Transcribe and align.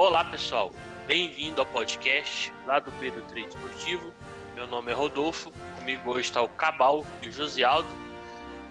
Olá 0.00 0.24
pessoal, 0.24 0.72
bem-vindo 1.06 1.60
ao 1.60 1.66
podcast 1.66 2.50
lá 2.66 2.78
do 2.78 2.90
Pedro 2.92 3.20
Trade 3.24 3.48
Esportivo. 3.48 4.14
Meu 4.54 4.66
nome 4.66 4.90
é 4.90 4.94
Rodolfo, 4.94 5.52
comigo 5.78 6.12
hoje 6.12 6.22
está 6.22 6.40
o 6.40 6.48
Cabal 6.48 7.04
e 7.20 7.28
o 7.28 7.30
Josialdo. 7.30 7.86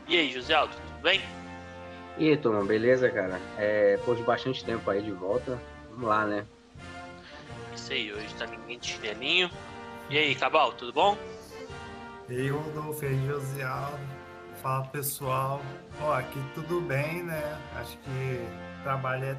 E 0.08 0.18
aí, 0.18 0.32
Josialdo, 0.32 0.74
tudo 0.74 1.04
bem? 1.04 1.22
E 2.18 2.30
aí, 2.30 2.36
turma, 2.36 2.66
beleza, 2.66 3.12
cara? 3.12 3.40
É, 3.60 3.96
depois 3.98 4.18
de 4.18 4.24
bastante 4.24 4.66
tempo 4.66 4.90
aí 4.90 5.04
de 5.04 5.12
volta, 5.12 5.62
vamos 5.92 6.10
lá, 6.10 6.26
né? 6.26 6.48
Isso 7.76 7.94
aí, 7.94 8.12
hoje 8.12 8.34
tá 8.34 8.48
ninguém 8.48 8.80
de 8.80 8.88
chinelinho. 8.88 9.52
E 10.10 10.18
aí, 10.18 10.34
Cabal, 10.34 10.74
tudo 10.74 10.92
bom? 10.92 11.16
E 12.28 12.38
aí, 12.38 12.50
Rodolfo, 12.50 13.06
e 13.06 13.08
aí, 13.08 13.28
Josialdo. 13.28 14.00
Fala 14.64 14.84
pessoal. 14.88 15.62
Ó, 16.02 16.12
aqui 16.12 16.44
tudo 16.56 16.82
bem, 16.82 17.22
né? 17.22 17.56
Acho 17.76 17.96
que 18.00 18.48
trabalho 18.82 19.26
é 19.26 19.38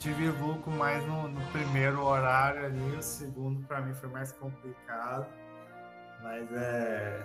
tive 0.00 0.28
lucro 0.28 0.70
mais 0.72 1.06
no, 1.06 1.28
no, 1.28 1.40
primeiro 1.52 2.02
horário 2.02 2.64
ali, 2.64 2.96
o 2.96 3.02
segundo 3.02 3.64
para 3.66 3.82
mim 3.82 3.94
foi 3.94 4.08
mais 4.08 4.32
complicado. 4.32 5.26
Mas 6.22 6.50
é. 6.52 7.22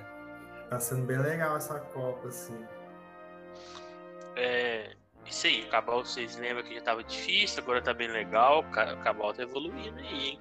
Tá 0.69 0.79
sendo 0.79 1.05
bem 1.05 1.17
legal 1.17 1.55
essa 1.55 1.79
Copa, 1.79 2.27
assim. 2.27 2.63
É. 4.35 4.91
Isso 5.25 5.47
aí, 5.47 5.63
o 5.63 5.69
Cabal, 5.69 6.05
vocês 6.05 6.37
lembram 6.37 6.63
que 6.63 6.75
já 6.75 6.81
tava 6.81 7.03
difícil, 7.03 7.63
agora 7.63 7.81
tá 7.81 7.93
bem 7.93 8.09
legal. 8.09 8.59
O 8.59 8.97
Cabal 9.01 9.33
tá 9.33 9.41
evoluindo 9.41 9.97
aí, 9.97 10.29
hein? 10.29 10.39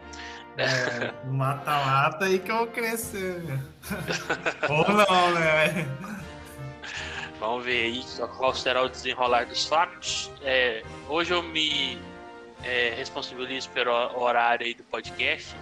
É, 0.58 1.10
mata-mata 1.26 2.26
aí 2.26 2.38
que 2.38 2.50
eu 2.50 2.58
vou 2.58 2.66
crescer. 2.66 3.42
Ou 4.68 4.86
não, 4.88 5.34
né? 5.34 5.86
Vamos 7.40 7.64
ver 7.64 7.84
aí 7.84 8.04
qual 8.36 8.54
será 8.54 8.82
o 8.82 8.88
desenrolar 8.88 9.46
dos 9.46 9.66
fatos. 9.66 10.30
É, 10.42 10.82
hoje 11.08 11.32
eu 11.32 11.42
me 11.42 11.98
é, 12.64 12.94
responsabilizo 12.96 13.70
pelo 13.70 13.92
horário 14.18 14.66
aí 14.66 14.74
do 14.74 14.82
podcast, 14.84 15.54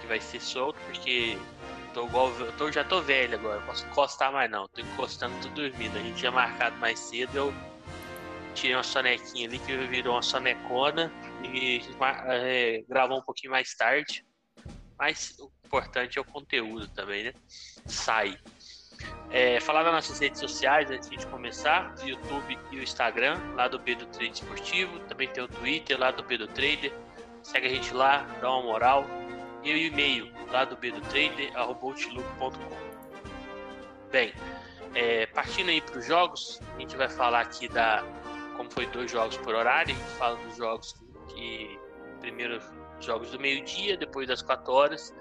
que 0.00 0.06
vai 0.06 0.20
ser 0.20 0.40
solto, 0.40 0.78
porque 0.86 1.36
tô 1.92 2.06
igual, 2.06 2.30
tô, 2.56 2.70
já 2.70 2.84
tô 2.84 3.00
velho 3.00 3.34
agora, 3.34 3.60
posso 3.62 3.86
encostar 3.86 4.32
mais 4.32 4.50
não, 4.50 4.66
tô 4.68 4.80
encostando, 4.80 5.34
tô 5.40 5.48
dormindo. 5.48 5.96
A 5.96 6.00
gente 6.00 6.18
tinha 6.18 6.30
marcado 6.30 6.76
mais 6.76 6.98
cedo, 6.98 7.36
eu 7.36 7.54
tirei 8.54 8.76
uma 8.76 8.82
sonequinha 8.82 9.48
ali 9.48 9.58
que 9.58 9.76
virou 9.86 10.14
uma 10.14 10.22
sonecona 10.22 11.12
e 11.42 11.82
é, 12.26 12.82
gravou 12.88 13.18
um 13.18 13.22
pouquinho 13.22 13.50
mais 13.50 13.74
tarde. 13.74 14.24
Mas 14.98 15.36
o 15.38 15.50
importante 15.64 16.18
é 16.18 16.20
o 16.20 16.24
conteúdo 16.24 16.86
também, 16.88 17.24
né? 17.24 17.32
Sai. 17.86 18.38
É, 19.30 19.58
falar 19.60 19.82
das 19.82 19.92
nossas 19.92 20.18
redes 20.18 20.40
sociais 20.40 20.90
antes 20.90 21.08
de 21.08 21.26
começar, 21.26 21.94
o 22.02 22.06
YouTube 22.06 22.58
e 22.70 22.76
o 22.76 22.82
Instagram, 22.82 23.40
lá 23.54 23.66
do 23.66 23.80
Pedro 23.80 24.06
Trade 24.06 24.34
Esportivo, 24.34 24.98
também 25.00 25.28
tem 25.28 25.42
o 25.42 25.48
Twitter 25.48 25.98
lá 25.98 26.10
do 26.10 26.22
Pedro 26.22 26.46
Trader. 26.48 26.92
Segue 27.42 27.66
a 27.66 27.70
gente 27.70 27.94
lá, 27.94 28.26
dá 28.40 28.50
uma 28.50 28.62
moral. 28.62 29.06
E 29.62 29.72
o 29.72 29.76
e-mail 29.76 30.30
lá 30.50 30.64
do 30.64 30.76
Pedro 30.76 31.00
Trader. 31.02 31.50
Bem, 34.10 34.34
é, 34.94 35.26
partindo 35.26 35.70
aí 35.70 35.80
para 35.80 35.98
os 35.98 36.04
jogos, 36.04 36.60
a 36.76 36.80
gente 36.80 36.96
vai 36.96 37.08
falar 37.08 37.40
aqui 37.40 37.68
da 37.68 38.04
como 38.56 38.70
foi 38.70 38.86
dois 38.86 39.10
jogos 39.10 39.36
por 39.38 39.54
horário, 39.54 39.94
a 39.94 39.98
gente 39.98 40.10
fala 40.18 40.36
dos 40.36 40.56
jogos 40.56 40.92
que, 40.92 41.06
que 41.28 41.78
primeiro 42.20 42.60
jogos 43.00 43.30
do 43.30 43.40
meio-dia, 43.40 43.96
depois 43.96 44.28
das 44.28 44.42
4 44.42 44.72
horas 44.72 45.14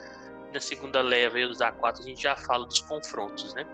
na 0.53 0.59
segunda 0.59 1.01
leva 1.01 1.39
e 1.39 1.47
dos 1.47 1.59
A4 1.59 1.99
a 1.99 2.03
gente 2.03 2.21
já 2.21 2.35
fala 2.35 2.65
dos 2.65 2.79
confrontos, 2.79 3.53
né? 3.53 3.65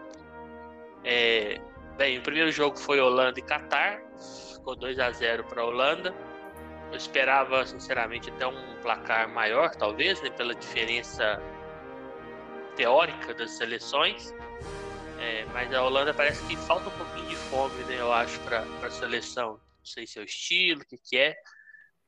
É, 1.03 1.59
bem, 1.97 2.19
o 2.19 2.21
primeiro 2.21 2.51
jogo 2.51 2.77
foi 2.77 2.99
Holanda 2.99 3.39
e 3.39 3.43
Catar, 3.43 4.01
ficou 4.53 4.75
2 4.75 4.99
a 4.99 5.11
0 5.11 5.43
para 5.45 5.61
a 5.61 5.65
Holanda. 5.65 6.13
Eu 6.91 6.97
esperava, 6.97 7.65
sinceramente, 7.65 8.29
até 8.29 8.47
um 8.47 8.81
placar 8.81 9.27
maior, 9.29 9.75
talvez, 9.75 10.21
né, 10.21 10.29
pela 10.29 10.55
diferença 10.55 11.41
teórica 12.75 13.33
das 13.33 13.51
seleções. 13.51 14.33
É, 15.19 15.45
mas 15.45 15.73
a 15.73 15.83
Holanda 15.83 16.13
parece 16.13 16.45
que 16.45 16.55
falta 16.55 16.89
um 16.89 16.97
pouquinho 16.97 17.27
de 17.27 17.35
fome, 17.35 17.83
né, 17.85 17.99
eu 17.99 18.13
acho, 18.13 18.39
para 18.41 18.61
a 18.83 18.89
seleção. 18.89 19.53
Não 19.53 19.85
sei 19.85 20.05
se 20.05 20.19
é 20.19 20.21
o 20.21 20.25
estilo, 20.25 20.81
o 20.81 20.85
que, 20.85 20.97
que 20.97 21.17
é. 21.17 21.35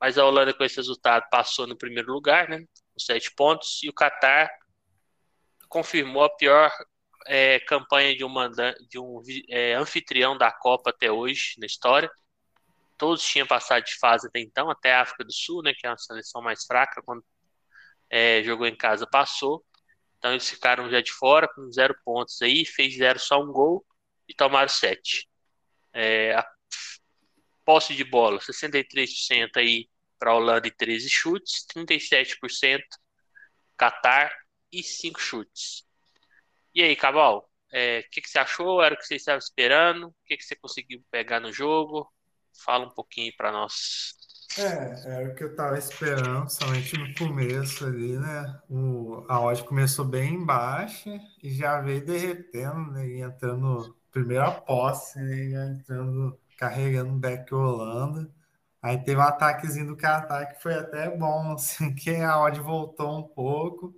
Mas 0.00 0.16
a 0.16 0.24
Holanda, 0.24 0.54
com 0.54 0.64
esse 0.64 0.76
resultado, 0.76 1.28
passou 1.30 1.66
no 1.66 1.76
primeiro 1.76 2.10
lugar, 2.10 2.48
né? 2.48 2.64
Sete 3.04 3.32
pontos. 3.34 3.80
E 3.82 3.88
o 3.88 3.92
Qatar 3.92 4.50
confirmou 5.68 6.24
a 6.24 6.30
pior 6.36 6.70
é, 7.26 7.60
campanha 7.60 8.16
de 8.16 8.24
um, 8.24 8.34
de 8.88 8.98
um 8.98 9.22
é, 9.48 9.74
anfitrião 9.74 10.36
da 10.36 10.50
Copa 10.50 10.90
até 10.90 11.10
hoje 11.10 11.54
na 11.58 11.66
história. 11.66 12.10
Todos 12.98 13.24
tinham 13.24 13.46
passado 13.46 13.84
de 13.84 13.96
fase 13.98 14.26
até 14.26 14.40
então, 14.40 14.70
até 14.70 14.92
a 14.94 15.02
África 15.02 15.24
do 15.24 15.32
Sul, 15.32 15.62
né, 15.62 15.72
que 15.74 15.86
é 15.86 15.90
uma 15.90 15.96
seleção 15.96 16.42
mais 16.42 16.64
fraca, 16.64 17.02
quando 17.02 17.24
é, 18.10 18.42
jogou 18.42 18.66
em 18.66 18.76
casa 18.76 19.06
passou. 19.06 19.64
Então 20.18 20.32
eles 20.32 20.48
ficaram 20.50 20.90
já 20.90 21.00
de 21.00 21.12
fora 21.12 21.48
com 21.48 21.70
zero 21.72 21.94
pontos 22.04 22.42
aí, 22.42 22.66
fez 22.66 22.96
zero 22.96 23.18
só 23.18 23.42
um 23.42 23.50
gol 23.50 23.84
e 24.28 24.34
tomaram 24.34 24.68
sete. 24.68 25.28
É, 25.92 26.34
a 26.34 26.46
posse 27.64 27.94
de 27.94 28.04
bola, 28.04 28.38
63% 28.40 29.56
aí 29.56 29.88
para 30.20 30.32
a 30.32 30.34
Holanda 30.34 30.68
e 30.68 30.70
13 30.70 31.08
chutes, 31.08 31.64
37% 31.74 32.82
Qatar 33.76 34.30
e 34.70 34.82
cinco 34.82 35.18
chutes. 35.18 35.84
E 36.74 36.82
aí, 36.82 36.94
Cabal, 36.94 37.38
o 37.38 37.44
é, 37.72 38.02
que, 38.12 38.20
que 38.20 38.28
você 38.28 38.38
achou? 38.38 38.82
Era 38.82 38.94
o 38.94 38.98
que 38.98 39.06
você 39.06 39.16
estava 39.16 39.38
esperando? 39.38 40.08
O 40.08 40.14
que, 40.26 40.36
que 40.36 40.44
você 40.44 40.54
conseguiu 40.54 41.02
pegar 41.10 41.40
no 41.40 41.50
jogo? 41.50 42.06
Fala 42.62 42.84
um 42.84 42.90
pouquinho 42.90 43.32
para 43.38 43.50
nós. 43.50 44.12
É, 44.58 45.14
era 45.14 45.28
o 45.30 45.34
que 45.34 45.44
eu 45.44 45.52
estava 45.52 45.78
esperando, 45.78 46.50
somente 46.50 46.98
no 46.98 47.14
começo 47.14 47.86
ali, 47.86 48.18
né? 48.18 48.60
O, 48.68 49.24
a 49.28 49.40
odd 49.40 49.64
começou 49.64 50.04
bem 50.04 50.44
baixa 50.44 51.18
e 51.42 51.54
já 51.54 51.80
veio 51.80 52.04
derretendo, 52.04 52.90
né? 52.90 53.06
E 53.06 53.20
entrando, 53.20 53.96
primeira 54.10 54.50
posse, 54.50 55.18
né? 55.20 55.72
entrando, 55.72 56.38
carregando 56.58 57.14
back 57.14 57.54
Holanda. 57.54 58.30
Aí 58.82 58.98
teve 58.98 59.20
um 59.20 59.22
ataquezinho 59.24 59.88
do 59.88 59.96
Qatar 59.96 60.54
que 60.54 60.62
foi 60.62 60.74
até 60.74 61.14
bom, 61.16 61.52
assim, 61.54 61.94
que 61.94 62.16
a 62.16 62.38
odd 62.40 62.60
voltou 62.60 63.18
um 63.18 63.22
pouco. 63.22 63.94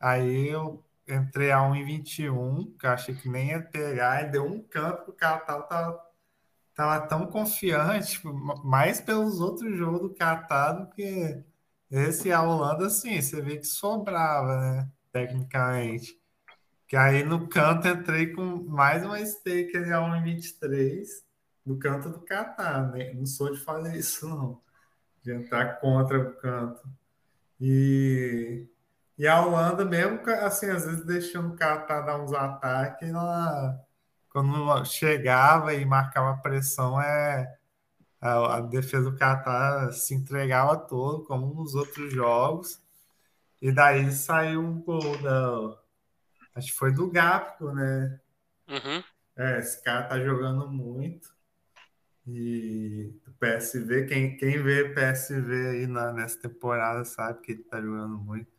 Aí 0.00 0.48
eu 0.48 0.84
entrei 1.08 1.52
a 1.52 1.58
1,21, 1.60 2.76
que 2.78 2.86
eu 2.86 2.90
achei 2.90 3.14
que 3.14 3.28
nem 3.28 3.48
ia 3.50 3.62
pegar, 3.62 4.22
e 4.24 4.30
deu 4.30 4.44
um 4.46 4.62
canto, 4.62 5.10
o 5.10 5.14
Catar 5.14 5.62
tava, 5.62 6.00
tava 6.74 7.06
tão 7.06 7.26
confiante, 7.26 8.12
tipo, 8.12 8.32
mais 8.64 9.00
pelos 9.00 9.40
outros 9.40 9.76
jogos 9.76 10.00
do 10.02 10.14
Catar 10.14 10.72
do 10.72 10.90
que 10.90 11.44
esse 11.90 12.32
a 12.32 12.42
Holanda, 12.42 12.86
assim, 12.86 13.20
você 13.20 13.40
vê 13.40 13.58
que 13.58 13.66
sobrava, 13.66 14.56
né? 14.60 14.90
Tecnicamente. 15.12 16.18
Que 16.88 16.96
aí 16.96 17.24
no 17.24 17.48
canto 17.48 17.88
entrei 17.88 18.32
com 18.32 18.64
mais 18.68 19.04
uma 19.04 19.24
stake 19.24 19.76
a 19.76 20.00
1,23 20.00 21.23
no 21.64 21.78
canto 21.78 22.08
do 22.10 22.20
Catar, 22.20 22.90
né? 22.92 23.12
Não 23.14 23.26
sou 23.26 23.52
de 23.52 23.60
fazer 23.60 23.96
isso, 23.96 24.28
não. 24.28 24.60
De 25.22 25.32
entrar 25.32 25.80
contra 25.80 26.18
o 26.20 26.34
canto. 26.36 26.82
E 27.60 28.66
e 29.16 29.28
a 29.28 29.40
Holanda, 29.40 29.84
mesmo 29.84 30.20
assim, 30.42 30.66
às 30.66 30.84
vezes 30.84 31.04
deixando 31.04 31.52
o 31.52 31.56
Catar 31.56 32.00
dar 32.00 32.20
uns 32.20 32.32
ataques, 32.32 33.08
ela, 33.08 33.80
quando 34.28 34.84
chegava 34.84 35.72
e 35.72 35.84
marcava 35.84 36.36
pressão, 36.42 37.00
é, 37.00 37.56
a, 38.20 38.56
a 38.56 38.60
defesa 38.60 39.10
do 39.10 39.16
Catar 39.16 39.92
se 39.92 40.14
entregava 40.14 40.76
todo, 40.76 41.24
como 41.24 41.54
nos 41.54 41.76
outros 41.76 42.12
jogos. 42.12 42.82
E 43.62 43.70
daí 43.70 44.10
saiu 44.12 44.60
um 44.60 44.82
gol 44.82 45.16
da. 45.22 45.78
Acho 46.56 46.68
que 46.72 46.78
foi 46.78 46.92
do 46.92 47.10
Gapco, 47.10 47.72
né? 47.72 48.20
Uhum. 48.68 49.02
É, 49.36 49.58
esse 49.58 49.82
cara 49.82 50.04
tá 50.04 50.18
jogando 50.18 50.68
muito. 50.68 51.33
E 52.26 53.12
o 53.26 53.32
PSV, 53.32 54.06
quem, 54.06 54.36
quem 54.36 54.62
vê 54.62 54.88
PSV 54.94 55.68
aí 55.68 55.86
na, 55.86 56.12
nessa 56.12 56.40
temporada 56.40 57.04
sabe 57.04 57.40
que 57.40 57.52
ele 57.52 57.62
tá 57.64 57.80
jogando 57.80 58.16
muito. 58.18 58.50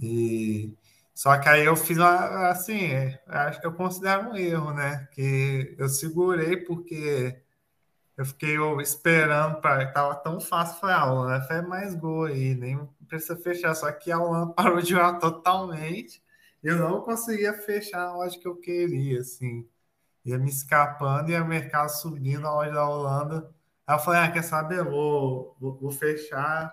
E 0.00 0.74
só 1.14 1.38
que 1.38 1.48
aí 1.48 1.64
eu 1.64 1.76
fiz 1.76 1.98
uma, 1.98 2.48
assim, 2.50 2.90
acho 3.26 3.60
que 3.60 3.66
eu 3.66 3.72
considero 3.74 4.30
um 4.30 4.36
erro, 4.36 4.72
né? 4.74 5.08
Que 5.12 5.74
eu 5.78 5.88
segurei 5.88 6.56
porque 6.56 7.42
eu 8.16 8.26
fiquei 8.26 8.56
esperando 8.82 9.60
para 9.60 9.90
tava 9.92 10.14
tão 10.16 10.40
fácil, 10.40 10.80
falei, 10.80 10.96
ah, 10.96 11.12
o 11.12 11.16
Holanda 11.16 11.46
faz 11.46 11.66
mais 11.66 11.94
gol 11.94 12.24
aí, 12.26 12.54
nem 12.54 12.88
precisa 13.08 13.36
fechar, 13.36 13.74
só 13.74 13.90
que 13.92 14.10
a 14.12 14.18
Holanda 14.18 14.52
parou 14.54 14.80
de 14.80 14.90
jogar 14.90 15.18
totalmente. 15.18 16.22
Eu 16.62 16.76
não 16.78 17.00
conseguia 17.02 17.52
fechar 17.54 18.02
a 18.02 18.16
loja 18.16 18.38
que 18.38 18.46
eu 18.46 18.56
queria, 18.56 19.20
assim. 19.20 19.68
Ia 20.24 20.38
me 20.38 20.50
escapando 20.50 21.30
e 21.30 21.40
o 21.40 21.46
mercado 21.46 21.88
subindo 21.88 22.46
a 22.46 22.54
loja 22.54 22.72
da 22.72 22.88
Holanda. 22.88 23.50
Aí 23.86 23.96
eu 23.96 23.98
falei, 24.00 24.20
ah, 24.20 24.30
quer 24.30 24.42
saber? 24.42 24.84
Vou, 24.84 25.56
vou, 25.60 25.78
vou 25.78 25.90
fechar 25.90 26.72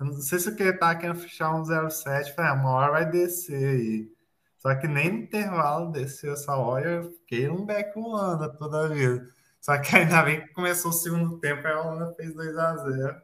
eu 0.00 0.06
não 0.06 0.14
sei 0.14 0.38
se 0.38 0.48
o 0.48 0.56
que 0.56 0.72
tá 0.72 0.94
querendo 0.94 1.20
fechar 1.20 1.54
um 1.54 1.62
07, 1.62 2.34
falei, 2.34 2.50
ah, 2.50 2.54
uma 2.54 2.70
hora 2.70 2.92
vai 2.92 3.10
descer 3.10 3.68
aí. 3.68 4.10
Só 4.56 4.74
que 4.74 4.88
nem 4.88 5.12
no 5.12 5.18
intervalo 5.24 5.92
desceu 5.92 6.32
essa 6.32 6.56
hora, 6.56 6.88
eu 6.88 7.10
fiquei 7.12 7.50
um 7.50 7.66
back 7.66 7.98
Holanda 7.98 8.48
toda 8.48 8.86
a 8.86 8.88
vida. 8.88 9.28
Só 9.60 9.76
que 9.78 9.94
ainda 9.94 10.22
bem 10.22 10.40
que 10.40 10.54
começou 10.54 10.90
o 10.90 10.94
segundo 10.94 11.38
tempo, 11.38 11.66
aí 11.66 11.74
a 11.74 11.82
Holanda 11.82 12.14
fez 12.14 12.34
2 12.34 12.56
a 12.56 12.76
0 12.78 13.22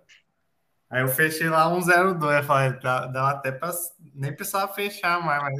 Aí 0.90 1.02
eu 1.02 1.08
fechei 1.08 1.48
lá 1.48 1.64
102, 1.82 2.36
eu 2.36 2.44
falei, 2.44 2.78
dá 2.80 3.30
até 3.30 3.50
pra, 3.50 3.70
nem 4.14 4.34
precisava 4.36 4.72
fechar 4.74 5.20
mais, 5.24 5.42
mas 5.42 5.54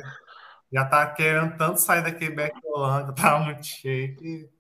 já 0.72 0.84
tá 0.84 1.06
querendo 1.12 1.56
tanto 1.56 1.80
sair 1.80 2.02
daquele 2.02 2.52
Holanda, 2.64 3.12
tava 3.14 3.44
muito 3.44 3.64
cheio 3.64 4.16
que 4.16 4.50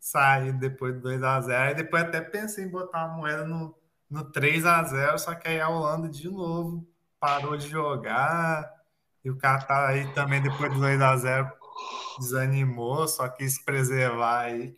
saí 0.00 0.52
depois 0.52 0.94
do 0.94 1.02
2x0. 1.02 1.68
Aí 1.68 1.74
depois 1.74 2.02
até 2.04 2.20
pensei 2.20 2.64
em 2.64 2.70
botar 2.70 3.06
uma 3.06 3.16
moeda 3.16 3.44
no, 3.46 3.76
no 4.08 4.24
3x0, 4.32 5.18
só 5.18 5.34
que 5.34 5.48
aí 5.48 5.60
a 5.60 5.68
Holanda 5.68 6.08
de 6.08 6.28
novo 6.28 6.86
parou 7.18 7.56
de 7.56 7.68
jogar. 7.68 8.80
E 9.24 9.30
o 9.30 9.36
Qatar 9.36 9.90
aí 9.90 10.12
também, 10.14 10.42
depois 10.42 10.72
do 10.72 10.80
2x0, 10.80 11.52
desanimou, 12.18 13.06
só 13.06 13.28
quis 13.28 13.62
preservar 13.62 14.40
aí, 14.40 14.76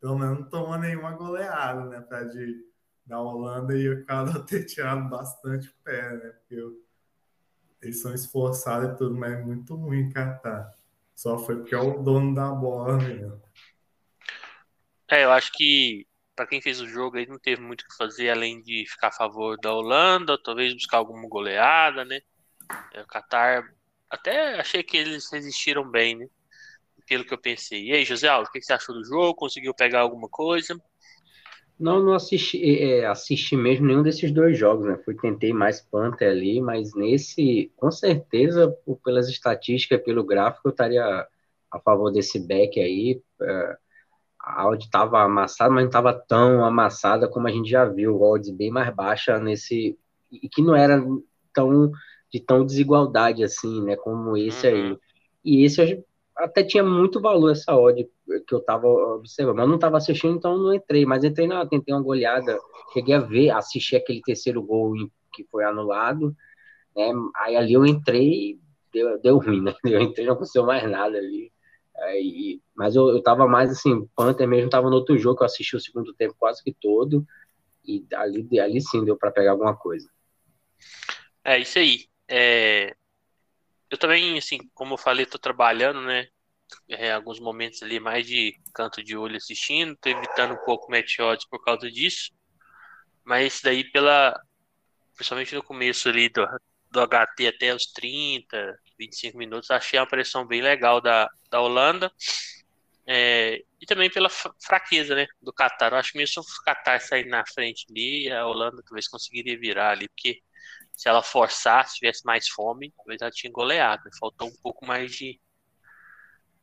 pelo 0.00 0.18
menos 0.18 0.40
não 0.40 0.48
tomou 0.48 0.78
nenhuma 0.78 1.12
goleada, 1.12 1.84
né? 1.86 2.00
Pra 2.00 2.24
de, 2.24 2.64
da 3.06 3.20
Holanda 3.20 3.76
e 3.76 3.88
o 3.88 4.04
cara 4.06 4.38
ter 4.46 4.64
tirado 4.64 5.08
bastante 5.08 5.72
pé, 5.84 6.16
né? 6.16 6.30
Porque 6.30 6.56
eles 7.82 8.00
são 8.00 8.14
esforçados 8.14 8.90
e 8.90 8.96
tudo, 8.96 9.14
mas 9.16 9.32
é 9.32 9.42
muito 9.42 9.74
ruim 9.74 10.08
Qatar. 10.10 10.72
Só 11.14 11.36
foi 11.38 11.56
porque 11.56 11.74
é 11.74 11.78
o 11.78 12.02
dono 12.02 12.34
da 12.34 12.50
bola 12.50 12.96
mesmo. 12.96 13.42
É, 15.10 15.24
eu 15.24 15.32
acho 15.32 15.52
que 15.52 16.06
para 16.34 16.46
quem 16.46 16.62
fez 16.62 16.80
o 16.80 16.88
jogo 16.88 17.18
aí 17.18 17.26
não 17.26 17.38
teve 17.38 17.60
muito 17.60 17.82
o 17.82 17.88
que 17.88 17.96
fazer 17.96 18.30
além 18.30 18.62
de 18.62 18.86
ficar 18.88 19.08
a 19.08 19.12
favor 19.12 19.58
da 19.60 19.72
Holanda, 19.74 20.40
talvez 20.42 20.72
buscar 20.72 20.98
alguma 20.98 21.28
goleada, 21.28 22.04
né? 22.04 22.20
É, 22.94 23.02
o 23.02 23.06
Qatar, 23.06 23.74
até 24.08 24.58
achei 24.58 24.82
que 24.82 24.96
eles 24.96 25.30
resistiram 25.30 25.88
bem, 25.88 26.16
né? 26.16 26.26
Pelo 27.06 27.24
que 27.24 27.34
eu 27.34 27.38
pensei. 27.38 27.88
E 27.88 27.92
aí, 27.92 28.04
José 28.04 28.28
Alves, 28.28 28.48
o 28.48 28.52
que 28.52 28.62
você 28.62 28.72
achou 28.72 28.94
do 28.94 29.04
jogo? 29.04 29.34
Conseguiu 29.34 29.74
pegar 29.74 30.00
alguma 30.00 30.28
coisa? 30.28 30.80
Não, 31.82 32.00
não 32.00 32.14
assisti, 32.14 32.62
é, 32.62 33.00
é, 33.00 33.06
assisti 33.06 33.56
mesmo 33.56 33.86
nenhum 33.86 34.04
desses 34.04 34.30
dois 34.30 34.56
jogos, 34.56 34.86
né? 34.86 34.96
Fui, 35.04 35.16
tentei 35.16 35.52
mais 35.52 35.80
Panther 35.80 36.30
ali, 36.30 36.60
mas 36.60 36.94
nesse, 36.94 37.72
com 37.76 37.90
certeza, 37.90 38.72
pelas 39.04 39.28
estatísticas, 39.28 40.00
pelo 40.00 40.22
gráfico, 40.22 40.68
eu 40.68 40.70
estaria 40.70 41.04
a 41.68 41.80
favor 41.80 42.12
desse 42.12 42.38
back 42.38 42.78
aí. 42.78 43.20
É, 43.40 43.76
a 44.38 44.68
odd 44.68 44.84
estava 44.84 45.22
amassada, 45.22 45.70
mas 45.70 45.82
não 45.82 45.88
estava 45.88 46.14
tão 46.14 46.64
amassada 46.64 47.26
como 47.28 47.48
a 47.48 47.50
gente 47.50 47.68
já 47.68 47.84
viu. 47.84 48.22
Odds 48.22 48.50
bem 48.50 48.70
mais 48.70 48.94
baixa 48.94 49.40
nesse. 49.40 49.98
E 50.30 50.48
que 50.48 50.62
não 50.62 50.76
era 50.76 51.04
tão 51.52 51.90
de 52.32 52.38
tão 52.38 52.64
desigualdade 52.64 53.42
assim, 53.42 53.82
né? 53.82 53.96
Como 53.96 54.36
esse 54.36 54.68
uhum. 54.68 54.74
aí. 54.92 54.98
E 55.44 55.64
esse 55.64 56.04
até 56.36 56.62
tinha 56.62 56.82
muito 56.82 57.20
valor 57.20 57.52
essa 57.52 57.76
odd 57.76 58.08
que 58.46 58.54
eu 58.54 58.58
estava 58.58 58.86
observando. 58.86 59.56
Mas 59.56 59.68
não 59.68 59.74
estava 59.76 59.96
assistindo, 59.96 60.36
então 60.36 60.58
não 60.58 60.74
entrei. 60.74 61.04
Mas 61.04 61.24
entrei 61.24 61.46
na, 61.46 61.66
tentei 61.66 61.94
uma 61.94 62.02
goleada, 62.02 62.58
cheguei 62.92 63.14
a 63.14 63.20
ver, 63.20 63.50
assisti 63.50 63.96
aquele 63.96 64.20
terceiro 64.22 64.62
gol 64.62 64.94
que 65.32 65.44
foi 65.50 65.64
anulado, 65.64 66.34
né? 66.96 67.12
Aí 67.36 67.56
ali 67.56 67.72
eu 67.74 67.86
entrei, 67.86 68.58
deu, 68.92 69.20
deu 69.20 69.38
ruim, 69.38 69.62
né? 69.62 69.74
Eu 69.84 70.00
entrei, 70.00 70.26
não 70.26 70.34
aconteceu 70.34 70.64
mais 70.64 70.88
nada 70.90 71.16
ali. 71.16 71.52
Aí, 71.96 72.60
mas 72.74 72.96
eu, 72.96 73.08
eu 73.10 73.22
tava 73.22 73.46
mais 73.46 73.70
assim, 73.70 74.08
Panther 74.16 74.48
mesmo 74.48 74.70
tava 74.70 74.88
no 74.88 74.96
outro 74.96 75.16
jogo, 75.18 75.42
eu 75.42 75.46
assisti 75.46 75.76
o 75.76 75.80
segundo 75.80 76.12
tempo 76.14 76.34
quase 76.38 76.62
que 76.62 76.74
todo. 76.74 77.24
E 77.84 78.04
ali, 78.14 78.60
ali 78.60 78.80
sim 78.80 79.04
deu 79.04 79.16
para 79.16 79.30
pegar 79.30 79.52
alguma 79.52 79.76
coisa. 79.76 80.08
É 81.44 81.58
isso 81.58 81.78
aí. 81.78 82.06
É, 82.28 82.94
eu 83.92 83.98
também, 83.98 84.38
assim, 84.38 84.58
como 84.74 84.94
eu 84.94 84.98
falei, 84.98 85.26
tô 85.26 85.38
trabalhando, 85.38 86.00
né? 86.00 86.26
É, 86.88 87.12
alguns 87.12 87.38
momentos 87.38 87.82
ali 87.82 88.00
mais 88.00 88.26
de 88.26 88.58
canto 88.74 89.04
de 89.04 89.14
olho 89.14 89.36
assistindo, 89.36 89.94
tô 90.00 90.08
evitando 90.08 90.54
um 90.54 90.64
pouco 90.64 90.90
match 90.90 91.16
por 91.50 91.62
causa 91.62 91.90
disso. 91.90 92.32
Mas 93.22 93.60
daí 93.62 93.84
pela. 93.92 94.34
Principalmente 95.14 95.54
no 95.54 95.62
começo 95.62 96.08
ali 96.08 96.30
do, 96.30 96.46
do 96.90 97.00
HT 97.02 97.48
até 97.48 97.74
os 97.74 97.84
30, 97.92 98.78
25 98.98 99.36
minutos, 99.36 99.70
achei 99.70 99.98
uma 100.00 100.08
pressão 100.08 100.46
bem 100.46 100.62
legal 100.62 100.98
da, 100.98 101.28
da 101.50 101.60
Holanda. 101.60 102.10
É, 103.06 103.62
e 103.78 103.84
também 103.86 104.08
pela 104.10 104.30
fraqueza 104.30 105.14
né, 105.14 105.26
do 105.42 105.52
Qatar. 105.52 105.92
Eu 105.92 105.98
acho 105.98 106.12
que 106.12 106.18
mesmo 106.18 106.42
se 106.42 106.50
o 106.50 106.64
Qatar 106.64 106.98
sair 107.02 107.26
na 107.26 107.44
frente 107.44 107.84
ali, 107.90 108.32
a 108.32 108.46
Holanda 108.46 108.82
talvez 108.82 109.06
conseguiria 109.06 109.58
virar 109.58 109.90
ali, 109.90 110.08
porque 110.08 110.40
se 110.94 111.08
ela 111.08 111.22
forçasse, 111.22 111.96
tivesse 111.96 112.24
mais 112.24 112.48
fome, 112.48 112.92
talvez 112.96 113.20
ela 113.20 113.30
tinha 113.30 113.52
goleado. 113.52 114.02
Faltou 114.18 114.48
um 114.48 114.56
pouco 114.62 114.86
mais 114.86 115.12
de, 115.12 115.40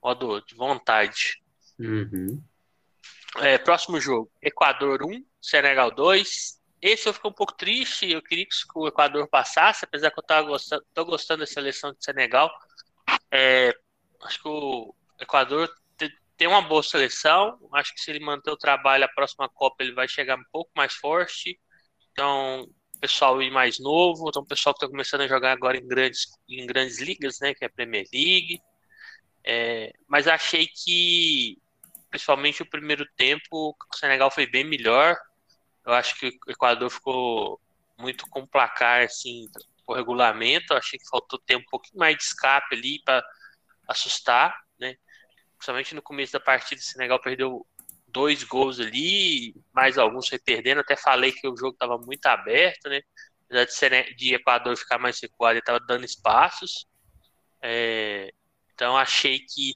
modo, 0.01 0.41
de 0.41 0.55
vontade. 0.55 1.41
Uhum. 1.79 2.43
É, 3.37 3.57
próximo 3.57 3.99
jogo: 3.99 4.31
Equador 4.41 5.03
1, 5.03 5.25
Senegal 5.41 5.91
2. 5.91 6.59
Esse 6.81 7.09
eu 7.09 7.13
fiquei 7.13 7.29
um 7.29 7.33
pouco 7.33 7.53
triste. 7.53 8.09
Eu 8.09 8.21
queria 8.21 8.45
que 8.45 8.51
o 8.75 8.87
Equador 8.87 9.27
passasse, 9.27 9.85
apesar 9.85 10.11
que 10.11 10.19
eu 10.19 10.23
tô 10.23 10.45
gostando, 10.45 10.85
tô 10.93 11.05
gostando 11.05 11.39
da 11.41 11.47
seleção 11.47 11.91
de 11.91 12.03
Senegal. 12.03 12.49
É, 13.31 13.73
acho 14.23 14.41
que 14.41 14.47
o 14.47 14.95
Equador 15.19 15.69
tem 16.39 16.47
uma 16.47 16.61
boa 16.61 16.81
seleção. 16.81 17.59
Acho 17.73 17.93
que 17.93 17.99
se 17.99 18.09
ele 18.09 18.21
manter 18.21 18.49
o 18.49 18.57
trabalho, 18.57 19.03
a 19.03 19.09
próxima 19.09 19.49
Copa 19.49 19.83
ele 19.83 19.91
vai 19.91 20.07
chegar 20.07 20.37
um 20.39 20.43
pouco 20.53 20.71
mais 20.73 20.93
forte. 20.93 21.59
Então, 22.11 22.65
pessoal 23.00 23.42
ir 23.42 23.51
mais 23.51 23.80
novo, 23.80 24.30
então 24.30 24.42
o 24.42 24.46
pessoal 24.46 24.74
que 24.74 24.80
está 24.80 24.90
começando 24.90 25.22
a 25.22 25.28
jogar 25.28 25.51
agora 25.51 25.78
em 25.78 25.88
grandes, 25.88 26.28
em 26.48 26.66
grandes 26.66 27.00
ligas, 27.00 27.40
né, 27.40 27.54
que 27.54 27.63
é 27.63 27.68
a 27.68 27.72
Premier 27.72 28.06
Legue. 28.13 28.62
É, 29.44 29.92
mas 30.07 30.28
achei 30.28 30.68
que, 30.68 31.57
principalmente 32.10 32.62
o 32.62 32.69
primeiro 32.69 33.06
tempo, 33.16 33.42
o 33.72 33.96
Senegal 33.96 34.30
foi 34.30 34.46
bem 34.46 34.63
melhor. 34.63 35.18
Eu 35.86 35.94
acho 35.94 36.19
que 36.19 36.28
o 36.28 36.51
Equador 36.51 36.90
ficou 36.90 37.60
muito 37.98 38.28
com 38.30 38.46
placar, 38.46 39.04
assim, 39.04 39.46
por 39.86 39.98
regulamento. 39.98 40.74
Eu 40.74 40.78
achei 40.78 41.00
que 41.00 41.10
faltou 41.10 41.40
ter 41.40 41.56
um 41.56 41.66
pouquinho 41.66 42.00
mais 42.00 42.16
de 42.16 42.24
escape 42.24 42.75
ali 42.75 43.01
para 43.04 43.24
assustar, 43.88 44.56
né? 44.80 44.96
Principalmente 45.57 45.96
no 45.96 46.01
começo 46.01 46.34
da 46.34 46.40
partida, 46.40 46.80
o 46.80 46.84
Senegal 46.84 47.19
perdeu 47.19 47.66
dois 48.11 48.44
gols 48.44 48.79
ali, 48.79 49.56
mais 49.73 49.97
alguns 49.97 50.27
foi 50.27 50.39
perdendo. 50.39 50.81
Até 50.81 50.95
falei 50.95 51.31
que 51.31 51.47
o 51.47 51.56
jogo 51.57 51.73
estava 51.73 51.97
muito 51.97 52.25
aberto, 52.25 52.89
né? 52.89 53.01
Apesar 53.45 53.65
de, 53.65 53.73
ser, 53.73 54.15
de 54.15 54.35
Equador 54.35 54.77
ficar 54.77 55.00
mais 55.00 55.19
recuado, 55.19 55.53
ele 55.53 55.59
estava 55.59 55.79
dando 55.79 56.06
espaços. 56.06 56.88
É, 57.61 58.31
então 58.73 58.97
achei 58.97 59.39
que 59.39 59.73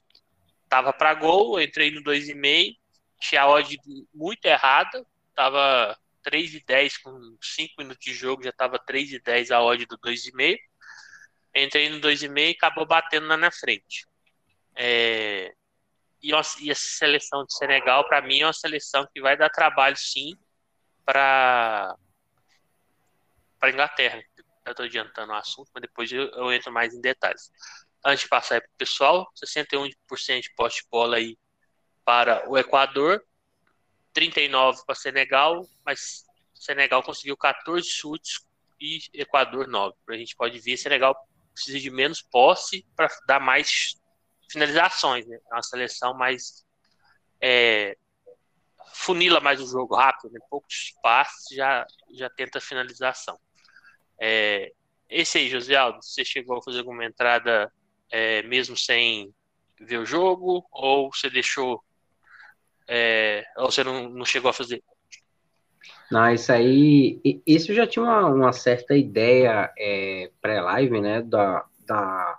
estava 0.62 0.92
para 0.92 1.14
gol, 1.14 1.60
entrei 1.60 1.90
no 1.90 2.02
2,5, 2.02 2.76
tinha 3.20 3.42
a 3.42 3.48
odd 3.48 3.76
muito 4.12 4.44
errada, 4.46 5.04
estava 5.28 5.96
3 6.22 6.54
e 6.54 6.64
10 6.64 6.98
com 6.98 7.36
5 7.40 7.74
minutos 7.78 8.04
de 8.04 8.14
jogo, 8.14 8.42
já 8.42 8.50
estava 8.50 8.78
3 8.78 9.12
e 9.12 9.20
10 9.20 9.50
a 9.50 9.62
odd 9.62 9.86
do 9.86 9.98
2,5. 9.98 10.58
Entrei 11.54 11.88
no 11.88 12.00
2,5 12.00 12.38
e 12.38 12.50
acabou 12.50 12.86
batendo 12.86 13.26
lá 13.26 13.36
na 13.36 13.50
frente. 13.50 14.06
É, 14.74 15.54
e, 16.24 16.30
e 16.60 16.70
a 16.70 16.74
seleção 16.74 17.44
de 17.44 17.54
Senegal, 17.54 18.08
para 18.08 18.22
mim, 18.22 18.40
é 18.40 18.46
uma 18.46 18.52
seleção 18.52 19.06
que 19.12 19.20
vai 19.20 19.36
dar 19.36 19.50
trabalho, 19.50 19.96
sim, 19.96 20.36
para 21.04 21.94
para 23.60 23.70
Inglaterra. 23.70 24.22
Eu 24.64 24.72
estou 24.72 24.84
adiantando 24.84 25.32
o 25.32 25.36
assunto, 25.36 25.70
mas 25.74 25.82
depois 25.82 26.10
eu, 26.10 26.28
eu, 26.30 26.52
entro 26.52 26.72
mais 26.72 26.94
em 26.94 27.00
detalhes. 27.00 27.50
Antes 28.04 28.24
de 28.24 28.28
passar 28.28 28.60
para 28.60 28.68
o 28.68 28.76
pessoal, 28.76 29.30
61% 29.34 30.42
de 30.42 30.54
poste-bola 30.54 31.16
aí 31.16 31.38
para 32.04 32.48
o 32.48 32.58
Equador, 32.58 33.24
39 34.12 34.82
para 34.86 34.94
Senegal, 34.94 35.66
mas 35.84 36.24
Senegal 36.54 37.02
conseguiu 37.02 37.36
14 37.36 37.88
chutes 37.88 38.46
e 38.80 39.00
Equador 39.14 39.66
9. 39.66 39.94
A 40.08 40.16
gente 40.16 40.36
pode 40.36 40.58
ver 40.60 40.76
Senegal 40.76 41.14
precisa 41.54 41.78
de 41.78 41.90
menos 41.90 42.20
posse 42.20 42.84
para 42.96 43.08
dar 43.26 43.40
mais 43.40 43.96
finalizações, 44.54 45.26
né? 45.26 45.38
É 45.50 45.54
uma 45.54 45.62
seleção 45.62 46.14
mais 46.14 46.64
é, 47.40 47.96
funila 48.94 49.40
mais 49.40 49.60
o 49.60 49.66
jogo 49.66 49.94
rápido, 49.96 50.32
né? 50.32 50.40
poucos 50.48 50.94
passes 51.02 51.54
já 51.54 51.86
já 52.12 52.30
tenta 52.30 52.60
finalização. 52.60 53.38
É, 54.18 54.72
esse 55.10 55.38
aí, 55.38 55.50
José 55.50 55.74
Aldo, 55.74 55.98
você 56.00 56.24
chegou 56.24 56.58
a 56.58 56.62
fazer 56.62 56.78
alguma 56.78 57.04
entrada 57.04 57.70
é, 58.10 58.42
mesmo 58.44 58.76
sem 58.76 59.34
ver 59.78 59.98
o 59.98 60.06
jogo 60.06 60.64
ou 60.70 61.12
você 61.12 61.28
deixou 61.28 61.82
é, 62.88 63.44
ou 63.56 63.70
você 63.70 63.82
não, 63.82 64.08
não 64.08 64.24
chegou 64.24 64.50
a 64.50 64.54
fazer? 64.54 64.82
Não, 66.10 66.32
isso 66.32 66.52
aí, 66.52 67.20
isso 67.46 67.74
já 67.74 67.86
tinha 67.86 68.04
uma, 68.04 68.26
uma 68.26 68.52
certa 68.52 68.94
ideia 68.94 69.72
é, 69.76 70.30
pré-live, 70.40 71.00
né, 71.00 71.22
da, 71.22 71.66
da 71.80 72.38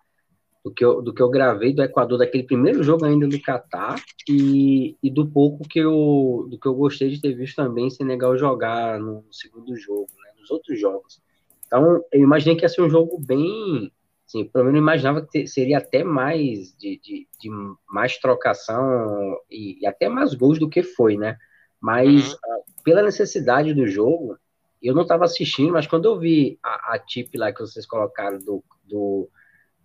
do 0.66 0.74
que, 0.74 0.84
eu, 0.84 1.00
do 1.00 1.14
que 1.14 1.22
eu 1.22 1.30
gravei 1.30 1.72
do 1.72 1.84
Equador, 1.84 2.18
daquele 2.18 2.44
primeiro 2.44 2.82
jogo 2.82 3.06
ainda 3.06 3.28
do 3.28 3.40
Catar, 3.40 4.02
e, 4.28 4.98
e 5.02 5.12
do 5.12 5.28
pouco 5.28 5.64
que 5.70 5.78
eu, 5.78 6.48
do 6.50 6.58
que 6.60 6.68
eu 6.68 6.74
gostei 6.74 7.08
de 7.08 7.22
ter 7.22 7.36
visto 7.36 7.58
também 7.58 7.88
Senegal 7.92 8.36
jogar 8.36 9.00
no 9.00 9.24
segundo 9.32 9.78
jogo, 9.78 10.10
né, 10.18 10.32
nos 10.40 10.50
outros 10.50 10.80
jogos. 10.80 11.22
Então, 11.68 12.04
eu 12.12 12.20
imaginei 12.20 12.56
que 12.56 12.66
ia 12.66 12.70
ser 12.70 12.82
um 12.82 12.90
jogo 12.90 13.16
bem. 13.24 13.92
Assim, 14.28 14.44
pelo 14.46 14.66
menos 14.66 14.80
eu 14.80 14.82
imaginava 14.82 15.22
que 15.22 15.46
seria 15.46 15.78
até 15.78 16.04
mais 16.04 16.76
de, 16.76 17.00
de, 17.00 17.28
de 17.40 17.50
mais 17.88 18.18
trocação 18.18 19.38
e, 19.52 19.84
e, 19.84 19.86
até 19.86 20.10
mais 20.10 20.34
gols 20.34 20.58
do 20.58 20.68
que 20.68 20.82
foi, 20.82 21.16
né? 21.16 21.38
Mas, 21.80 22.34
uhum. 22.34 22.40
uh, 22.40 22.84
pela 22.84 23.04
necessidade 23.04 23.72
do 23.72 23.86
jogo, 23.86 24.36
eu 24.82 24.96
não 24.96 25.04
estava 25.04 25.26
assistindo, 25.26 25.74
mas 25.74 25.86
quando 25.86 26.06
eu 26.06 26.18
vi 26.18 26.58
a, 26.64 26.96
a 26.96 27.00
tip 27.00 27.38
lá 27.38 27.54
que 27.54 27.60
vocês 27.60 27.86
colocaram 27.86 28.40
do, 28.40 28.64
do 28.84 29.30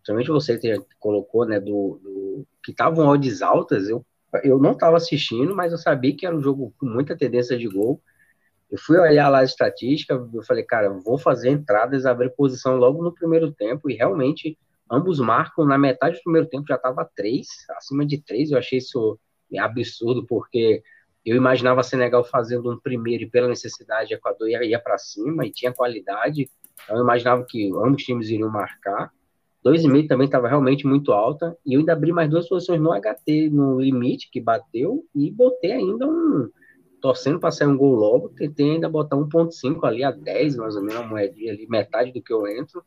principalmente 0.00 0.28
você 0.28 0.58
que 0.58 0.74
colocou, 0.98 1.44
né, 1.46 1.60
do, 1.60 2.00
do 2.02 2.46
que 2.62 2.72
estavam 2.72 3.06
odds 3.06 3.42
altas, 3.42 3.88
eu, 3.88 4.04
eu 4.42 4.58
não 4.58 4.72
estava 4.72 4.96
assistindo, 4.96 5.54
mas 5.54 5.72
eu 5.72 5.78
sabia 5.78 6.16
que 6.16 6.26
era 6.26 6.34
um 6.34 6.42
jogo 6.42 6.74
com 6.78 6.86
muita 6.86 7.16
tendência 7.16 7.56
de 7.56 7.68
gol. 7.68 8.02
Eu 8.70 8.78
fui 8.78 8.98
olhar 8.98 9.28
lá 9.28 9.40
a 9.40 9.44
estatística, 9.44 10.14
eu 10.32 10.42
falei, 10.44 10.62
cara, 10.62 10.90
vou 10.90 11.18
fazer 11.18 11.50
entradas, 11.50 12.06
abrir 12.06 12.30
posição 12.30 12.76
logo 12.76 13.02
no 13.02 13.12
primeiro 13.12 13.52
tempo, 13.52 13.90
e 13.90 13.94
realmente 13.94 14.56
ambos 14.90 15.18
marcam, 15.18 15.64
na 15.64 15.76
metade 15.76 16.16
do 16.16 16.22
primeiro 16.22 16.48
tempo 16.48 16.66
já 16.68 16.76
estava 16.76 17.08
três, 17.14 17.48
acima 17.76 18.06
de 18.06 18.22
três, 18.22 18.50
eu 18.50 18.58
achei 18.58 18.78
isso 18.78 19.18
absurdo, 19.58 20.24
porque 20.26 20.82
eu 21.24 21.36
imaginava 21.36 21.82
Senegal 21.82 22.24
fazendo 22.24 22.72
um 22.72 22.78
primeiro 22.78 23.24
e 23.24 23.30
pela 23.30 23.48
necessidade, 23.48 24.14
Equador 24.14 24.48
ia, 24.48 24.64
ia 24.64 24.80
para 24.80 24.96
cima 24.98 25.44
e 25.44 25.50
tinha 25.50 25.72
qualidade, 25.72 26.48
então 26.82 26.96
eu 26.96 27.02
imaginava 27.02 27.44
que 27.46 27.70
ambos 27.74 28.04
times 28.04 28.28
iriam 28.28 28.50
marcar, 28.50 29.12
2,5 29.64 30.08
também 30.08 30.24
estava 30.24 30.48
realmente 30.48 30.86
muito 30.86 31.12
alta, 31.12 31.56
e 31.66 31.74
eu 31.74 31.80
ainda 31.80 31.92
abri 31.92 32.12
mais 32.12 32.30
duas 32.30 32.48
posições 32.48 32.80
no 32.80 32.92
HT, 32.92 33.50
no 33.50 33.80
limite 33.80 34.30
que 34.30 34.40
bateu, 34.40 35.04
e 35.14 35.30
botei 35.30 35.72
ainda 35.72 36.06
um, 36.06 36.48
torcendo 37.00 37.38
para 37.38 37.50
sair 37.50 37.68
um 37.68 37.76
gol 37.76 37.94
logo, 37.94 38.30
tentei 38.30 38.70
ainda 38.72 38.88
botar 38.88 39.16
1.5 39.16 39.84
ali 39.84 40.02
a 40.02 40.10
10, 40.10 40.56
mais 40.56 40.76
ou 40.76 40.82
menos, 40.82 41.00
uma 41.00 41.08
moedinha 41.08 41.52
ali, 41.52 41.66
metade 41.68 42.12
do 42.12 42.22
que 42.22 42.32
eu 42.32 42.46
entro, 42.46 42.82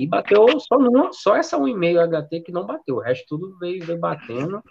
e 0.00 0.06
bateu 0.06 0.46
só, 0.58 0.78
no, 0.78 1.12
só 1.12 1.36
essa 1.36 1.58
1,5 1.58 2.26
HT 2.26 2.40
que 2.40 2.52
não 2.52 2.66
bateu, 2.66 2.96
o 2.96 3.00
resto 3.00 3.26
tudo 3.28 3.58
veio, 3.58 3.84
veio 3.84 3.98
batendo, 3.98 4.62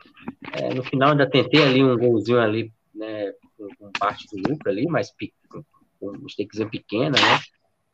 é, 0.53 0.73
no 0.73 0.83
final 0.83 1.11
ainda 1.11 1.29
tentei 1.29 1.61
ali 1.61 1.83
um 1.83 1.97
golzinho 1.97 2.39
ali, 2.39 2.73
né, 2.95 3.31
com, 3.55 3.67
com 3.77 3.91
parte 3.99 4.25
do 4.31 4.49
lucro 4.49 4.69
ali, 4.71 4.87
mas 4.87 5.11
com 5.99 6.09
um 6.09 6.27
stakezinho 6.27 6.69
pequena, 6.69 7.11
né, 7.11 7.39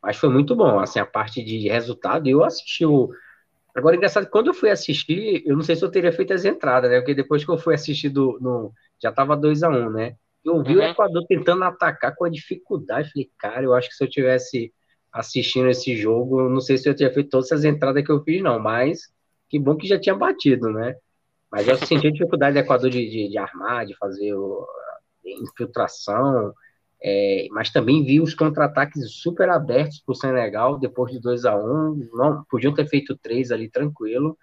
mas 0.01 0.17
foi 0.17 0.29
muito 0.29 0.55
bom, 0.55 0.79
assim, 0.79 0.99
a 0.99 1.05
parte 1.05 1.43
de 1.43 1.67
resultado, 1.67 2.27
eu 2.27 2.43
assisti 2.43 2.85
o 2.85 3.09
Agora, 3.75 3.95
engraçado, 3.95 4.29
quando 4.29 4.47
eu 4.47 4.53
fui 4.53 4.69
assistir, 4.69 5.43
eu 5.45 5.55
não 5.55 5.63
sei 5.63 5.75
se 5.75 5.83
eu 5.83 5.89
teria 5.89 6.11
feito 6.11 6.33
as 6.33 6.45
entradas, 6.45 6.91
né? 6.91 6.99
Porque 6.99 7.15
depois 7.15 7.43
que 7.43 7.51
eu 7.51 7.57
fui 7.57 7.73
assistir 7.73 8.09
do, 8.09 8.37
no, 8.39 8.71
já 9.01 9.11
tava 9.11 9.35
2 9.35 9.63
a 9.63 9.69
1 9.69 9.73
um, 9.73 9.89
né? 9.89 10.15
Eu 10.45 10.61
vi 10.61 10.75
uhum. 10.75 10.81
o 10.81 10.83
Equador 10.83 11.25
tentando 11.27 11.63
atacar 11.63 12.15
com 12.15 12.25
a 12.25 12.29
dificuldade. 12.29 13.11
Falei, 13.11 13.31
cara, 13.37 13.63
eu 13.63 13.73
acho 13.73 13.89
que 13.89 13.95
se 13.95 14.03
eu 14.03 14.09
tivesse 14.09 14.73
assistindo 15.11 15.69
esse 15.69 15.95
jogo, 15.95 16.49
não 16.49 16.59
sei 16.59 16.77
se 16.77 16.87
eu 16.87 16.95
teria 16.95 17.13
feito 17.13 17.29
todas 17.29 17.51
essas 17.51 17.63
entradas 17.63 18.03
que 18.03 18.11
eu 18.11 18.23
fiz, 18.23 18.41
não, 18.41 18.59
mas 18.59 19.11
que 19.49 19.59
bom 19.59 19.75
que 19.75 19.87
já 19.87 19.99
tinha 19.99 20.15
batido, 20.15 20.69
né? 20.69 20.95
Mas 21.51 21.67
eu 21.67 21.77
senti 21.77 22.07
a 22.07 22.11
dificuldade 22.11 22.55
do 22.55 22.59
Equador 22.59 22.89
de, 22.89 23.09
de, 23.09 23.29
de 23.29 23.37
armar, 23.37 23.85
de 23.85 23.95
fazer 23.95 24.33
o, 24.33 24.67
infiltração, 25.25 26.53
é, 27.05 27.47
mas 27.51 27.69
também 27.69 28.05
vi 28.05 28.21
os 28.21 28.33
contra-ataques 28.33 29.11
super 29.11 29.49
abertos 29.49 29.99
para 29.99 30.13
o 30.13 30.15
Senegal 30.15 30.79
depois 30.79 31.11
de 31.11 31.19
2 31.19 31.43
a 31.43 31.53
1 31.53 31.59
um, 31.59 32.09
não 32.13 32.45
Podiam 32.45 32.73
ter 32.73 32.87
feito 32.87 33.17
três 33.17 33.51
ali 33.51 33.69
tranquilo. 33.69 34.37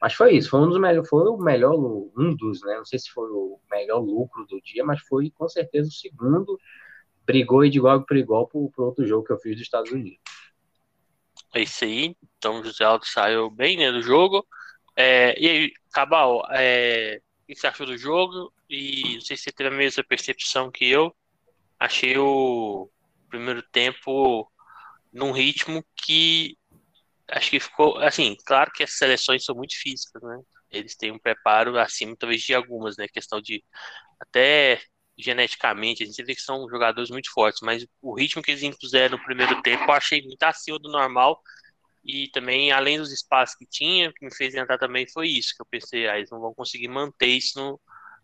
Mas 0.00 0.14
foi 0.14 0.34
isso, 0.34 0.48
foi 0.48 0.60
um 0.60 0.68
dos 0.68 0.80
melhores, 0.80 1.08
foi 1.08 1.28
o 1.28 1.36
melhor, 1.36 1.76
um 1.76 2.34
dos, 2.34 2.62
né? 2.62 2.76
Não 2.76 2.84
sei 2.84 2.98
se 2.98 3.10
foi 3.10 3.28
o 3.30 3.60
melhor 3.70 4.00
lucro 4.00 4.44
do 4.46 4.60
dia, 4.62 4.82
mas 4.84 5.00
foi 5.02 5.30
com 5.30 5.46
certeza 5.48 5.90
o 5.90 5.92
segundo. 5.92 6.58
Brigou 7.26 7.68
de 7.68 7.76
igual 7.76 8.02
para 8.04 8.18
igual 8.18 8.48
para 8.48 8.58
o 8.58 8.72
outro 8.78 9.06
jogo 9.06 9.26
que 9.26 9.32
eu 9.32 9.38
fiz 9.38 9.52
dos 9.52 9.62
Estados 9.62 9.92
Unidos. 9.92 10.18
É 11.54 11.60
isso 11.60 11.84
aí. 11.84 12.16
Então, 12.38 12.64
José 12.64 12.84
Aldo 12.84 13.04
saiu 13.06 13.50
bem 13.50 13.76
né, 13.76 13.92
do 13.92 14.02
jogo. 14.02 14.44
É, 14.96 15.38
e 15.38 15.48
aí, 15.48 15.72
Cabal, 15.92 16.42
é, 16.50 17.20
o 17.42 17.46
que 17.46 17.54
você 17.54 17.66
achou 17.66 17.86
do 17.86 17.98
jogo? 17.98 18.52
E 18.68 19.14
não 19.14 19.20
sei 19.20 19.36
se 19.36 19.44
você 19.44 19.52
teve 19.52 19.68
a 19.68 19.78
mesma 19.78 20.02
percepção 20.02 20.70
que 20.70 20.88
eu 20.88 21.14
achei 21.82 22.16
o 22.16 22.88
primeiro 23.28 23.62
tempo 23.72 24.50
num 25.12 25.32
ritmo 25.32 25.84
que 25.96 26.56
acho 27.28 27.50
que 27.50 27.60
ficou 27.60 27.98
assim, 27.98 28.36
claro 28.46 28.70
que 28.72 28.82
as 28.82 28.92
seleções 28.96 29.44
são 29.44 29.54
muito 29.54 29.74
físicas, 29.76 30.22
né? 30.22 30.40
Eles 30.70 30.96
têm 30.96 31.10
um 31.10 31.18
preparo 31.18 31.78
acima 31.78 32.16
talvez 32.18 32.42
de 32.42 32.54
algumas, 32.54 32.96
né? 32.96 33.08
Questão 33.08 33.40
de 33.40 33.64
até 34.20 34.80
geneticamente, 35.18 36.02
a 36.02 36.06
gente 36.06 36.22
vê 36.24 36.34
que 36.34 36.40
são 36.40 36.68
jogadores 36.68 37.10
muito 37.10 37.30
fortes, 37.32 37.60
mas 37.62 37.86
o 38.00 38.14
ritmo 38.14 38.42
que 38.42 38.50
eles 38.52 38.62
impuseram 38.62 39.16
no 39.18 39.24
primeiro 39.24 39.60
tempo 39.62 39.84
eu 39.84 39.92
achei 39.92 40.22
muito 40.22 40.42
acima 40.44 40.78
do 40.78 40.90
normal 40.90 41.40
e 42.04 42.28
também 42.28 42.72
além 42.72 42.98
dos 42.98 43.12
espaços 43.12 43.56
que 43.56 43.66
tinha, 43.66 44.12
que 44.12 44.24
me 44.24 44.34
fez 44.34 44.54
entrar 44.54 44.78
também 44.78 45.06
foi 45.08 45.28
isso, 45.28 45.54
que 45.54 45.62
eu 45.62 45.66
pensei, 45.66 46.08
ah, 46.08 46.16
eles 46.16 46.30
não 46.30 46.40
vão 46.40 46.54
conseguir 46.54 46.88
manter 46.88 47.26
isso 47.26 47.58
no, 47.58 47.80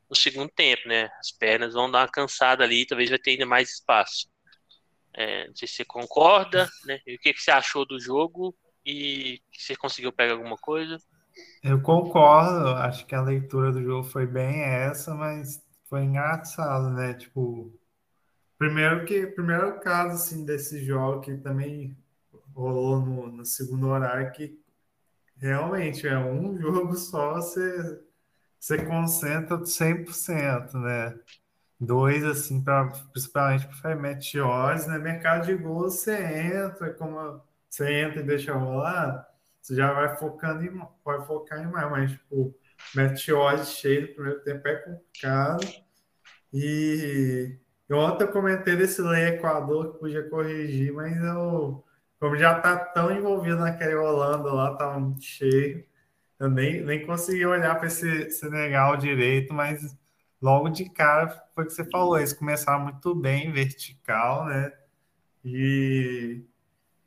no 0.09 0.17
segundo 0.17 0.51
tempo, 0.51 0.89
né? 0.89 1.11
As 1.19 1.31
pernas 1.31 1.75
vão 1.75 1.91
dar 1.91 2.01
uma 2.01 2.09
cansada 2.09 2.65
ali, 2.65 2.87
talvez 2.87 3.11
vai 3.11 3.19
ter 3.19 3.33
ainda 3.33 3.47
mais 3.47 3.71
espaço. 3.71 4.29
É, 5.15 5.49
não 5.49 5.57
sei 5.57 5.67
se 5.67 5.75
você 5.75 5.85
concorda, 5.85 6.69
né? 6.87 7.01
E 7.07 7.17
o 7.17 7.19
que, 7.19 7.35
que 7.35 7.43
você 7.43 7.51
achou 7.51 7.85
do 7.85 8.01
jogo 8.01 8.55
e 8.85 9.41
você 9.53 9.77
conseguiu 9.77 10.13
pegar 10.13 10.33
alguma 10.33 10.57
coisa? 10.57 10.99
Eu 11.63 11.81
concordo, 11.83 12.69
acho 12.69 13.07
que 13.07 13.15
a 13.15 13.23
leitura 13.23 13.73
do 13.73 13.83
jogo 13.83 14.05
foi 14.05 14.27
bem 14.27 14.63
essa, 14.63 15.15
mas 15.15 15.63
foi 15.85 16.03
engraçado, 16.03 16.91
né? 16.91 17.15
Tipo, 17.15 17.73
primeiro 18.57 19.05
que 19.05 19.27
primeiro 19.27 19.81
caso 19.81 20.15
assim 20.15 20.45
desse 20.45 20.85
jogo 20.85 21.21
que 21.21 21.37
também 21.37 21.97
rolou 22.55 23.01
no, 23.01 23.27
no 23.29 23.45
segundo 23.45 23.89
horário 23.89 24.33
que 24.33 24.59
realmente 25.37 26.07
é 26.07 26.19
um 26.19 26.59
jogo 26.61 26.95
só, 26.97 27.35
você 27.35 28.01
você 28.59 28.85
concentra 28.85 29.65
100%, 29.65 30.79
né? 30.79 31.19
Dois, 31.81 32.25
assim, 32.25 32.63
pra, 32.63 32.87
principalmente 33.13 33.69
para 33.83 33.97
meteores, 33.97 34.87
né? 34.87 34.99
Mercado 34.99 35.47
de 35.47 35.55
gols, 35.57 35.95
você 36.01 36.17
entra, 36.17 36.93
como 36.95 37.41
você 37.71 37.93
entra 38.03 38.21
e 38.21 38.25
deixa 38.25 38.55
rolar, 38.55 39.27
você 39.63 39.77
já 39.77 39.93
vai 39.93 40.17
focando 40.17 40.65
em, 40.65 40.81
pode 41.05 41.27
focar 41.27 41.61
em 41.63 41.67
mais, 41.71 41.91
mas, 41.91 42.13
tipo, 42.13 42.55
meteores 42.95 43.69
cheio 43.75 44.09
no 44.09 44.15
primeiro 44.15 44.41
tempo 44.45 44.69
é 44.69 44.77
complicado. 44.77 45.67
E 46.53 47.59
eu 47.89 47.99
ontem 47.99 48.25
eu 48.25 48.33
comentei 48.33 48.77
desse 48.77 49.03
lei 49.03 49.29
Equador 49.29 49.93
que 49.95 49.99
podia 50.01 50.29
corrigir, 50.29 50.93
mas 50.93 51.17
eu, 51.23 51.85
como 52.21 52.37
já 52.37 52.61
tá 52.61 52.77
tão 52.79 53.11
envolvido 53.13 53.59
naquele 53.61 53.95
Holanda 53.95 54.53
lá, 54.53 54.77
tava 54.77 54.99
muito 55.01 55.23
cheio 55.25 55.85
eu 56.39 56.49
nem, 56.51 56.83
nem 56.83 57.07
consegui 57.07 57.45
olhar 57.47 57.75
para 57.77 57.89
esse 57.89 58.31
Senegal 58.31 58.97
direito, 58.97 59.53
mas 59.53 59.97
logo 60.41 60.69
de 60.69 60.89
cara 60.91 61.29
foi 61.55 61.65
o 61.65 61.67
que 61.67 61.73
você 61.73 61.85
falou, 61.91 62.19
eles 62.19 62.33
começaram 62.33 62.85
muito 62.85 63.15
bem, 63.15 63.53
vertical, 63.53 64.47
né? 64.47 64.73
E, 65.45 66.45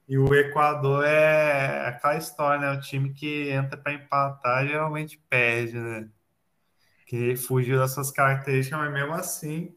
e 0.07 0.17
o 0.17 0.33
Equador 0.35 1.05
é 1.05 1.87
aquela 1.87 2.17
história, 2.17 2.59
né? 2.61 2.77
O 2.77 2.81
time 2.81 3.13
que 3.13 3.49
entra 3.49 3.77
para 3.77 3.93
empatar 3.93 4.67
geralmente 4.67 5.17
perde, 5.29 5.77
né? 5.79 6.09
Que 7.05 7.35
fugiu 7.35 7.77
das 7.77 7.93
suas 7.93 8.11
características, 8.11 8.79
mas 8.79 8.93
mesmo 8.93 9.13
assim, 9.13 9.75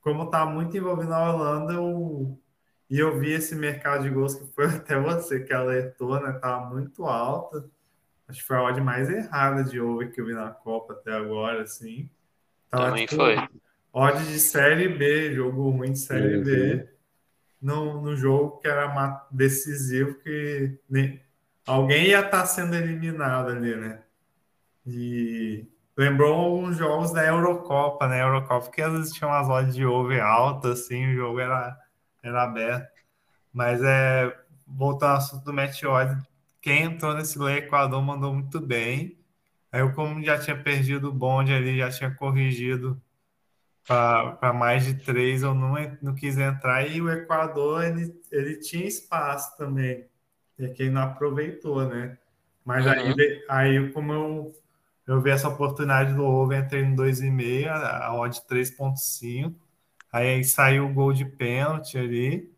como 0.00 0.24
está 0.24 0.46
muito 0.46 0.76
envolvido 0.76 1.10
na 1.10 1.32
Holanda, 1.32 1.74
eu, 1.74 2.40
e 2.90 2.98
eu 2.98 3.18
vi 3.18 3.32
esse 3.32 3.54
mercado 3.56 4.04
de 4.04 4.10
gols 4.10 4.34
que 4.36 4.46
foi 4.54 4.66
até 4.76 4.98
você 5.00 5.40
que 5.44 5.52
alertou, 5.52 6.20
né? 6.20 6.32
Tá 6.40 6.60
muito 6.60 7.04
alto. 7.06 7.70
Acho 8.28 8.40
que 8.40 8.46
foi 8.46 8.56
a 8.56 8.62
odd 8.62 8.80
mais 8.80 9.08
errada 9.08 9.62
de 9.62 9.80
over 9.80 10.12
que 10.12 10.20
eu 10.20 10.26
vi 10.26 10.34
na 10.34 10.50
Copa 10.50 10.94
até 10.94 11.12
agora, 11.12 11.62
assim. 11.62 12.10
Tava, 12.68 12.86
Também 12.86 13.06
tipo, 13.06 13.22
foi. 13.22 13.36
Odd 13.92 14.26
de 14.26 14.38
Série 14.38 14.88
B, 14.88 15.32
jogo 15.32 15.70
ruim 15.70 15.92
de 15.92 15.98
Série 15.98 16.42
B. 16.42 16.88
No, 17.62 18.02
no 18.02 18.16
jogo 18.16 18.58
que 18.58 18.68
era 18.68 19.26
decisivo, 19.30 20.14
que 20.16 20.78
nem, 20.88 21.22
alguém 21.66 22.08
ia 22.08 22.18
estar 22.18 22.42
tá 22.42 22.46
sendo 22.46 22.74
eliminado 22.74 23.50
ali, 23.50 23.74
né? 23.74 24.02
E 24.86 25.66
lembrou 25.96 26.34
alguns 26.34 26.76
jogos 26.76 27.12
da 27.12 27.24
Eurocopa, 27.24 28.06
né? 28.06 28.22
Eurocopa 28.22 28.70
que 28.70 28.82
às 28.82 28.92
vezes 28.92 29.12
tinha 29.12 29.28
umas 29.28 29.48
odds 29.48 29.74
de 29.74 29.86
over 29.86 30.20
alta, 30.20 30.72
assim, 30.72 31.12
o 31.12 31.14
jogo 31.14 31.40
era, 31.40 31.76
era 32.22 32.42
aberto. 32.42 32.92
Mas 33.52 33.82
é, 33.82 34.36
voltando 34.66 35.12
ao 35.12 35.16
assunto 35.16 35.44
do 35.44 35.52
match 35.52 35.82
odds, 35.84 36.22
quem 36.66 36.82
entrou 36.82 37.14
nesse 37.14 37.38
lei 37.38 37.58
Equador 37.58 38.02
mandou 38.02 38.34
muito 38.34 38.58
bem. 38.58 39.16
Aí 39.70 39.82
eu, 39.82 39.92
como 39.92 40.20
já 40.20 40.36
tinha 40.36 40.60
perdido 40.60 41.10
o 41.10 41.12
bonde 41.12 41.52
ali, 41.52 41.78
já 41.78 41.88
tinha 41.90 42.10
corrigido 42.10 43.00
para 43.86 44.52
mais 44.52 44.84
de 44.84 44.94
três, 44.94 45.44
eu 45.44 45.54
não, 45.54 45.74
não 46.02 46.12
quis 46.12 46.36
entrar. 46.36 46.84
E 46.84 47.00
o 47.00 47.08
Equador, 47.08 47.84
ele, 47.84 48.12
ele 48.32 48.56
tinha 48.56 48.84
espaço 48.84 49.56
também. 49.56 50.08
E 50.58 50.68
quem 50.70 50.90
não 50.90 51.02
aproveitou, 51.02 51.86
né? 51.86 52.18
Mas 52.64 52.84
uhum. 52.84 52.90
aí, 52.90 53.44
aí, 53.48 53.92
como 53.92 54.12
eu, 54.12 54.52
eu 55.06 55.20
vi 55.20 55.30
essa 55.30 55.48
oportunidade 55.48 56.14
do 56.14 56.24
over, 56.24 56.64
entrei 56.64 56.84
no 56.84 56.96
2,5, 56.96 57.68
a, 57.68 58.12
odd 58.12 58.40
3,5. 58.50 59.54
Aí 60.12 60.42
saiu 60.42 60.86
o 60.86 60.92
gol 60.92 61.12
de 61.12 61.24
pênalti 61.24 61.96
ali 61.96 62.52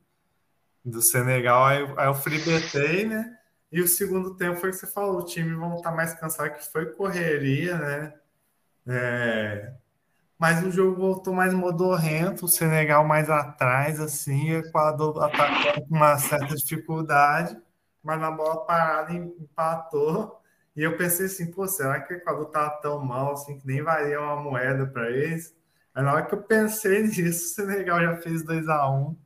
do 0.82 1.02
Senegal. 1.02 1.66
Aí, 1.66 1.86
aí 1.98 2.06
eu 2.06 2.14
fribetei, 2.14 3.04
né? 3.04 3.37
E 3.70 3.80
o 3.82 3.88
segundo 3.88 4.34
tempo 4.36 4.56
foi 4.56 4.70
que 4.70 4.76
você 4.76 4.86
falou, 4.86 5.20
o 5.20 5.24
time 5.24 5.54
vão 5.54 5.76
estar 5.76 5.92
mais 5.92 6.14
cansado, 6.14 6.54
que 6.54 6.64
foi 6.72 6.86
correria, 6.92 7.76
né? 7.78 8.14
É, 8.86 9.74
mas 10.38 10.62
o 10.64 10.70
jogo 10.70 10.96
voltou 11.00 11.34
mais 11.34 11.52
modorrento, 11.52 12.44
o 12.46 12.48
Senegal 12.48 13.04
mais 13.04 13.28
atrás, 13.28 14.00
assim, 14.00 14.52
o 14.52 14.58
Equador 14.58 15.22
atacou 15.24 15.86
com 15.86 15.96
uma 15.96 16.16
certa 16.18 16.54
dificuldade, 16.54 17.60
mas 18.02 18.20
na 18.20 18.30
bola 18.30 18.64
parada 18.64 19.12
empatou. 19.12 20.40
E 20.76 20.82
eu 20.82 20.96
pensei 20.96 21.26
assim, 21.26 21.50
pô, 21.50 21.66
será 21.66 22.00
que 22.00 22.14
o 22.14 22.16
Equador 22.16 22.46
tá 22.46 22.70
tão 22.70 23.04
mal 23.04 23.32
assim 23.32 23.58
que 23.58 23.66
nem 23.66 23.82
valia 23.82 24.20
uma 24.20 24.36
moeda 24.36 24.86
para 24.86 25.10
eles? 25.10 25.54
Aí 25.94 26.04
na 26.04 26.12
hora 26.12 26.26
que 26.26 26.34
eu 26.34 26.42
pensei 26.42 27.02
nisso, 27.08 27.46
o 27.46 27.54
Senegal 27.54 28.00
já 28.00 28.16
fez 28.18 28.44
2 28.44 28.68
a 28.68 28.88
1 28.90 29.16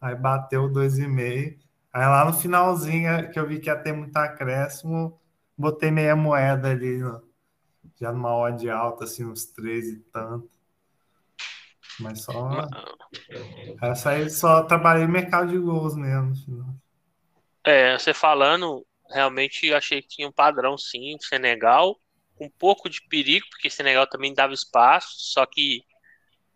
aí 0.00 0.14
bateu 0.16 0.68
2,5. 0.70 1.58
Aí 1.92 2.06
lá 2.06 2.24
no 2.24 2.32
finalzinho, 2.32 3.30
que 3.30 3.38
eu 3.38 3.46
vi 3.46 3.60
que 3.60 3.68
ia 3.68 3.76
ter 3.76 3.92
muito 3.92 4.16
acréscimo, 4.16 5.20
botei 5.56 5.90
meia 5.90 6.16
moeda 6.16 6.70
ali, 6.70 7.00
já 8.00 8.10
numa 8.12 8.34
odd 8.34 8.68
alta, 8.70 9.04
assim, 9.04 9.24
uns 9.24 9.44
13 9.46 9.96
e 9.96 9.98
tanto. 10.10 10.50
Mas 12.00 12.22
só. 12.22 12.66
Essa 13.82 14.10
aí 14.10 14.30
só 14.30 14.62
trabalhei 14.62 15.06
no 15.06 15.12
mercado 15.12 15.50
de 15.50 15.58
gols 15.58 15.94
mesmo. 15.94 16.34
É, 17.64 17.98
você 17.98 18.14
falando, 18.14 18.84
realmente 19.10 19.72
achei 19.72 20.02
que 20.02 20.08
tinha 20.08 20.28
um 20.28 20.32
padrão 20.32 20.76
sim, 20.78 21.16
Senegal, 21.20 21.96
com 22.34 22.46
um 22.46 22.50
pouco 22.50 22.88
de 22.88 23.02
perigo, 23.02 23.46
porque 23.50 23.70
Senegal 23.70 24.06
também 24.06 24.34
dava 24.34 24.54
espaço, 24.54 25.10
só 25.18 25.44
que 25.46 25.82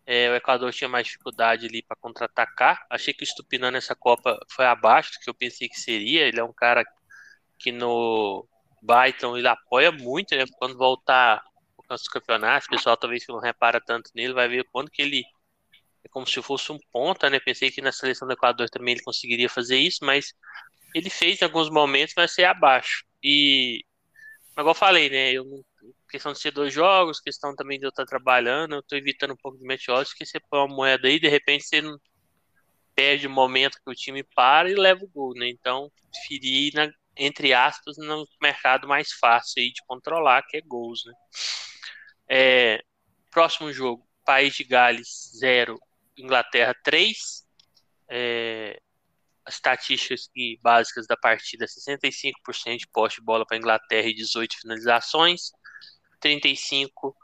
é, 0.07 0.29
o 0.31 0.35
Equador 0.35 0.71
tinha 0.71 0.87
mais 0.87 1.05
dificuldade 1.05 1.67
ali 1.67 1.83
para 1.83 1.97
contra-atacar. 1.97 2.85
Achei 2.89 3.13
que 3.13 3.23
o 3.23 3.27
Stupinã 3.27 3.69
nessa 3.69 3.93
Copa 3.93 4.39
foi 4.49 4.65
abaixo 4.65 5.11
do 5.11 5.19
que 5.19 5.29
eu 5.29 5.33
pensei 5.33 5.67
que 5.67 5.77
seria. 5.77 6.25
Ele 6.25 6.39
é 6.39 6.43
um 6.43 6.53
cara 6.53 6.85
que 7.59 7.73
no 7.73 8.47
Byton 8.81 9.37
ele 9.37 9.49
apoia 9.49 9.91
muito, 9.91 10.33
né? 10.33 10.45
Quando 10.57 10.77
voltar 10.77 11.43
os 11.89 12.07
campeonatos, 12.07 12.67
o 12.67 12.71
pessoal 12.71 12.95
talvez 12.95 13.25
não 13.27 13.39
repara 13.39 13.81
tanto 13.81 14.09
nele, 14.15 14.33
vai 14.33 14.47
ver 14.47 14.65
quando 14.71 14.89
que 14.89 15.01
ele 15.01 15.23
é 16.03 16.09
como 16.09 16.25
se 16.25 16.41
fosse 16.41 16.71
um 16.71 16.79
ponta, 16.91 17.29
né? 17.29 17.39
Pensei 17.39 17.69
que 17.69 17.81
na 17.81 17.91
seleção 17.91 18.27
do 18.27 18.33
Equador 18.33 18.69
também 18.69 18.93
ele 18.93 19.03
conseguiria 19.03 19.49
fazer 19.49 19.77
isso, 19.77 20.05
mas 20.05 20.33
ele 20.95 21.09
fez 21.09 21.41
em 21.41 21.45
alguns 21.45 21.69
momentos, 21.69 22.13
mas 22.15 22.33
ser 22.33 22.45
abaixo. 22.45 23.03
E, 23.21 23.83
igual 24.53 24.69
eu 24.69 24.73
falei, 24.73 25.09
né? 25.09 25.33
Eu, 25.33 25.45
questão 26.09 26.33
de 26.33 26.39
ser 26.39 26.51
dois 26.51 26.73
jogos, 26.73 27.19
questão 27.19 27.55
também 27.55 27.79
de 27.79 27.85
eu 27.85 27.89
estar 27.89 28.05
trabalhando, 28.05 28.75
eu 28.75 28.79
estou 28.79 28.97
evitando 28.97 29.33
um 29.33 29.37
pouco 29.37 29.57
de 29.57 29.91
odds, 29.91 30.13
que 30.13 30.25
você 30.25 30.39
põe 30.39 30.59
uma 30.59 30.75
moeda 30.75 31.07
aí, 31.07 31.19
de 31.19 31.27
repente 31.27 31.65
você 31.65 31.81
não 31.81 31.99
perde 32.95 33.27
o 33.27 33.29
momento 33.29 33.77
que 33.83 33.91
o 33.91 33.95
time 33.95 34.23
para 34.23 34.71
e 34.71 34.75
leva 34.75 35.03
o 35.03 35.07
gol, 35.07 35.33
né? 35.35 35.47
Então, 35.49 35.91
preferi 36.11 36.71
na, 36.73 36.89
entre 37.15 37.53
aspas, 37.53 37.95
no 37.97 38.27
mercado 38.41 38.87
mais 38.87 39.11
fácil 39.13 39.61
aí 39.61 39.71
de 39.71 39.83
controlar, 39.85 40.43
que 40.47 40.57
é 40.57 40.61
gols, 40.61 41.03
né? 41.05 41.13
É, 42.29 42.83
próximo 43.31 43.71
jogo, 43.71 44.07
País 44.25 44.55
de 44.55 44.63
Gales 44.63 45.31
0, 45.39 45.79
Inglaterra 46.17 46.75
3. 46.83 47.45
É, 48.09 48.79
as 49.45 49.55
estatísticas 49.55 50.29
básicas 50.61 51.07
da 51.07 51.15
partida: 51.15 51.65
65% 51.65 52.77
de 52.77 52.87
poste 52.91 53.19
de 53.19 53.25
bola 53.25 53.45
para 53.45 53.55
a 53.55 53.59
Inglaterra 53.59 54.07
e 54.07 54.13
18 54.13 54.57
finalizações, 54.59 55.51
35 56.27 57.15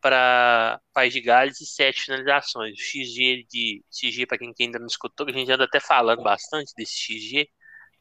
para 0.00 0.80
País 0.92 1.12
de 1.12 1.20
Gales 1.20 1.60
e 1.60 1.66
7 1.66 2.02
finalizações. 2.02 2.72
O 2.72 2.82
XG 2.82 3.46
de 3.50 3.84
XG, 3.92 4.26
para 4.26 4.38
quem 4.38 4.54
ainda 4.58 4.78
não 4.78 4.86
escutou, 4.86 5.26
a 5.28 5.32
gente 5.32 5.50
anda 5.50 5.64
até 5.64 5.80
falando 5.80 6.22
bastante 6.22 6.72
desse 6.74 6.94
XG, 6.94 7.48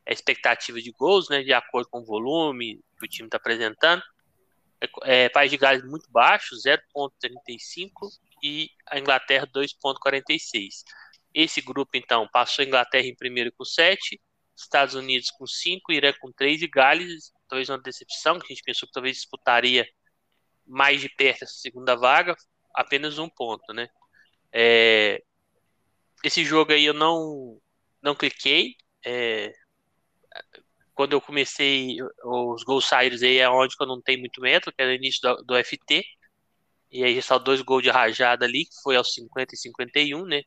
é 0.06 0.12
a 0.12 0.14
expectativa 0.14 0.82
de 0.82 0.92
gols, 0.92 1.28
né, 1.28 1.44
de 1.44 1.52
acordo 1.52 1.90
com 1.90 2.00
o 2.00 2.06
volume 2.06 2.80
que 2.98 3.06
o 3.06 3.10
time 3.10 3.28
está 3.28 3.38
apresentando. 3.38 4.02
É, 5.04 5.26
é, 5.26 5.30
País 5.30 5.52
de 5.52 5.58
Gales 5.58 5.84
muito 5.84 6.10
baixo, 6.10 6.56
0,35 6.56 8.10
e 8.42 8.70
a 8.90 9.00
Inglaterra 9.00 9.46
2,46. 9.48 10.84
Esse 11.34 11.62
grupo, 11.62 11.92
então, 11.96 12.28
passou 12.32 12.64
a 12.64 12.68
Inglaterra 12.68 13.06
em 13.06 13.16
primeiro 13.16 13.52
com 13.52 13.66
7, 13.66 14.20
Estados 14.56 14.96
Unidos 14.96 15.30
com 15.32 15.46
5, 15.46 15.92
Irã 15.92 16.14
com 16.20 16.32
3 16.32 16.62
e 16.62 16.68
Gales, 16.68 17.32
talvez 17.50 17.70
uma 17.70 17.78
decepção, 17.80 18.40
que 18.40 18.46
a 18.46 18.56
gente 18.56 18.64
pensou 18.64 18.88
que 18.88 18.94
talvez 18.94 19.18
disputaria 19.18 19.88
mais 20.68 21.02
de 21.02 21.10
perto 21.10 21.44
essa 21.44 21.54
segunda 21.54 21.96
vaga, 21.96 22.36
apenas 22.74 23.18
um 23.18 23.30
ponto, 23.30 23.74
né? 23.74 23.88
É, 24.52 25.24
esse 26.24 26.44
jogo 26.44 26.74
aí 26.74 26.86
eu 26.86 26.94
não, 26.94 27.60
não 28.02 28.16
cliquei, 28.16 28.76
é, 29.06 29.54
quando 30.98 31.14
eu 31.14 31.22
comecei, 31.22 31.98
os 32.26 32.64
gols 32.64 32.86
saídos 32.86 33.22
aí 33.22 33.38
é 33.38 33.48
onde 33.48 33.76
eu 33.80 33.86
não 33.86 34.02
tenho 34.02 34.20
muito 34.20 34.42
metro, 34.42 34.74
que 34.74 34.82
é 34.82 34.86
no 34.88 34.94
início 34.94 35.22
do, 35.22 35.44
do 35.44 35.56
FT. 35.56 36.04
E 36.90 37.04
aí 37.04 37.22
só 37.22 37.38
dois 37.38 37.62
gols 37.62 37.84
de 37.84 37.92
rajada 37.92 38.46
ali, 38.46 38.66
que 38.66 38.82
foi 38.82 38.96
aos 38.96 39.14
50 39.14 39.54
e 39.54 39.58
51, 39.58 40.26
né? 40.26 40.42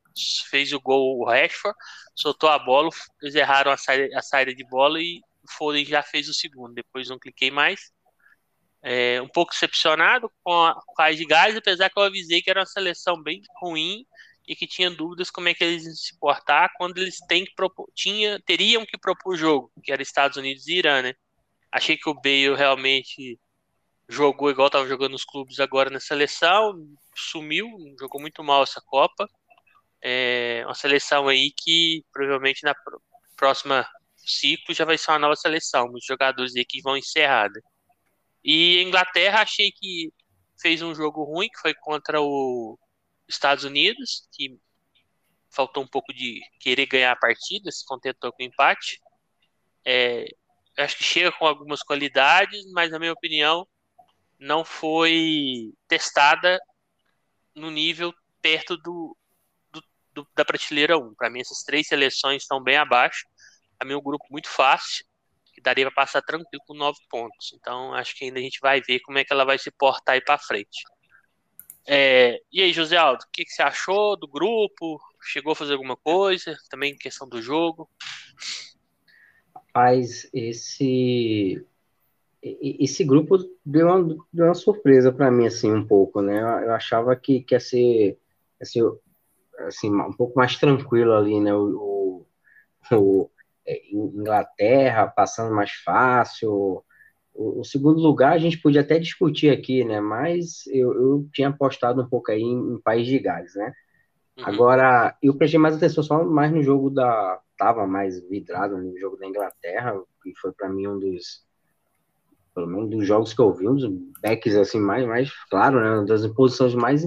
Fez 0.51 0.73
o 0.73 0.81
gol 0.81 1.21
o 1.21 1.25
Rashford, 1.25 1.77
soltou 2.17 2.49
a 2.49 2.59
bola, 2.59 2.89
eles 3.23 3.37
erraram 3.37 3.71
a 3.71 3.77
saída, 3.77 4.19
a 4.19 4.23
saída 4.23 4.53
de 4.53 4.65
bola 4.65 5.01
e 5.01 5.21
o 5.45 5.53
Foden 5.53 5.85
já 5.85 6.03
fez 6.03 6.29
o 6.29 6.35
segundo. 6.35 6.75
Depois 6.75 7.09
não 7.09 7.19
cliquei 7.19 7.51
mais. 7.53 7.93
É, 8.83 9.21
um 9.21 9.29
pouco 9.29 9.53
decepcionado 9.53 10.31
com 10.43 10.53
a, 10.53 10.81
a 10.99 11.13
de 11.13 11.27
Gás, 11.27 11.57
apesar 11.57 11.91
que 11.91 11.99
eu 11.99 12.03
avisei 12.03 12.41
que 12.41 12.51
era 12.51 12.61
uma 12.61 12.67
seleção 12.67 13.23
bem 13.23 13.43
ruim 13.61 14.07
e 14.49 14.57
que 14.57 14.67
tinha 14.67 14.91
dúvidas 14.91 15.31
como 15.31 15.49
é 15.49 15.55
que 15.55 15.63
eles 15.63 15.85
iam 15.85 15.95
se 15.95 16.19
portar 16.19 16.71
quando 16.77 16.99
eles 16.99 17.19
têm 17.29 17.45
que 17.45 17.55
propor, 17.55 17.89
tinha, 17.95 18.41
teriam 18.41 18.85
que 18.87 18.99
propor 18.99 19.35
o 19.35 19.37
jogo, 19.37 19.71
que 19.83 19.93
era 19.93 20.03
Estados 20.03 20.37
Unidos 20.37 20.67
e 20.67 20.79
Irã, 20.79 21.03
né? 21.03 21.15
Achei 21.71 21.97
que 21.97 22.09
o 22.09 22.15
Bale 22.15 22.57
realmente 22.57 23.39
jogou 24.09 24.51
igual 24.51 24.67
estava 24.67 24.89
jogando 24.89 25.13
nos 25.13 25.25
clubes 25.25 25.61
agora 25.61 25.89
na 25.89 26.01
seleção, 26.01 26.75
sumiu, 27.15 27.69
jogou 27.99 28.21
muito 28.21 28.43
mal 28.43 28.63
essa 28.65 28.81
Copa. 28.81 29.29
É 30.03 30.63
uma 30.65 30.75
seleção 30.75 31.29
aí 31.29 31.53
que 31.53 32.05
provavelmente 32.13 32.65
na 32.65 32.75
próxima 33.37 33.89
ciclo 34.17 34.75
já 34.75 34.85
vai 34.85 34.99
ser 34.99 35.13
uma 35.13 35.19
nova 35.21 35.37
seleção, 35.37 35.87
muitos 35.87 36.07
jogadores 36.07 36.57
aí 36.57 36.65
que 36.65 36.83
vão 36.83 36.97
encerrar. 36.97 37.51
Né? 37.51 37.61
E 38.45 38.83
Inglaterra 38.83 39.43
achei 39.43 39.71
que 39.71 40.13
fez 40.61 40.83
um 40.83 40.95
jogo 40.95 41.25
ruim, 41.25 41.49
que 41.49 41.61
foi 41.61 41.75
contra 41.75 42.21
o 42.21 42.79
Estados 43.29 43.65
Unidos, 43.65 44.29
que 44.33 44.59
faltou 45.51 45.83
um 45.83 45.89
pouco 45.89 46.13
de 46.13 46.41
querer 46.61 46.87
ganhar 46.87 47.13
a 47.13 47.17
partida, 47.17 47.71
se 47.71 47.85
contentou 47.85 48.33
com 48.33 48.43
o 48.43 48.47
empate. 48.47 49.01
É, 49.85 50.27
acho 50.79 50.97
que 50.97 51.05
chega 51.05 51.33
com 51.33 51.47
algumas 51.47 51.83
qualidades, 51.83 52.71
mas 52.73 52.91
na 52.91 52.99
minha 52.99 53.13
opinião 53.13 53.67
não 54.39 54.65
foi 54.65 55.73
testada 55.87 56.59
no 57.55 57.71
nível 57.71 58.13
perto 58.41 58.77
do, 58.77 59.17
do, 59.73 59.83
do 60.13 60.29
da 60.35 60.45
prateleira 60.45 60.99
1. 60.99 61.15
Para 61.15 61.31
mim, 61.31 61.41
essas 61.41 61.63
três 61.63 61.87
seleções 61.87 62.43
estão 62.43 62.63
bem 62.63 62.77
abaixo. 62.77 63.27
Para 63.79 63.87
mim, 63.87 63.95
é 63.95 63.97
um 63.97 64.03
grupo 64.03 64.25
muito 64.31 64.49
fácil, 64.49 65.05
daria 65.61 65.87
para 65.87 65.95
passar 65.95 66.23
tranquilo 66.23 66.63
com 66.67 66.75
nove 66.75 66.99
pontos. 67.09 67.53
Então, 67.55 67.95
acho 67.95 68.17
que 68.17 68.25
ainda 68.25 68.39
a 68.39 68.43
gente 68.43 68.59
vai 68.61 68.81
ver 68.81 69.01
como 69.01 69.19
é 69.19 69.25
que 69.25 69.33
ela 69.33 69.45
vai 69.45 69.59
se 69.59 69.71
portar 69.71 70.15
aí 70.15 70.21
para 70.21 70.39
frente. 70.39 70.83
É, 71.87 72.41
e 72.53 72.63
aí, 72.63 72.73
José 72.73 72.97
Aldo, 72.97 73.25
o 73.25 73.31
que, 73.33 73.45
que, 73.45 73.51
você 73.51 73.63
achou 73.63 74.17
do 74.17 74.29
grupo? 74.29 75.01
Chegou 75.23 75.53
a 75.53 75.57
fazer 75.57 75.73
alguma 75.73 75.97
coisa? 75.97 76.57
Também 76.69 76.97
questão 76.97 77.29
do 77.29 77.43
jogo? 77.43 77.89
Rapaz, 79.55 80.29
esse 80.33 81.65
esse 82.43 83.05
grupo 83.05 83.37
deu 83.65 83.87
uma, 83.87 84.27
deu 84.33 84.47
uma 84.47 84.55
surpresa 84.55 85.13
para 85.13 85.31
mim, 85.31 85.47
assim, 85.47 85.71
um 85.71 85.87
pouco, 85.87 86.23
né? 86.23 86.41
Eu, 86.65 86.73
achava 86.73 87.15
que, 87.15 87.43
que 87.43 87.55
ia 87.55 87.61
ser, 87.61 88.19
assim, 88.61 88.81
assim, 89.59 89.91
um 89.91 90.13
pouco 90.13 90.39
mais 90.39 90.57
tranquilo 90.57 91.13
ali, 91.13 91.39
né? 91.39 91.55
O, 91.55 92.25
o, 92.93 93.31
Inglaterra 93.93 95.07
passando 95.07 95.55
mais 95.55 95.73
fácil, 95.73 96.83
o, 97.35 97.61
o, 97.61 97.65
segundo 97.65 98.01
lugar 98.01 98.33
a 98.33 98.39
gente 98.39 98.59
podia 98.59 98.81
até 98.81 98.99
discutir 98.99 99.51
aqui, 99.51 99.85
né? 99.85 100.01
Mas 100.01 100.67
eu, 100.69 100.93
eu 100.95 101.29
tinha 101.33 101.49
apostado 101.49 102.03
um 102.03 102.09
pouco 102.09 102.31
aí 102.31 102.41
em, 102.43 102.75
em 102.75 102.81
País 102.81 103.07
de 103.07 103.19
Gales, 103.19 103.55
né? 103.55 103.73
Uhum. 104.39 104.45
Agora, 104.47 105.17
eu 105.23 105.35
prestei 105.37 105.59
mais 105.59 105.77
atenção 105.77 106.03
só 106.03 106.25
mais 106.25 106.53
no 106.53 106.63
jogo 106.63 106.91
da. 106.91 107.41
Tava 107.57 107.87
mais 107.87 108.21
vidrado 108.27 108.79
no 108.79 108.99
jogo 108.99 109.19
da 109.19 109.27
Inglaterra, 109.27 109.95
que 110.23 110.33
foi 110.41 110.53
para 110.53 110.69
mim 110.69 110.87
um 110.87 110.99
dos. 110.99 111.45
Pelo 112.55 112.67
menos 112.67 112.91
dos 112.91 113.07
jogos 113.07 113.33
que 113.33 113.41
eu 113.41 113.53
vi, 113.53 113.69
um 113.69 113.77
dos 113.77 113.89
backs 114.21 114.57
assim, 114.57 114.81
mais, 114.81 115.07
mais 115.07 115.31
claro, 115.49 115.81
né? 115.81 115.91
Uma 115.93 116.05
das 116.05 116.27
posições 116.29 116.75
mais 116.75 117.07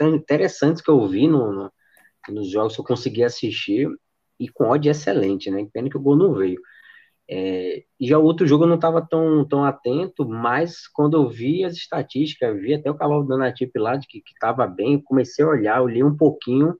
interessantes 0.00 0.82
que 0.82 0.90
eu 0.90 1.06
vi 1.06 1.28
no, 1.28 1.52
no, 1.52 1.72
nos 2.28 2.50
jogos 2.50 2.74
que 2.74 2.80
eu 2.80 2.84
consegui 2.84 3.22
assistir 3.22 3.88
e 4.38 4.48
com 4.48 4.64
ódio 4.64 4.90
excelente, 4.90 5.50
né? 5.50 5.66
Pena 5.72 5.88
que 5.90 5.96
o 5.96 6.00
gol 6.00 6.16
não 6.16 6.34
veio. 6.34 6.60
É, 7.28 7.84
já 8.00 8.18
o 8.18 8.24
outro 8.24 8.46
jogo 8.46 8.64
eu 8.64 8.68
não 8.68 8.74
estava 8.76 9.00
tão, 9.06 9.46
tão 9.48 9.64
atento, 9.64 10.28
mas 10.28 10.86
quando 10.88 11.16
eu 11.16 11.28
vi 11.28 11.64
as 11.64 11.74
estatísticas, 11.74 12.60
vi 12.60 12.74
até 12.74 12.90
o 12.90 12.96
cavalo 12.96 13.24
do 13.24 13.38
Natip 13.38 13.78
lá, 13.78 13.96
de 13.96 14.06
que 14.06 14.22
estava 14.26 14.66
bem, 14.66 15.00
comecei 15.00 15.44
a 15.44 15.48
olhar, 15.48 15.82
olhei 15.82 16.04
um 16.04 16.16
pouquinho, 16.16 16.76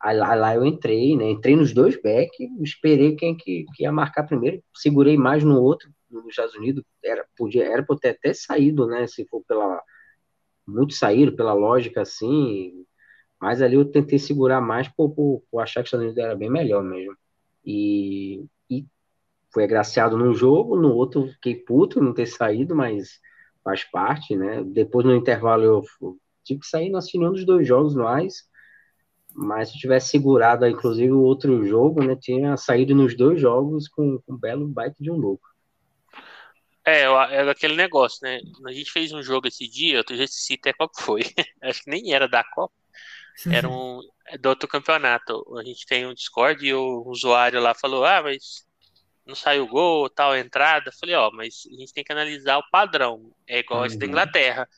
aí 0.00 0.16
lá, 0.16 0.34
lá 0.34 0.54
eu 0.54 0.64
entrei, 0.64 1.16
né? 1.16 1.30
Entrei 1.30 1.56
nos 1.56 1.72
dois 1.72 2.00
back, 2.00 2.30
esperei 2.62 3.16
quem 3.16 3.36
que, 3.36 3.66
que 3.74 3.82
ia 3.84 3.92
marcar 3.92 4.24
primeiro, 4.24 4.62
segurei 4.76 5.16
mais 5.16 5.44
no 5.44 5.60
outro, 5.60 5.90
nos 6.10 6.26
Estados 6.28 6.54
Unidos, 6.54 6.84
era, 7.04 7.24
podia, 7.36 7.64
era 7.66 7.82
por 7.84 7.98
ter 7.98 8.10
até 8.10 8.32
saído, 8.34 8.86
né? 8.86 9.06
Se 9.06 9.26
for 9.28 9.42
pela 9.46 9.82
muito 10.66 10.94
saíram 10.94 11.34
pela 11.34 11.52
lógica 11.52 12.02
assim, 12.02 12.86
mas 13.40 13.62
ali 13.62 13.74
eu 13.74 13.84
tentei 13.84 14.18
segurar 14.18 14.60
mais 14.60 14.88
por, 14.88 15.10
por, 15.10 15.42
por 15.50 15.60
achar 15.60 15.82
que 15.82 15.86
os 15.86 15.88
Estados 15.88 16.04
Unidos 16.04 16.22
era 16.22 16.36
bem 16.36 16.50
melhor 16.50 16.82
mesmo. 16.82 17.16
E, 17.64 18.44
e 18.68 18.84
foi 19.52 19.64
agraciado 19.64 20.16
num 20.16 20.34
jogo, 20.34 20.76
no 20.76 20.92
outro 20.94 21.28
fiquei 21.28 21.54
puto 21.54 22.02
não 22.02 22.12
ter 22.12 22.26
saído, 22.26 22.74
mas 22.74 23.18
faz 23.64 23.84
parte, 23.84 24.36
né? 24.36 24.62
Depois 24.64 25.06
no 25.06 25.14
intervalo 25.14 25.64
eu 25.64 25.82
tive 26.44 26.60
que 26.60 26.66
sair, 26.66 26.90
não 26.90 26.98
assisti 26.98 27.18
nenhum 27.18 27.32
dos 27.32 27.46
dois 27.46 27.66
jogos 27.66 27.94
mais, 27.94 28.48
mas 29.34 29.68
se 29.68 29.76
eu 29.76 29.80
tivesse 29.80 30.08
segurado, 30.08 30.66
inclusive, 30.66 31.12
o 31.12 31.22
outro 31.22 31.64
jogo, 31.64 32.02
né, 32.02 32.16
tinha 32.16 32.56
saído 32.56 32.94
nos 32.94 33.16
dois 33.16 33.40
jogos 33.40 33.88
com, 33.88 34.18
com 34.26 34.34
um 34.34 34.36
belo 34.36 34.66
baita 34.66 34.96
de 34.98 35.10
um 35.10 35.16
louco. 35.16 35.48
É, 36.84 37.02
é 37.02 37.48
aquele 37.48 37.76
negócio, 37.76 38.18
né? 38.22 38.40
A 38.66 38.72
gente 38.72 38.90
fez 38.90 39.12
um 39.12 39.22
jogo 39.22 39.46
esse 39.46 39.68
dia, 39.68 40.02
eu 40.08 40.16
já 40.16 40.24
esqueci 40.24 40.54
até 40.54 40.72
qual 40.72 40.90
foi. 40.98 41.20
Acho 41.62 41.84
que 41.84 41.90
nem 41.90 42.12
era 42.12 42.26
da 42.26 42.42
Copa. 42.42 42.74
Era 43.50 43.68
um 43.68 44.00
é 44.26 44.38
do 44.38 44.48
outro 44.48 44.68
campeonato. 44.68 45.44
A 45.58 45.64
gente 45.64 45.84
tem 45.86 46.06
um 46.06 46.14
Discord 46.14 46.64
e 46.64 46.72
o 46.72 47.02
usuário 47.06 47.60
lá 47.60 47.74
falou: 47.74 48.04
Ah, 48.04 48.22
mas 48.22 48.66
não 49.26 49.34
saiu 49.34 49.66
gol, 49.66 50.08
tal 50.08 50.36
entrada. 50.36 50.90
Eu 50.90 50.98
falei: 50.98 51.14
Ó, 51.16 51.28
oh, 51.28 51.32
mas 51.32 51.62
a 51.66 51.80
gente 51.80 51.92
tem 51.92 52.04
que 52.04 52.12
analisar 52.12 52.58
o 52.58 52.70
padrão. 52.70 53.32
É 53.46 53.58
igual 53.58 53.80
uhum. 53.80 53.86
esse 53.86 53.98
da 53.98 54.04
uhum. 54.04 54.10
Inglaterra. 54.10 54.68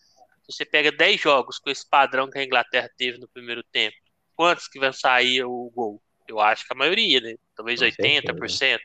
Você 0.48 0.64
pega 0.64 0.90
10 0.90 1.20
jogos 1.20 1.58
com 1.58 1.70
esse 1.70 1.88
padrão 1.88 2.28
que 2.28 2.38
a 2.38 2.44
Inglaterra 2.44 2.90
teve 2.96 3.18
no 3.18 3.28
primeiro 3.28 3.62
tempo. 3.64 3.96
Quantos 4.34 4.66
que 4.68 4.78
vão 4.78 4.92
sair 4.92 5.44
o 5.44 5.70
gol? 5.74 6.02
Eu 6.26 6.40
acho 6.40 6.66
que 6.66 6.72
a 6.72 6.76
maioria, 6.76 7.20
né? 7.20 7.34
Talvez 7.54 7.80
com 7.80 7.86
80%. 7.86 8.48
Certeza. 8.48 8.82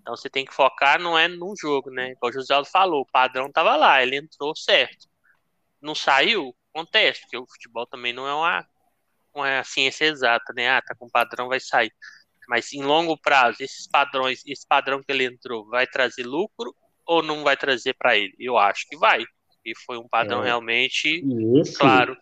Então 0.00 0.16
você 0.16 0.28
tem 0.30 0.44
que 0.44 0.54
focar, 0.54 1.00
não 1.00 1.18
é 1.18 1.26
num 1.26 1.54
jogo, 1.56 1.90
né? 1.90 2.12
Igual 2.12 2.30
o 2.30 2.32
José 2.32 2.54
Aldo 2.54 2.68
falou, 2.68 3.02
o 3.02 3.06
padrão 3.06 3.50
tava 3.50 3.76
lá, 3.76 4.02
ele 4.02 4.16
entrou 4.16 4.54
certo. 4.54 5.08
Não 5.80 5.94
saiu? 5.94 6.54
Acontece, 6.72 7.22
porque 7.22 7.38
o 7.38 7.46
futebol 7.46 7.86
também 7.86 8.12
não 8.12 8.28
é 8.28 8.34
uma, 8.34 8.66
uma 9.40 9.48
é 9.48 9.64
ciência 9.64 10.06
exata, 10.06 10.52
né? 10.54 10.70
Ah, 10.70 10.82
tá 10.82 10.94
com 10.94 11.08
padrão, 11.08 11.48
vai 11.48 11.60
sair. 11.60 11.92
Mas 12.48 12.72
em 12.72 12.82
longo 12.82 13.16
prazo, 13.16 13.58
esses 13.60 13.86
padrões, 13.86 14.42
esse 14.46 14.66
padrão 14.66 15.00
que 15.00 15.12
ele 15.12 15.24
entrou, 15.24 15.68
vai 15.68 15.86
trazer 15.86 16.24
lucro 16.24 16.74
ou 17.06 17.22
não 17.22 17.42
vai 17.44 17.56
trazer 17.56 17.94
para 17.94 18.16
ele? 18.16 18.34
Eu 18.38 18.58
acho 18.58 18.88
que 18.88 18.96
vai. 18.96 19.24
E 19.64 19.72
foi 19.86 19.98
um 19.98 20.08
padrão 20.08 20.42
é, 20.42 20.46
realmente 20.46 21.22
esse, 21.60 21.78
claro. 21.78 22.16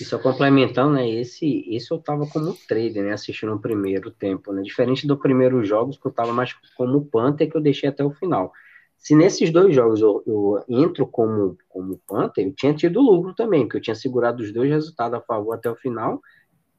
E 0.00 0.04
só 0.04 0.18
complementando, 0.18 0.94
né? 0.94 1.08
Esse, 1.10 1.64
esse 1.68 1.90
eu 1.90 1.98
tava 1.98 2.26
como 2.28 2.56
trader, 2.68 3.04
né? 3.04 3.12
Assistindo 3.12 3.52
o 3.52 3.60
primeiro 3.60 4.10
tempo, 4.10 4.52
né? 4.52 4.62
Diferente 4.62 5.06
do 5.06 5.18
primeiro 5.18 5.64
jogos, 5.64 5.98
que 5.98 6.06
eu 6.06 6.12
tava 6.12 6.32
mais 6.32 6.54
como 6.76 7.04
Panther, 7.04 7.50
que 7.50 7.56
eu 7.56 7.60
deixei 7.60 7.88
até 7.88 8.04
o 8.04 8.12
final. 8.12 8.52
Se 8.96 9.14
nesses 9.14 9.50
dois 9.50 9.74
jogos 9.74 10.00
eu, 10.00 10.22
eu 10.26 10.64
entro 10.68 11.06
como, 11.06 11.56
como 11.68 12.00
Panther, 12.06 12.46
eu 12.46 12.54
tinha 12.54 12.74
tido 12.74 13.00
lucro 13.00 13.34
também, 13.34 13.62
porque 13.62 13.78
eu 13.78 13.82
tinha 13.82 13.94
segurado 13.94 14.42
os 14.42 14.52
dois 14.52 14.70
resultados 14.70 15.18
a 15.18 15.22
favor 15.22 15.54
até 15.54 15.70
o 15.70 15.76
final. 15.76 16.20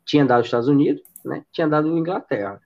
Tinha 0.09 0.25
dado 0.25 0.41
os 0.41 0.47
Estados 0.47 0.67
Unidos, 0.67 1.03
né? 1.23 1.43
Tinha 1.51 1.67
dado 1.67 1.97
Inglaterra 1.97 2.59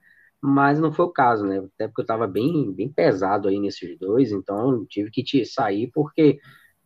mas 0.46 0.78
não 0.78 0.92
foi 0.92 1.06
o 1.06 1.10
caso, 1.10 1.46
né? 1.46 1.56
Até 1.58 1.88
porque 1.88 2.02
eu 2.02 2.04
estava 2.04 2.26
bem, 2.26 2.70
bem 2.70 2.92
pesado 2.92 3.48
aí 3.48 3.58
nesses 3.58 3.98
dois, 3.98 4.30
então 4.30 4.84
tive 4.84 5.10
que 5.10 5.44
sair 5.46 5.90
porque 5.90 6.38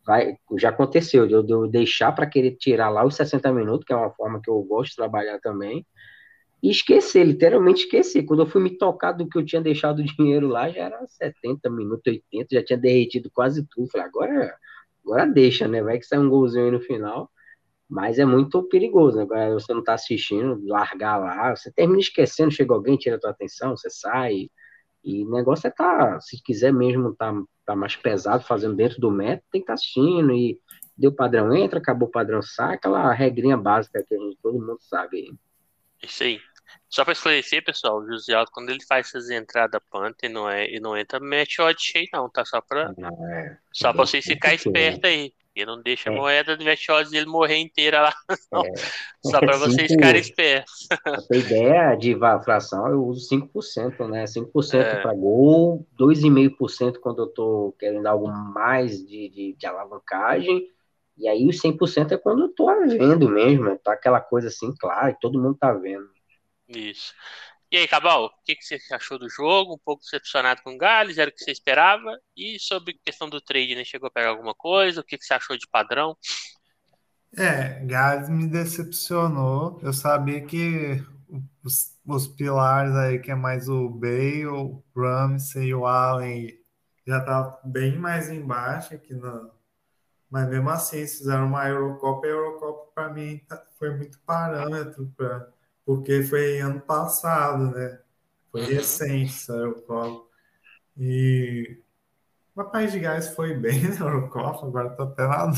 vai, 0.05 0.37
já 0.57 0.69
aconteceu, 0.69 1.27
de 1.27 1.33
eu, 1.33 1.43
de 1.43 1.51
eu 1.51 1.67
deixar 1.67 2.13
para 2.13 2.25
querer 2.25 2.55
tirar 2.55 2.89
lá 2.89 3.05
os 3.05 3.15
60 3.15 3.51
minutos, 3.51 3.85
que 3.85 3.91
é 3.91 3.95
uma 3.97 4.11
forma 4.11 4.41
que 4.41 4.49
eu 4.49 4.61
gosto 4.63 4.91
de 4.91 4.95
trabalhar 4.95 5.39
também, 5.39 5.85
e 6.63 6.71
esquecer, 6.71 7.25
literalmente 7.25 7.83
esquecer. 7.83 8.23
Quando 8.23 8.43
eu 8.43 8.47
fui 8.47 8.61
me 8.61 8.77
tocar 8.77 9.11
do 9.11 9.27
que 9.27 9.37
eu 9.37 9.45
tinha 9.45 9.61
deixado 9.61 9.99
o 9.99 10.03
dinheiro 10.05 10.47
lá, 10.47 10.69
já 10.69 10.85
era 10.85 11.05
70 11.07 11.69
minutos, 11.69 12.03
80, 12.07 12.47
já 12.51 12.63
tinha 12.63 12.79
derretido 12.79 13.29
quase 13.31 13.67
tudo. 13.69 13.89
Falei, 13.91 14.07
agora, 14.07 14.55
agora 15.05 15.25
deixa, 15.27 15.67
né? 15.67 15.83
Vai 15.83 15.99
que 15.99 16.05
sai 16.05 16.19
um 16.19 16.29
golzinho 16.29 16.65
aí 16.65 16.71
no 16.71 16.79
final. 16.79 17.29
Mas 17.89 18.19
é 18.19 18.25
muito 18.25 18.61
perigoso, 18.63 19.17
né? 19.17 19.23
Agora 19.23 19.53
você 19.53 19.73
não 19.73 19.83
tá 19.83 19.95
assistindo, 19.95 20.61
largar 20.67 21.17
lá, 21.17 21.55
você 21.55 21.71
termina 21.71 21.99
esquecendo, 21.99 22.51
chega 22.51 22.73
alguém, 22.73 22.97
tira 22.97 23.15
a 23.15 23.19
tua 23.19 23.31
atenção, 23.31 23.75
você 23.75 23.89
sai. 23.89 24.49
E 25.03 25.23
o 25.23 25.31
negócio 25.31 25.67
é 25.67 25.71
tá, 25.71 26.19
se 26.21 26.41
quiser 26.43 26.71
mesmo 26.71 27.15
tá 27.15 27.33
tá 27.69 27.75
mais 27.75 27.95
pesado 27.95 28.43
fazendo 28.43 28.75
dentro 28.75 28.99
do 28.99 29.11
método, 29.11 29.45
tem 29.51 29.61
que 29.61 29.65
estar 29.65 29.73
tá 29.73 29.75
assistindo 29.75 30.33
e 30.33 30.59
deu 30.97 31.11
padrão 31.11 31.55
entra, 31.55 31.77
acabou 31.77 32.07
o 32.07 32.11
padrão 32.11 32.41
sai, 32.41 32.75
aquela 32.75 33.13
regrinha 33.13 33.55
básica 33.55 34.03
que 34.03 34.15
a 34.15 34.17
gente, 34.17 34.37
todo 34.41 34.59
mundo 34.59 34.79
sabe. 34.81 35.31
Isso 36.01 36.23
aí. 36.23 36.41
Só 36.89 37.03
para 37.03 37.13
esclarecer, 37.13 37.63
pessoal, 37.63 37.99
o 37.99 38.07
José 38.07 38.33
Aldo, 38.33 38.49
quando 38.51 38.71
ele 38.71 38.83
faz 38.87 39.07
essas 39.07 39.29
entradas 39.29 39.79
Panther 39.91 40.31
não 40.31 40.49
é, 40.49 40.67
e 40.67 40.79
não 40.79 40.97
entra 40.97 41.19
match 41.19 41.59
odd 41.59 41.79
cheio, 41.79 42.07
não, 42.11 42.27
tá? 42.27 42.43
Só 42.43 42.59
para 42.59 42.91
é, 43.31 43.57
só 43.71 43.93
pra 43.93 44.05
vocês 44.05 44.25
ficarem 44.25 44.55
espertos 44.55 45.03
aí. 45.03 45.33
E 45.59 45.65
não 45.65 45.81
deixa 45.81 46.09
é. 46.09 46.13
a 46.13 46.15
moeda 46.15 46.55
do 46.55 46.63
match 46.63 46.87
odds 46.89 47.11
dele 47.11 47.25
morrer 47.25 47.57
inteira 47.57 48.01
lá. 48.01 48.13
Não. 48.51 48.65
É. 48.65 48.71
Só 49.25 49.39
para 49.39 49.57
vocês 49.59 49.91
ficarem 49.91 50.21
espertos. 50.21 50.87
A 51.05 51.35
ideia 51.35 51.95
de 51.95 52.17
fração, 52.43 52.87
eu 52.87 53.05
uso 53.05 53.27
5%, 53.29 54.07
né? 54.07 54.23
5% 54.23 54.73
é. 54.75 55.01
para 55.01 55.13
gol, 55.13 55.85
2,5% 55.99 56.99
quando 56.99 57.23
eu 57.23 57.27
tô 57.27 57.75
querendo 57.77 58.07
algo 58.07 58.27
mais 58.27 59.05
de, 59.05 59.29
de, 59.29 59.55
de 59.57 59.65
alavancagem. 59.65 60.65
E 61.17 61.27
aí 61.27 61.45
os 61.45 61.61
100% 61.61 62.13
é 62.13 62.17
quando 62.17 62.43
eu 62.43 62.49
tô 62.55 62.67
vendo 62.87 63.29
mesmo, 63.29 63.77
tá 63.79 63.91
aquela 63.91 64.21
coisa 64.21 64.47
assim, 64.47 64.73
claro, 64.79 65.17
todo 65.19 65.41
mundo 65.41 65.57
tá 65.59 65.73
vendo. 65.73 66.07
Isso. 66.69 67.13
E 67.71 67.77
aí, 67.77 67.87
Cabal, 67.87 68.25
o 68.25 68.43
que, 68.43 68.55
que 68.55 68.63
você 68.63 68.79
achou 68.91 69.19
do 69.19 69.29
jogo? 69.29 69.75
Um 69.75 69.77
pouco 69.77 70.01
decepcionado 70.01 70.61
com 70.63 70.73
o 70.73 70.77
Gales, 70.77 71.19
era 71.19 71.29
o 71.29 71.33
que 71.33 71.43
você 71.43 71.51
esperava? 71.51 72.17
E 72.35 72.57
sobre 72.59 72.99
questão 73.05 73.29
do 73.29 73.39
trade, 73.39 73.75
né? 73.75 73.83
Chegou 73.85 74.07
a 74.07 74.11
pegar 74.11 74.29
alguma 74.29 74.55
coisa? 74.55 75.01
O 75.01 75.03
que, 75.03 75.17
que 75.17 75.23
você 75.23 75.35
achou 75.35 75.55
de 75.55 75.67
padrão? 75.67 76.17
É, 77.37 77.85
Gales 77.85 78.27
me 78.29 78.47
decepcionou. 78.47 79.79
Eu 79.83 79.93
sabia 79.93 80.43
que 80.45 81.03
os, 81.63 81.95
os 82.05 82.27
pilares 82.27 82.95
aí, 82.95 83.19
que 83.19 83.31
é 83.31 83.35
mais 83.35 83.69
o 83.69 83.89
Bale, 83.89 84.47
o 84.47 84.83
Ramsey 84.95 85.67
e 85.67 85.75
o 85.75 85.85
Allen, 85.85 86.57
já 87.05 87.21
tá 87.21 87.59
bem 87.63 87.97
mais 87.97 88.29
embaixo 88.29 88.95
aqui 88.95 89.13
na. 89.13 89.49
Mas 90.29 90.47
mesmo 90.49 90.69
assim, 90.69 91.07
fizeram 91.07 91.47
uma 91.47 91.67
Eurocopa 91.67 92.27
e 92.27 92.29
a 92.29 92.33
Eurocopa 92.33 92.91
para 92.93 93.13
mim 93.13 93.39
tá, 93.47 93.63
foi 93.77 93.95
muito 93.95 94.19
parâmetro 94.21 95.11
para 95.17 95.51
porque 95.89 96.21
foi 96.21 96.59
ano 96.59 96.79
passado, 96.81 97.71
né? 97.71 97.97
Foi 98.51 98.61
uhum. 98.61 98.67
recente 98.67 99.33
essa 99.33 99.53
Eurocopa. 99.53 100.29
E 100.95 101.79
o 102.55 102.63
País 102.63 102.91
de 102.91 102.99
Gás 102.99 103.29
foi 103.29 103.55
bem 103.55 103.81
na 103.97 104.05
Eurocopa, 104.05 104.67
agora 104.67 104.91
tô 104.91 105.01
até 105.01 105.23
lá. 105.23 105.51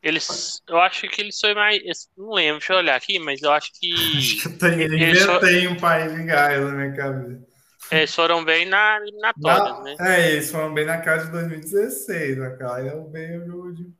Eles, 0.00 0.62
eu 0.68 0.78
acho 0.78 1.08
que 1.08 1.20
eles 1.20 1.40
foi 1.40 1.54
mais. 1.56 1.82
Não 2.16 2.34
lembro, 2.34 2.60
deixa 2.60 2.74
eu 2.74 2.76
olhar 2.76 2.94
aqui, 2.94 3.18
mas 3.18 3.42
eu 3.42 3.50
acho 3.50 3.72
que. 3.72 3.92
Acho 4.16 4.42
que 4.42 4.46
eu 4.46 4.58
tenho, 4.58 4.94
inventei 4.94 5.66
um 5.66 5.76
País 5.76 6.14
de 6.14 6.22
Gás 6.22 6.62
na 6.62 6.70
minha 6.70 6.94
cabeça. 6.94 7.46
Eles 7.90 8.14
foram 8.14 8.44
bem 8.44 8.64
na 8.64 8.98
eliminatória, 8.98 9.82
né? 9.82 9.96
É, 9.98 10.30
eles 10.34 10.52
foram 10.52 10.72
bem 10.72 10.84
na 10.84 10.98
casa 11.00 11.26
de 11.26 11.32
2016, 11.32 12.40
aquela 12.42 12.80
é 12.80 12.94
o 12.94 13.08
bem 13.08 13.40
o 13.40 13.44
jogo 13.44 13.72
de 13.72 13.92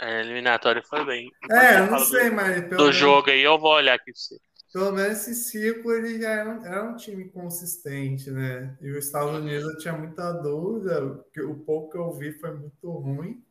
é, 0.00 0.20
eliminatório 0.20 0.82
foi 0.82 1.04
bem. 1.04 1.30
É, 1.50 1.80
eu 1.80 1.86
não 1.86 1.98
sei, 1.98 2.30
do, 2.30 2.36
mas. 2.36 2.62
do 2.62 2.76
menos, 2.76 2.96
jogo 2.96 3.30
aí, 3.30 3.42
eu 3.42 3.58
vou 3.58 3.72
olhar 3.72 3.94
aqui 3.94 4.12
pra 4.12 4.14
você. 4.14 4.40
Pelo 4.72 4.92
menos 4.92 5.18
esse 5.18 5.34
ciclo 5.34 5.92
ele 5.92 6.20
já 6.20 6.30
era 6.30 6.50
um, 6.50 6.64
era 6.64 6.84
um 6.84 6.96
time 6.96 7.28
consistente, 7.28 8.30
né? 8.30 8.76
E 8.80 8.90
os 8.90 9.04
Estados 9.04 9.34
Unidos 9.34 9.64
eu 9.64 9.78
tinha 9.78 9.92
muita 9.92 10.32
dúvida, 10.32 11.04
o 11.44 11.54
pouco 11.56 11.90
que 11.90 11.98
eu 11.98 12.12
vi 12.12 12.32
foi 12.32 12.52
muito 12.52 12.90
ruim. 12.90 13.42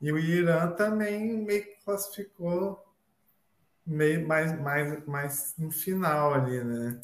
E 0.00 0.10
o 0.12 0.18
Irã 0.18 0.68
também 0.70 1.36
meio 1.44 1.62
que 1.62 1.84
classificou 1.84 2.84
meio 3.84 4.26
mais, 4.26 4.58
mais, 4.60 5.06
mais 5.06 5.54
no 5.58 5.70
final 5.70 6.32
ali, 6.32 6.62
né? 6.62 7.00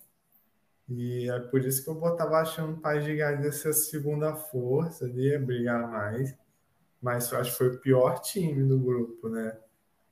E 0.89 1.29
é 1.31 1.39
por 1.41 1.61
isso 1.65 1.85
que 1.85 1.91
eu 1.91 1.95
botava 1.95 2.39
achando 2.39 2.75
o 2.75 2.81
País 2.81 3.05
de 3.05 3.15
Gales 3.17 3.57
ser 3.57 3.69
a 3.69 3.73
segunda 3.73 4.35
força 4.35 5.05
ali, 5.05 5.37
brigar 5.39 5.87
mais 5.91 6.35
mas 7.01 7.33
acho 7.33 7.53
que 7.53 7.59
foi 7.59 7.69
o 7.69 7.79
pior 7.79 8.21
time 8.21 8.63
do 8.65 8.79
grupo, 8.79 9.29
né? 9.29 9.57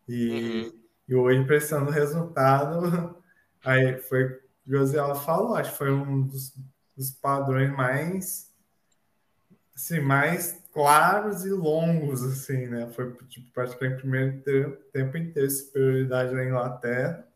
E, 0.09 0.31
uhum. 0.31 0.73
e 1.09 1.15
hoje, 1.15 1.45
prestando 1.45 1.91
o 1.91 1.93
resultado, 1.93 3.17
aí 3.65 3.99
foi 3.99 4.25
o 4.25 4.41
José 4.67 4.99
ela 4.99 5.15
falou, 5.15 5.55
acho 5.55 5.73
que 5.73 5.79
foi 5.79 5.93
um 5.93 6.23
dos, 6.23 6.53
dos 6.97 7.11
padrões 7.11 7.71
mais 7.71 8.47
assim, 9.77 10.01
mais 10.01 10.65
claros 10.73 11.45
e 11.45 11.51
longos, 11.51 12.23
assim, 12.23 12.67
né? 12.67 12.91
Foi 12.95 13.13
tipo, 13.29 13.53
praticamente 13.53 13.97
o 13.97 14.01
primeiro 14.01 14.77
tempo 14.93 15.17
inteiro 15.19 15.51
superioridade 15.51 16.35
da 16.35 16.45
Inglaterra. 16.45 17.29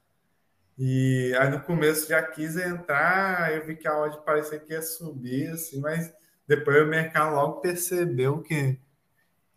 E 0.79 1.35
aí 1.39 1.51
no 1.51 1.61
começo 1.61 2.09
já 2.09 2.23
quis 2.23 2.57
entrar, 2.57 3.55
eu 3.55 3.67
vi 3.67 3.77
que 3.77 3.87
a 3.87 3.99
odd 3.99 4.25
parecia 4.25 4.59
que 4.59 4.73
ia 4.73 4.81
subir, 4.81 5.49
assim, 5.49 5.79
mas 5.79 6.13
depois 6.49 6.83
o 6.83 6.87
mercado 6.87 7.35
logo 7.35 7.61
percebeu 7.61 8.41
que 8.41 8.79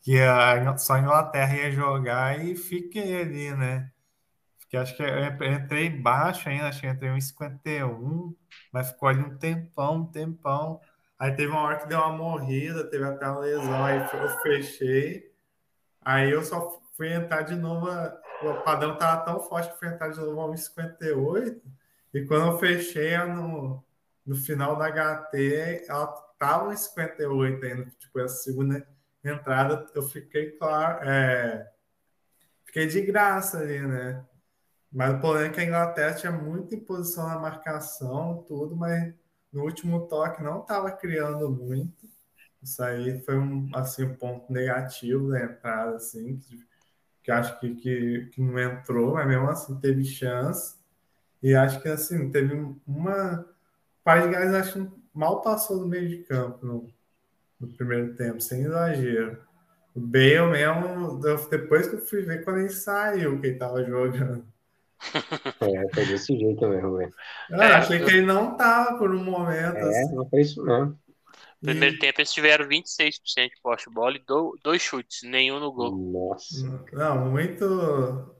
que 0.03 0.19
a, 0.21 0.77
só 0.77 0.93
a 0.93 0.99
Inglaterra 0.99 1.55
ia 1.55 1.71
jogar 1.71 2.39
e 2.45 2.55
fiquei 2.55 3.21
ali, 3.21 3.55
né? 3.55 3.89
Porque 4.59 4.77
acho 4.77 4.95
que 4.97 5.03
eu 5.03 5.53
entrei 5.53 5.89
baixo 5.89 6.49
ainda, 6.49 6.67
acho 6.67 6.81
que 6.81 6.87
entrei 6.87 7.09
em 7.11 7.21
51, 7.21 8.35
mas 8.71 8.89
ficou 8.91 9.09
ali 9.09 9.21
um 9.21 9.37
tempão, 9.37 9.95
um 9.95 10.05
tempão. 10.05 10.81
Aí 11.17 11.31
teve 11.31 11.51
uma 11.51 11.61
hora 11.61 11.77
que 11.77 11.87
deu 11.87 11.99
uma 11.99 12.11
morrida, 12.11 12.89
teve 12.89 13.05
aquela 13.05 13.39
lesão, 13.39 13.85
aí 13.85 13.97
eu 13.99 14.29
fechei. 14.41 15.31
Aí 16.01 16.31
eu 16.31 16.43
só 16.43 16.81
fui 16.97 17.13
entrar 17.13 17.43
de 17.43 17.55
novo, 17.55 17.87
o 18.41 18.61
padrão 18.63 18.93
estava 18.93 19.23
tão 19.23 19.39
forte 19.39 19.71
que 19.71 19.79
fui 19.79 19.87
entrar 19.87 20.09
de 20.09 20.19
novo 20.19 20.41
a 20.41 20.47
1,58. 20.49 21.61
E 22.13 22.25
quando 22.25 22.51
eu 22.51 22.59
fechei 22.59 23.17
no, 23.19 23.83
no 24.25 24.35
final 24.35 24.75
da 24.75 24.89
HT, 24.91 25.85
ela 25.87 26.13
estava 26.33 26.73
em 26.73 26.77
58 26.77 27.65
ainda. 27.65 27.91
Tipo, 27.99 28.19
essa 28.19 28.35
segunda 28.43 28.85
entrada, 29.23 29.85
eu 29.95 30.03
fiquei 30.03 30.51
claro. 30.51 31.07
É, 31.07 31.71
fiquei 32.65 32.87
de 32.87 33.01
graça 33.01 33.59
ali, 33.59 33.79
né? 33.79 34.25
Mas 34.91 35.15
o 35.15 35.19
problema 35.19 35.47
é 35.47 35.49
que 35.49 35.59
a 35.59 35.65
Inglaterra 35.65 36.15
tinha 36.15 36.31
muita 36.31 36.75
imposição 36.75 37.27
na 37.27 37.39
marcação, 37.39 38.43
tudo, 38.47 38.75
mas 38.75 39.13
no 39.51 39.63
último 39.63 40.07
toque 40.07 40.43
não 40.43 40.61
estava 40.61 40.91
criando 40.91 41.49
muito. 41.49 42.07
Isso 42.61 42.81
aí 42.83 43.19
foi 43.21 43.37
um, 43.37 43.69
assim, 43.75 44.03
um 44.03 44.15
ponto 44.15 44.51
negativo 44.51 45.29
da 45.29 45.43
entrada, 45.43 45.95
assim, 45.97 46.37
que, 46.37 46.65
que 47.23 47.31
acho 47.31 47.59
que, 47.59 47.75
que, 47.75 48.29
que, 48.31 48.41
não 48.41 48.59
entrou, 48.59 49.15
mas 49.15 49.27
mesmo 49.27 49.49
assim 49.49 49.79
teve 49.79 50.05
chance. 50.05 50.75
E 51.41 51.55
acho 51.55 51.81
que 51.81 51.89
assim, 51.89 52.31
teve 52.31 52.53
uma. 52.87 53.41
O 53.41 54.03
País 54.03 54.25
de 54.25 54.31
Gales 54.31 54.53
acho 54.53 54.91
mal 55.13 55.41
passou 55.41 55.79
do 55.79 55.87
meio 55.87 56.07
de 56.09 56.23
campo 56.23 56.65
no, 56.65 56.93
no 57.63 57.73
primeiro 57.73 58.15
tempo, 58.15 58.41
sem 58.41 58.61
exagero. 58.61 59.37
O 59.95 59.99
Bale 59.99 60.51
mesmo, 60.51 61.19
depois 61.49 61.87
que 61.87 61.95
eu 61.95 62.01
fui 62.01 62.21
ver 62.23 62.43
quando 62.43 62.59
ele 62.59 62.69
saiu 62.69 63.39
que 63.39 63.47
ele 63.47 63.53
estava 63.53 63.83
jogando. 63.83 64.45
É, 65.59 65.93
foi 65.93 66.05
desse 66.05 66.37
jeito 66.37 66.65
mesmo, 66.65 66.95
velho. 66.95 67.13
Eu 67.49 67.61
é, 67.61 67.73
achei 67.73 67.99
que 67.99 68.09
ele 68.09 68.21
não 68.21 68.55
tava 68.55 68.97
por 68.97 69.13
um 69.13 69.21
momento. 69.21 69.75
É, 69.75 69.81
assim. 69.81 70.15
não 70.15 70.29
foi 70.29 70.41
isso 70.41 70.63
mesmo. 70.63 70.97
Primeiro 71.61 71.95
e... 71.95 71.99
tempo 71.99 72.21
eles 72.21 72.31
tiveram 72.31 72.65
26% 72.65 73.49
de 73.49 73.61
poste 73.61 73.89
bola 73.89 74.15
e 74.15 74.23
dois 74.63 74.81
chutes, 74.81 75.23
nenhum 75.23 75.59
no 75.59 75.73
gol. 75.73 75.93
Nossa. 75.93 76.85
Não, 76.93 77.29
muito. 77.29 78.33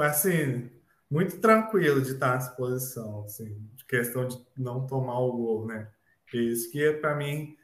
Assim, 0.00 0.70
muito 1.10 1.40
tranquilo 1.40 2.00
de 2.00 2.12
estar 2.12 2.34
nessa 2.34 2.50
posição, 2.52 3.24
assim, 3.24 3.56
de 3.74 3.84
questão 3.84 4.26
de 4.26 4.36
não 4.56 4.86
tomar 4.86 5.20
o 5.20 5.32
gol, 5.32 5.66
né? 5.66 5.88
Isso 6.32 6.70
que 6.70 6.82
é 6.82 6.92
para 6.92 7.14
mim, 7.14 7.54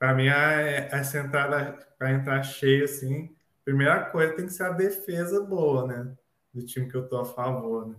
para 0.00 0.14
mim 0.14 0.26
essa 0.26 1.18
entrada 1.18 1.78
para 1.98 2.12
entrar 2.12 2.42
cheio 2.42 2.84
assim, 2.84 3.36
primeira 3.62 4.06
coisa 4.06 4.32
tem 4.32 4.46
que 4.46 4.52
ser 4.52 4.62
a 4.62 4.70
defesa 4.70 5.44
boa, 5.44 5.86
né? 5.86 6.16
Do 6.54 6.64
time 6.64 6.88
que 6.88 6.96
eu 6.96 7.06
tô 7.06 7.18
a 7.18 7.24
favor, 7.24 7.86
né? 7.86 7.96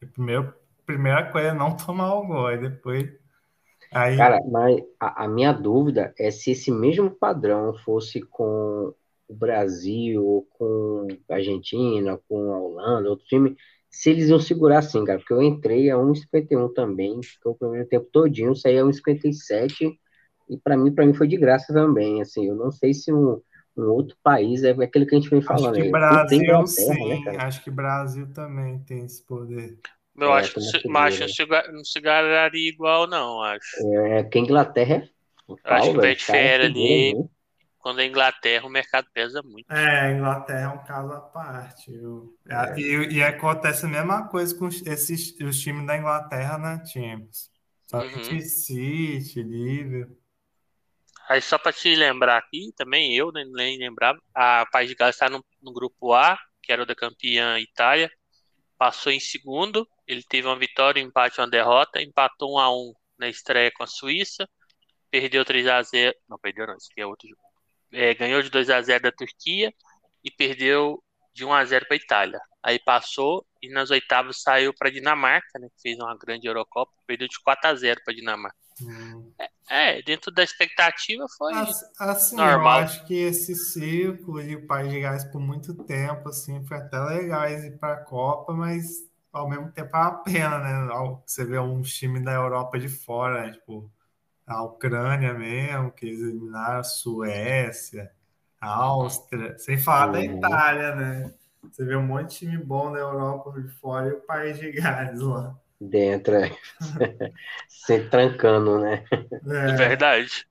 E 0.00 0.06
primeiro, 0.06 0.54
primeira 0.86 1.30
coisa 1.30 1.48
é 1.48 1.54
não 1.54 1.76
tomar 1.76 2.14
o 2.14 2.26
gol, 2.26 2.46
aí 2.46 2.58
depois 2.58 3.20
Aí... 3.92 4.16
Cara, 4.16 4.40
mas 4.50 4.82
a, 4.98 5.24
a, 5.24 5.28
minha 5.28 5.52
dúvida 5.52 6.14
é 6.18 6.30
se 6.30 6.52
esse 6.52 6.70
mesmo 6.70 7.10
padrão 7.10 7.74
fosse 7.84 8.22
com 8.22 8.94
o 9.28 9.34
Brasil, 9.34 10.48
com 10.52 11.06
a 11.28 11.34
Argentina, 11.34 12.18
com 12.26 12.54
a 12.54 12.58
Holanda, 12.58 13.10
outro 13.10 13.26
time, 13.26 13.54
se 13.90 14.08
eles 14.08 14.30
iam 14.30 14.40
segurar 14.40 14.78
assim, 14.78 15.04
cara, 15.04 15.18
porque 15.18 15.34
eu 15.34 15.42
entrei 15.42 15.90
a 15.90 15.96
1,51 15.96 16.72
também, 16.72 17.22
ficou 17.22 17.52
o 17.52 17.54
primeiro 17.54 17.86
tempo 17.86 18.08
todinho, 18.10 18.56
saí 18.56 18.78
a 18.78 18.82
1,57 18.82 19.98
e 20.48 20.56
para 20.58 20.76
mim, 20.76 20.92
para 20.92 21.06
mim 21.06 21.14
foi 21.14 21.28
de 21.28 21.36
graça 21.36 21.72
também, 21.72 22.20
assim, 22.20 22.46
eu 22.48 22.54
não 22.54 22.70
sei 22.70 22.92
se 22.92 23.12
um, 23.12 23.40
um 23.76 23.84
outro 23.84 24.16
país 24.22 24.62
é 24.62 24.70
aquele 24.70 25.06
que 25.06 25.14
a 25.14 25.18
gente 25.18 25.30
vem 25.30 25.42
falando. 25.42 25.74
Acho 25.74 25.82
que 25.82 25.90
Brasil, 25.90 26.58
né, 26.58 26.66
sim, 26.66 27.24
né, 27.24 27.36
acho 27.38 27.64
que 27.64 27.70
Brasil 27.70 28.32
também 28.32 28.78
tem 28.80 29.04
esse 29.04 29.24
poder. 29.26 29.78
Eu 30.16 30.34
é, 30.34 30.40
acho 30.40 30.54
que 30.54 30.88
não 30.88 31.84
se, 31.84 32.00
gararia 32.00 32.68
igual, 32.68 33.06
não, 33.06 33.42
acho. 33.42 33.76
É, 33.96 34.24
que 34.24 34.38
a 34.38 34.42
Inglaterra 34.42 34.96
é. 34.96 35.08
acho 35.64 35.90
que 35.90 35.98
o 35.98 36.00
Betfair 36.00 36.60
ali, 36.60 37.14
né? 37.14 37.24
quando 37.78 38.00
a 38.00 38.06
Inglaterra, 38.06 38.66
o 38.66 38.70
mercado 38.70 39.08
pesa 39.12 39.42
muito. 39.42 39.70
É, 39.72 40.00
a 40.00 40.12
Inglaterra 40.12 40.60
é 40.60 40.68
um 40.68 40.84
caso 40.84 41.12
à 41.12 41.20
parte. 41.20 41.92
Eu, 41.92 42.36
é. 42.48 42.78
E, 42.78 43.14
e, 43.14 43.22
acontece 43.22 43.86
a 43.86 43.88
mesma 43.88 44.28
coisa 44.28 44.54
com 44.54 44.68
esses, 44.68 45.34
os 45.40 45.58
times 45.58 45.86
da 45.86 45.96
Inglaterra 45.96 46.58
na 46.58 46.84
Champions. 46.84 47.50
Somente 47.86 48.34
uhum. 48.34 48.40
City, 48.40 49.42
Liverpool. 49.42 50.21
Aí 51.32 51.40
só 51.40 51.56
para 51.56 51.72
te 51.72 51.94
lembrar 51.94 52.36
aqui, 52.36 52.74
também 52.76 53.16
eu 53.16 53.32
nem 53.32 53.78
lembrava, 53.78 54.20
a 54.34 54.66
País 54.66 54.90
de 54.90 54.94
Gales 54.94 55.16
está 55.16 55.30
no, 55.30 55.42
no 55.62 55.72
grupo 55.72 56.12
A, 56.12 56.38
que 56.62 56.70
era 56.70 56.82
o 56.82 56.86
da 56.86 56.94
campeã 56.94 57.58
Itália, 57.58 58.10
passou 58.76 59.10
em 59.10 59.18
segundo, 59.18 59.88
ele 60.06 60.22
teve 60.22 60.46
uma 60.46 60.58
vitória, 60.58 61.02
um 61.02 61.06
empate 61.06 61.40
uma 61.40 61.48
derrota, 61.48 62.02
empatou 62.02 62.56
1 62.56 62.58
a 62.58 62.70
1 62.70 62.92
na 63.18 63.28
estreia 63.30 63.72
com 63.74 63.82
a 63.82 63.86
Suíça, 63.86 64.46
perdeu 65.10 65.42
3 65.42 65.66
a 65.68 65.82
0, 65.82 66.14
não 66.28 66.38
perdeu 66.38 66.66
não, 66.66 66.76
esse 66.76 66.88
aqui 66.92 67.00
é 67.00 67.06
outro 67.06 67.26
jogo. 67.26 67.40
É, 67.92 68.12
ganhou 68.14 68.42
de 68.42 68.50
2 68.50 68.68
a 68.68 68.82
0 68.82 69.02
da 69.04 69.12
Turquia 69.12 69.72
e 70.22 70.30
perdeu 70.30 71.02
de 71.32 71.46
1 71.46 71.54
a 71.54 71.64
0 71.64 71.86
para 71.86 71.96
a 71.96 71.98
Itália. 71.98 72.40
Aí 72.62 72.78
passou 72.78 73.46
e 73.62 73.70
nas 73.70 73.90
oitavas 73.90 74.42
saiu 74.42 74.74
para 74.74 74.88
a 74.88 74.92
Dinamarca, 74.92 75.58
né, 75.58 75.68
que 75.74 75.80
fez 75.80 75.98
uma 75.98 76.14
grande 76.14 76.46
Eurocopa, 76.46 76.92
perdeu 77.06 77.26
de 77.26 77.40
4 77.42 77.70
a 77.70 77.74
0 77.74 78.02
para 78.04 78.12
a 78.12 78.16
Dinamarca. 78.16 78.61
Hum. 78.80 79.32
É, 79.70 80.02
dentro 80.02 80.30
da 80.30 80.42
expectativa 80.42 81.24
foi 81.38 81.54
assim, 81.98 82.36
normal. 82.36 82.78
Eu 82.78 82.84
acho 82.84 83.06
que 83.06 83.14
esse 83.14 83.54
ciclo 83.54 84.40
e 84.40 84.56
o 84.56 84.66
País 84.66 84.90
de 84.90 85.00
Gás 85.00 85.24
por 85.24 85.40
muito 85.40 85.74
tempo 85.84 86.28
assim 86.28 86.64
foi 86.66 86.76
até 86.76 86.98
legal 86.98 87.48
ir 87.48 87.78
para 87.78 87.94
a 87.94 88.04
Copa, 88.04 88.52
mas 88.52 88.86
ao 89.32 89.48
mesmo 89.48 89.70
tempo 89.72 89.96
é 89.96 89.98
uma 89.98 90.22
pena, 90.22 90.58
né? 90.58 91.18
Você 91.24 91.44
vê 91.44 91.58
um 91.58 91.80
time 91.80 92.20
da 92.20 92.32
Europa 92.32 92.78
de 92.78 92.88
fora, 92.88 93.46
né? 93.46 93.52
tipo 93.52 93.90
a 94.46 94.62
Ucrânia 94.62 95.32
mesmo, 95.32 95.92
que 95.92 96.06
eles 96.06 96.20
eliminaram 96.20 96.80
a 96.80 96.84
Suécia, 96.84 98.10
a 98.60 98.68
Áustria, 98.68 99.56
sem 99.58 99.78
falar 99.78 100.06
uhum. 100.06 100.12
da 100.12 100.24
Itália, 100.24 100.94
né? 100.94 101.34
Você 101.62 101.84
vê 101.84 101.96
um 101.96 102.06
monte 102.06 102.30
de 102.30 102.38
time 102.40 102.58
bom 102.58 102.92
da 102.92 102.98
Europa 102.98 103.52
de 103.60 103.68
fora 103.68 104.08
e 104.08 104.12
o 104.12 104.20
País 104.20 104.58
de 104.58 104.72
Gales 104.72 105.20
lá. 105.20 105.56
Dentro, 105.90 106.36
é. 106.36 106.56
se 107.68 108.08
trancando, 108.08 108.78
né? 108.78 109.04
É 109.10 109.72
verdade. 109.74 110.46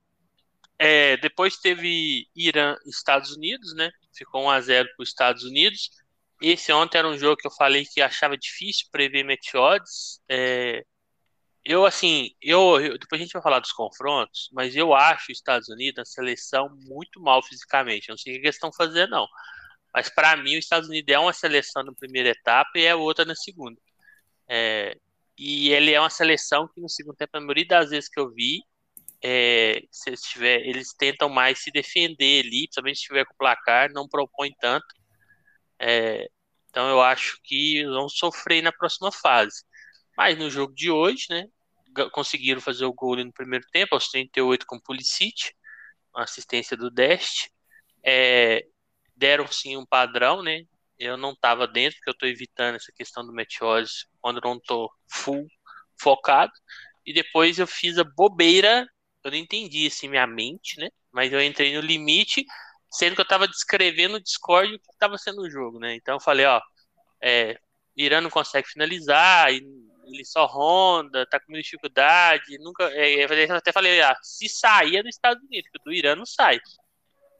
É, 0.78 1.16
depois 1.16 1.56
teve 1.56 2.26
Irã 2.36 2.76
e 2.84 2.90
Estados 2.90 3.30
Unidos, 3.34 3.74
né? 3.74 3.90
Ficou 4.14 4.44
1x0 4.44 4.84
para 4.94 5.02
os 5.02 5.08
Estados 5.08 5.44
Unidos. 5.44 5.90
Esse 6.40 6.72
ontem 6.72 6.98
era 6.98 7.08
um 7.08 7.16
jogo 7.16 7.36
que 7.36 7.46
eu 7.46 7.52
falei 7.52 7.86
que 7.86 8.02
achava 8.02 8.36
difícil 8.36 8.88
prever 8.90 9.24
match 9.24 9.54
odds. 9.54 10.20
É, 10.28 10.84
eu, 11.64 11.86
assim, 11.86 12.30
eu, 12.42 12.80
eu, 12.80 12.98
depois 12.98 13.20
a 13.20 13.24
gente 13.24 13.32
vai 13.32 13.42
falar 13.42 13.60
dos 13.60 13.72
confrontos, 13.72 14.50
mas 14.52 14.74
eu 14.74 14.92
acho 14.92 15.30
os 15.30 15.38
Estados 15.38 15.68
Unidos 15.68 16.00
a 16.00 16.04
seleção 16.04 16.68
muito 16.84 17.20
mal 17.20 17.42
fisicamente. 17.42 18.08
Eu 18.08 18.14
não 18.14 18.18
sei 18.18 18.34
o 18.34 18.40
que 18.40 18.46
eles 18.46 18.56
estão 18.56 18.72
fazendo, 18.72 19.10
não. 19.10 19.28
Mas 19.94 20.08
para 20.08 20.36
mim, 20.36 20.58
os 20.58 20.64
Estados 20.64 20.88
Unidos 20.88 21.14
é 21.14 21.18
uma 21.18 21.32
seleção 21.32 21.84
na 21.84 21.94
primeira 21.94 22.30
etapa 22.30 22.70
e 22.76 22.84
é 22.84 22.94
outra 22.94 23.24
na 23.24 23.36
segunda. 23.36 23.80
É, 24.48 24.96
e 25.38 25.70
ele 25.70 25.92
é 25.92 26.00
uma 26.00 26.10
seleção 26.10 26.68
que 26.68 26.80
no 26.80 26.88
segundo 26.88 27.16
tempo, 27.16 27.36
a 27.36 27.40
maioria 27.40 27.66
das 27.66 27.90
vezes 27.90 28.08
que 28.08 28.20
eu 28.20 28.30
vi, 28.32 28.60
é, 29.22 29.82
se 29.90 30.10
eles, 30.10 30.20
tiver, 30.22 30.66
eles 30.66 30.92
tentam 30.94 31.28
mais 31.28 31.60
se 31.62 31.70
defender 31.70 32.44
ali, 32.44 32.64
principalmente 32.64 32.96
se 32.96 33.02
estiver 33.02 33.24
com 33.24 33.34
o 33.34 33.36
placar, 33.36 33.90
não 33.92 34.08
propõe 34.08 34.50
tanto. 34.60 34.86
É, 35.78 36.26
então 36.68 36.88
eu 36.88 37.00
acho 37.00 37.38
que 37.44 37.84
vão 37.84 38.08
sofrer 38.08 38.62
na 38.62 38.72
próxima 38.72 39.12
fase. 39.12 39.64
Mas 40.16 40.38
no 40.38 40.50
jogo 40.50 40.74
de 40.74 40.90
hoje, 40.90 41.26
né, 41.30 41.46
conseguiram 42.12 42.60
fazer 42.60 42.84
o 42.84 42.92
gol 42.92 43.16
no 43.16 43.32
primeiro 43.32 43.66
tempo, 43.72 43.94
aos 43.94 44.08
38 44.08 44.66
com 44.66 44.76
o 44.76 44.82
Pulisic, 44.82 45.52
assistência 46.14 46.76
do 46.76 46.90
Dest. 46.90 47.48
É, 48.04 48.66
deram 49.16 49.46
sim 49.46 49.76
um 49.76 49.86
padrão, 49.86 50.42
né? 50.42 50.64
Eu 51.02 51.16
não 51.16 51.32
estava 51.32 51.66
dentro, 51.66 51.96
porque 51.96 52.10
eu 52.10 52.12
estou 52.12 52.28
evitando 52.28 52.76
essa 52.76 52.92
questão 52.92 53.26
do 53.26 53.32
meteose 53.32 54.06
quando 54.20 54.40
não 54.40 54.56
estou 54.56 54.90
full 55.10 55.46
focado. 56.00 56.52
E 57.04 57.12
depois 57.12 57.58
eu 57.58 57.66
fiz 57.66 57.98
a 57.98 58.04
bobeira, 58.04 58.86
eu 59.24 59.30
não 59.30 59.38
entendi 59.38 59.86
assim 59.86 60.08
minha 60.08 60.26
mente, 60.26 60.78
né? 60.78 60.88
Mas 61.10 61.32
eu 61.32 61.42
entrei 61.42 61.74
no 61.74 61.80
limite 61.80 62.44
sendo 62.90 63.14
que 63.14 63.20
eu 63.20 63.24
estava 63.24 63.48
descrevendo 63.48 64.12
no 64.12 64.20
Discord 64.20 64.74
o 64.74 64.78
que 64.78 64.92
estava 64.92 65.18
sendo 65.18 65.42
o 65.42 65.50
jogo, 65.50 65.78
né? 65.80 65.94
Então 65.96 66.16
eu 66.16 66.20
falei, 66.20 66.46
ó, 66.46 66.60
é, 67.22 67.58
Irã 67.96 68.20
não 68.20 68.30
consegue 68.30 68.68
finalizar, 68.68 69.50
ele 69.50 70.24
só 70.24 70.46
ronda, 70.46 71.26
tá 71.26 71.40
com 71.40 71.52
dificuldade, 71.54 72.58
nunca, 72.58 72.84
é, 72.92 73.24
eu 73.24 73.56
até 73.56 73.72
falei, 73.72 74.00
ah, 74.02 74.16
se 74.22 74.48
sair 74.48 74.98
é 74.98 75.02
dos 75.02 75.14
Estados 75.14 75.42
Unidos, 75.42 75.70
porque 75.72 75.84
do 75.84 75.92
Irã 75.92 76.14
não 76.14 76.26
sai. 76.26 76.60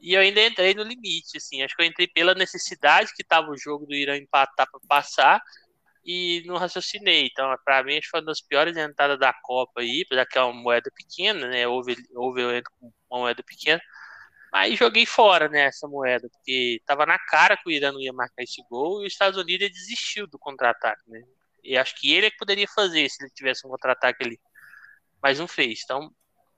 E 0.03 0.15
eu 0.15 0.21
ainda 0.21 0.45
entrei 0.45 0.75
no 0.75 0.83
limite, 0.83 1.37
assim, 1.37 1.63
acho 1.63 1.77
que 1.77 1.83
eu 1.83 1.87
entrei 1.87 2.09
pela 2.09 2.35
necessidade 2.35 3.15
que 3.15 3.25
tava 3.25 3.51
o 3.51 3.57
jogo 3.57 3.87
do 3.87 3.95
Irã 3.95 4.17
empatar 4.17 4.69
para 4.71 4.81
passar, 4.89 5.41
e 6.05 6.43
não 6.47 6.57
raciocinei. 6.57 7.29
Então, 7.31 7.55
para 7.65 7.83
mim, 7.85 7.93
acho 7.93 8.03
que 8.03 8.11
foi 8.11 8.21
uma 8.21 8.27
das 8.27 8.41
piores 8.41 8.77
entradas 8.77 9.19
da 9.19 9.33
Copa 9.33 9.81
aí, 9.81 10.03
apesar 10.05 10.27
que 10.27 10.39
é 10.39 10.43
uma 10.43 10.53
moeda 10.53 10.91
pequena, 10.95 11.49
né? 11.49 11.67
Houve, 11.67 11.97
houve 12.15 12.43
eu 12.43 12.55
entro 12.57 12.71
com 12.79 12.93
uma 13.11 13.21
moeda 13.21 13.43
pequena. 13.43 13.81
Mas 14.53 14.79
joguei 14.79 15.07
fora 15.07 15.49
né, 15.49 15.63
essa 15.63 15.89
moeda, 15.89 16.29
porque 16.31 16.79
estava 16.81 17.07
na 17.07 17.19
cara 17.19 17.57
que 17.57 17.69
o 17.69 17.71
Irã 17.73 17.93
não 17.93 18.01
ia 18.01 18.13
marcar 18.13 18.43
esse 18.43 18.63
gol 18.69 19.03
e 19.03 19.07
os 19.07 19.13
Estados 19.13 19.39
Unidos 19.39 19.71
desistiu 19.71 20.27
do 20.27 20.39
contra-ataque. 20.39 21.03
Né? 21.09 21.23
E 21.65 21.79
acho 21.79 21.95
que 21.99 22.13
ele 22.13 22.27
é 22.27 22.31
que 22.31 22.37
poderia 22.37 22.69
fazer 22.69 23.09
se 23.09 23.23
ele 23.23 23.31
tivesse 23.35 23.67
um 23.67 23.71
contra-ataque 23.71 24.25
ali. 24.25 24.39
Mas 25.23 25.39
não 25.39 25.49
fez. 25.49 25.81
Então, 25.85 26.11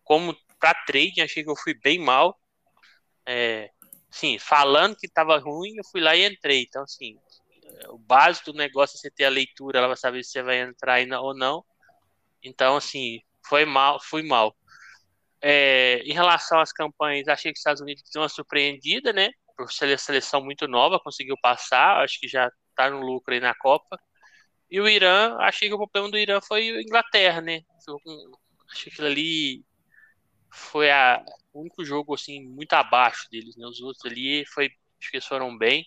como 0.02 0.36
para 0.58 0.74
trading, 0.86 1.20
achei 1.20 1.44
que 1.44 1.50
eu 1.50 1.56
fui 1.56 1.74
bem 1.74 1.98
mal. 1.98 2.36
É, 3.26 3.70
sim, 4.10 4.38
falando 4.38 4.96
que 4.96 5.08
tava 5.08 5.38
ruim, 5.38 5.76
eu 5.76 5.84
fui 5.90 6.00
lá 6.00 6.14
e 6.14 6.26
entrei. 6.26 6.62
Então, 6.62 6.82
assim, 6.82 7.18
o 7.88 7.98
básico 7.98 8.52
do 8.52 8.58
negócio 8.58 8.96
é 8.96 8.98
você 8.98 9.10
ter 9.10 9.24
a 9.24 9.30
leitura, 9.30 9.78
ela 9.78 9.88
vai 9.88 9.96
saber 9.96 10.22
se 10.22 10.30
você 10.30 10.42
vai 10.42 10.60
entrar 10.60 11.00
ou 11.20 11.34
não. 11.34 11.64
Então, 12.42 12.76
assim, 12.76 13.20
foi 13.46 13.64
mal, 13.64 14.00
fui 14.02 14.22
mal. 14.22 14.54
É, 15.40 15.98
em 16.04 16.12
relação 16.12 16.60
às 16.60 16.72
campanhas, 16.72 17.28
achei 17.28 17.52
que 17.52 17.56
os 17.56 17.60
Estados 17.60 17.82
Unidos 17.82 18.02
deu 18.12 18.22
uma 18.22 18.28
surpreendida, 18.28 19.12
né? 19.12 19.30
Por 19.56 19.70
ser 19.72 19.92
a 19.92 19.98
seleção 19.98 20.42
muito 20.42 20.66
nova, 20.66 21.00
conseguiu 21.00 21.36
passar, 21.40 22.02
acho 22.02 22.18
que 22.18 22.28
já 22.28 22.50
tá 22.74 22.90
no 22.90 23.00
lucro 23.00 23.34
aí 23.34 23.40
na 23.40 23.54
Copa. 23.54 23.98
E 24.70 24.80
o 24.80 24.88
Irã, 24.88 25.36
achei 25.40 25.68
que 25.68 25.74
o 25.74 25.78
problema 25.78 26.10
do 26.10 26.18
Irã 26.18 26.40
foi 26.40 26.70
a 26.70 26.82
Inglaterra, 26.82 27.40
né? 27.40 27.60
Achei 28.70 28.90
que 28.90 29.02
ali 29.02 29.64
foi 30.54 30.90
a, 30.90 31.24
o 31.52 31.60
único 31.60 31.84
jogo 31.84 32.14
assim 32.14 32.42
muito 32.44 32.72
abaixo 32.74 33.28
deles, 33.30 33.56
né? 33.56 33.66
Os 33.66 33.80
outros 33.80 34.04
ali 34.10 34.44
foi, 34.46 34.70
acho 35.00 35.10
que 35.10 35.20
foram 35.20 35.56
bem, 35.56 35.86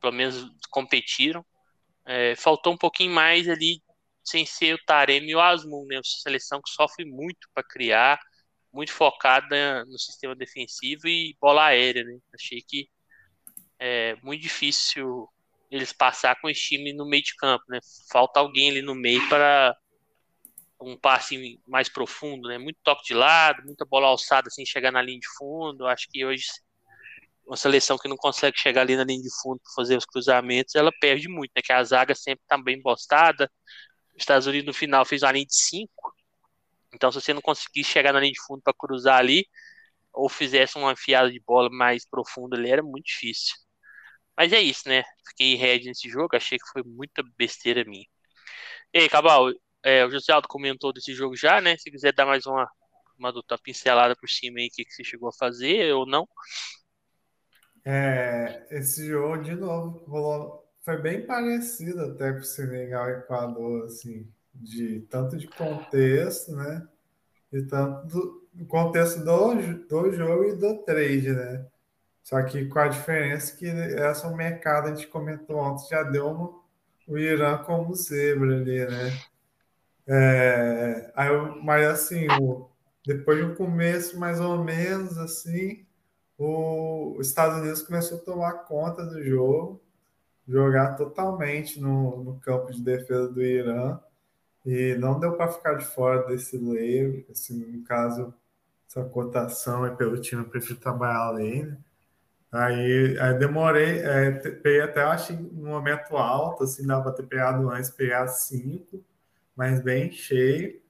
pelo 0.00 0.12
menos 0.12 0.50
competiram. 0.70 1.44
É, 2.04 2.34
faltou 2.36 2.72
um 2.72 2.76
pouquinho 2.76 3.12
mais 3.12 3.48
ali 3.48 3.80
sem 4.24 4.44
ser 4.44 4.74
o 4.74 4.84
Taremi 4.84 5.30
e 5.30 5.36
o 5.36 5.40
Asmun, 5.40 5.86
né? 5.86 5.96
Uma 5.96 6.02
seleção 6.04 6.60
que 6.60 6.70
sofre 6.70 7.04
muito 7.04 7.48
para 7.54 7.62
criar, 7.62 8.18
muito 8.72 8.92
focada 8.92 9.84
no 9.84 9.98
sistema 9.98 10.34
defensivo 10.34 11.06
e 11.06 11.36
bola 11.40 11.66
aérea, 11.66 12.04
né? 12.04 12.18
Achei 12.34 12.60
que 12.60 12.88
é 13.78 14.16
muito 14.22 14.42
difícil 14.42 15.28
eles 15.70 15.92
passar 15.92 16.40
com 16.40 16.48
esse 16.50 16.60
time 16.60 16.92
no 16.92 17.06
meio 17.06 17.22
de 17.22 17.34
campo, 17.36 17.64
né? 17.68 17.78
Falta 18.10 18.40
alguém 18.40 18.70
ali 18.70 18.82
no 18.82 18.94
meio 18.94 19.26
para 19.28 19.76
um 20.82 20.98
passe 20.98 21.60
mais 21.66 21.88
profundo, 21.88 22.48
né? 22.48 22.58
Muito 22.58 22.78
toque 22.82 23.04
de 23.04 23.14
lado, 23.14 23.62
muita 23.64 23.84
bola 23.84 24.08
alçada 24.08 24.50
sem 24.50 24.66
chegar 24.66 24.92
na 24.92 25.02
linha 25.02 25.20
de 25.20 25.28
fundo. 25.38 25.86
Acho 25.86 26.08
que 26.10 26.24
hoje 26.24 26.44
uma 27.46 27.56
seleção 27.56 27.98
que 27.98 28.08
não 28.08 28.16
consegue 28.16 28.58
chegar 28.58 28.82
ali 28.82 28.96
na 28.96 29.04
linha 29.04 29.22
de 29.22 29.28
fundo 29.42 29.60
para 29.60 29.72
fazer 29.74 29.96
os 29.96 30.06
cruzamentos, 30.06 30.74
ela 30.74 30.92
perde 31.00 31.28
muito, 31.28 31.50
né? 31.56 31.62
Que 31.62 31.72
a 31.72 31.82
zaga 31.84 32.14
sempre 32.14 32.42
está 32.42 32.56
bem 32.56 32.80
postada. 32.80 33.50
Os 34.14 34.22
Estados 34.22 34.46
Unidos 34.46 34.66
no 34.66 34.74
final 34.74 35.04
fez 35.04 35.22
uma 35.22 35.32
linha 35.32 35.46
de 35.46 35.56
5. 35.56 36.14
Então, 36.94 37.10
se 37.10 37.20
você 37.20 37.32
não 37.34 37.40
conseguir 37.40 37.84
chegar 37.84 38.12
na 38.12 38.20
linha 38.20 38.32
de 38.32 38.42
fundo 38.46 38.62
para 38.62 38.74
cruzar 38.74 39.18
ali, 39.18 39.46
ou 40.12 40.28
fizesse 40.28 40.76
uma 40.78 40.92
enfiada 40.92 41.30
de 41.30 41.40
bola 41.40 41.70
mais 41.70 42.06
profunda 42.06 42.56
ali, 42.56 42.70
era 42.70 42.82
muito 42.82 43.06
difícil. 43.06 43.54
Mas 44.36 44.52
é 44.52 44.60
isso, 44.60 44.88
né? 44.88 45.02
Fiquei 45.28 45.54
red 45.56 45.80
nesse 45.84 46.08
jogo, 46.08 46.36
achei 46.36 46.58
que 46.58 46.66
foi 46.72 46.82
muita 46.84 47.22
besteira 47.36 47.84
minha. 47.84 48.06
E 48.94 48.98
aí, 49.00 49.08
Cabal, 49.08 49.50
é, 49.84 50.04
o 50.04 50.10
José 50.10 50.32
Aldo 50.32 50.48
comentou 50.48 50.92
desse 50.92 51.14
jogo 51.14 51.36
já, 51.36 51.60
né? 51.60 51.76
Se 51.76 51.90
quiser 51.90 52.12
dar 52.12 52.26
mais 52.26 52.46
uma, 52.46 52.68
uma, 53.18 53.30
uma 53.30 53.58
pincelada 53.62 54.14
por 54.16 54.28
cima 54.28 54.58
aí, 54.58 54.68
o 54.68 54.70
que, 54.70 54.84
que 54.84 54.92
você 54.92 55.04
chegou 55.04 55.28
a 55.28 55.32
fazer 55.32 55.92
ou 55.92 56.06
não. 56.06 56.28
É, 57.84 58.64
esse 58.70 59.06
jogo, 59.06 59.42
de 59.42 59.54
novo, 59.54 60.04
rolou, 60.06 60.64
foi 60.82 60.98
bem 60.98 61.26
parecido 61.26 62.00
até 62.02 62.32
com 62.32 62.38
o 62.38 62.44
Senegal 62.44 63.08
e 63.08 63.12
Equador, 63.14 63.86
assim, 63.86 64.30
de 64.54 65.00
tanto 65.10 65.36
de 65.36 65.48
contexto, 65.48 66.52
né? 66.52 66.86
E 67.52 67.62
tanto 67.62 68.06
do, 68.06 68.48
do 68.52 68.66
contexto 68.66 69.24
do, 69.24 69.54
do 69.88 70.12
jogo 70.12 70.44
e 70.44 70.56
do 70.56 70.78
trade, 70.84 71.32
né? 71.32 71.66
Só 72.22 72.40
que 72.44 72.66
com 72.66 72.78
a 72.78 72.88
diferença 72.88 73.56
que 73.56 73.66
essa 73.66 74.30
mercado, 74.30 74.88
a 74.88 74.94
gente 74.94 75.08
comentou 75.08 75.56
ontem, 75.56 75.88
já 75.88 76.04
deu 76.04 76.28
uma, 76.28 76.62
o 77.08 77.18
Irã 77.18 77.58
como 77.58 77.94
zebra 77.94 78.56
ali, 78.56 78.86
né? 78.86 79.12
É, 80.06 81.12
aí, 81.14 81.30
mas 81.62 81.86
assim, 81.86 82.26
o, 82.40 82.68
depois 83.06 83.38
de 83.38 83.44
um 83.44 83.54
começo 83.54 84.18
mais 84.18 84.40
ou 84.40 84.62
menos 84.62 85.16
assim, 85.18 85.86
o, 86.38 87.16
os 87.18 87.28
Estados 87.28 87.58
Unidos 87.58 87.82
começou 87.82 88.18
a 88.18 88.22
tomar 88.22 88.52
conta 88.64 89.04
do 89.06 89.22
jogo, 89.22 89.80
jogar 90.46 90.96
totalmente 90.96 91.80
no, 91.80 92.22
no 92.24 92.40
campo 92.40 92.72
de 92.72 92.82
defesa 92.82 93.28
do 93.28 93.42
Irã, 93.42 93.98
e 94.66 94.94
não 94.96 95.18
deu 95.18 95.36
para 95.36 95.52
ficar 95.52 95.74
de 95.74 95.84
fora 95.84 96.26
desse 96.26 96.56
lei, 96.56 97.26
assim, 97.30 97.64
no 97.64 97.84
caso, 97.84 98.34
essa 98.88 99.04
cotação 99.04 99.86
é 99.86 99.90
pelo 99.94 100.20
time, 100.20 100.42
eu 100.42 100.48
prefiro 100.48 100.78
trabalhar 100.80 101.18
além, 101.18 101.64
né? 101.66 101.78
Aí, 102.52 103.18
aí 103.18 103.38
demorei, 103.38 104.00
é, 104.00 104.30
peguei 104.30 104.82
até, 104.82 105.02
acho, 105.02 105.32
um 105.32 105.66
momento 105.68 106.16
alto, 106.16 106.64
assim, 106.64 106.86
dava 106.86 107.04
para 107.04 107.12
ter 107.12 107.22
pegado 107.26 107.70
antes, 107.70 107.90
pegar 107.90 108.28
cinco, 108.28 109.02
mas 109.56 109.82
bem 109.82 110.10
cheio. 110.12 110.80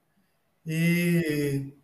E, 0.66 1.74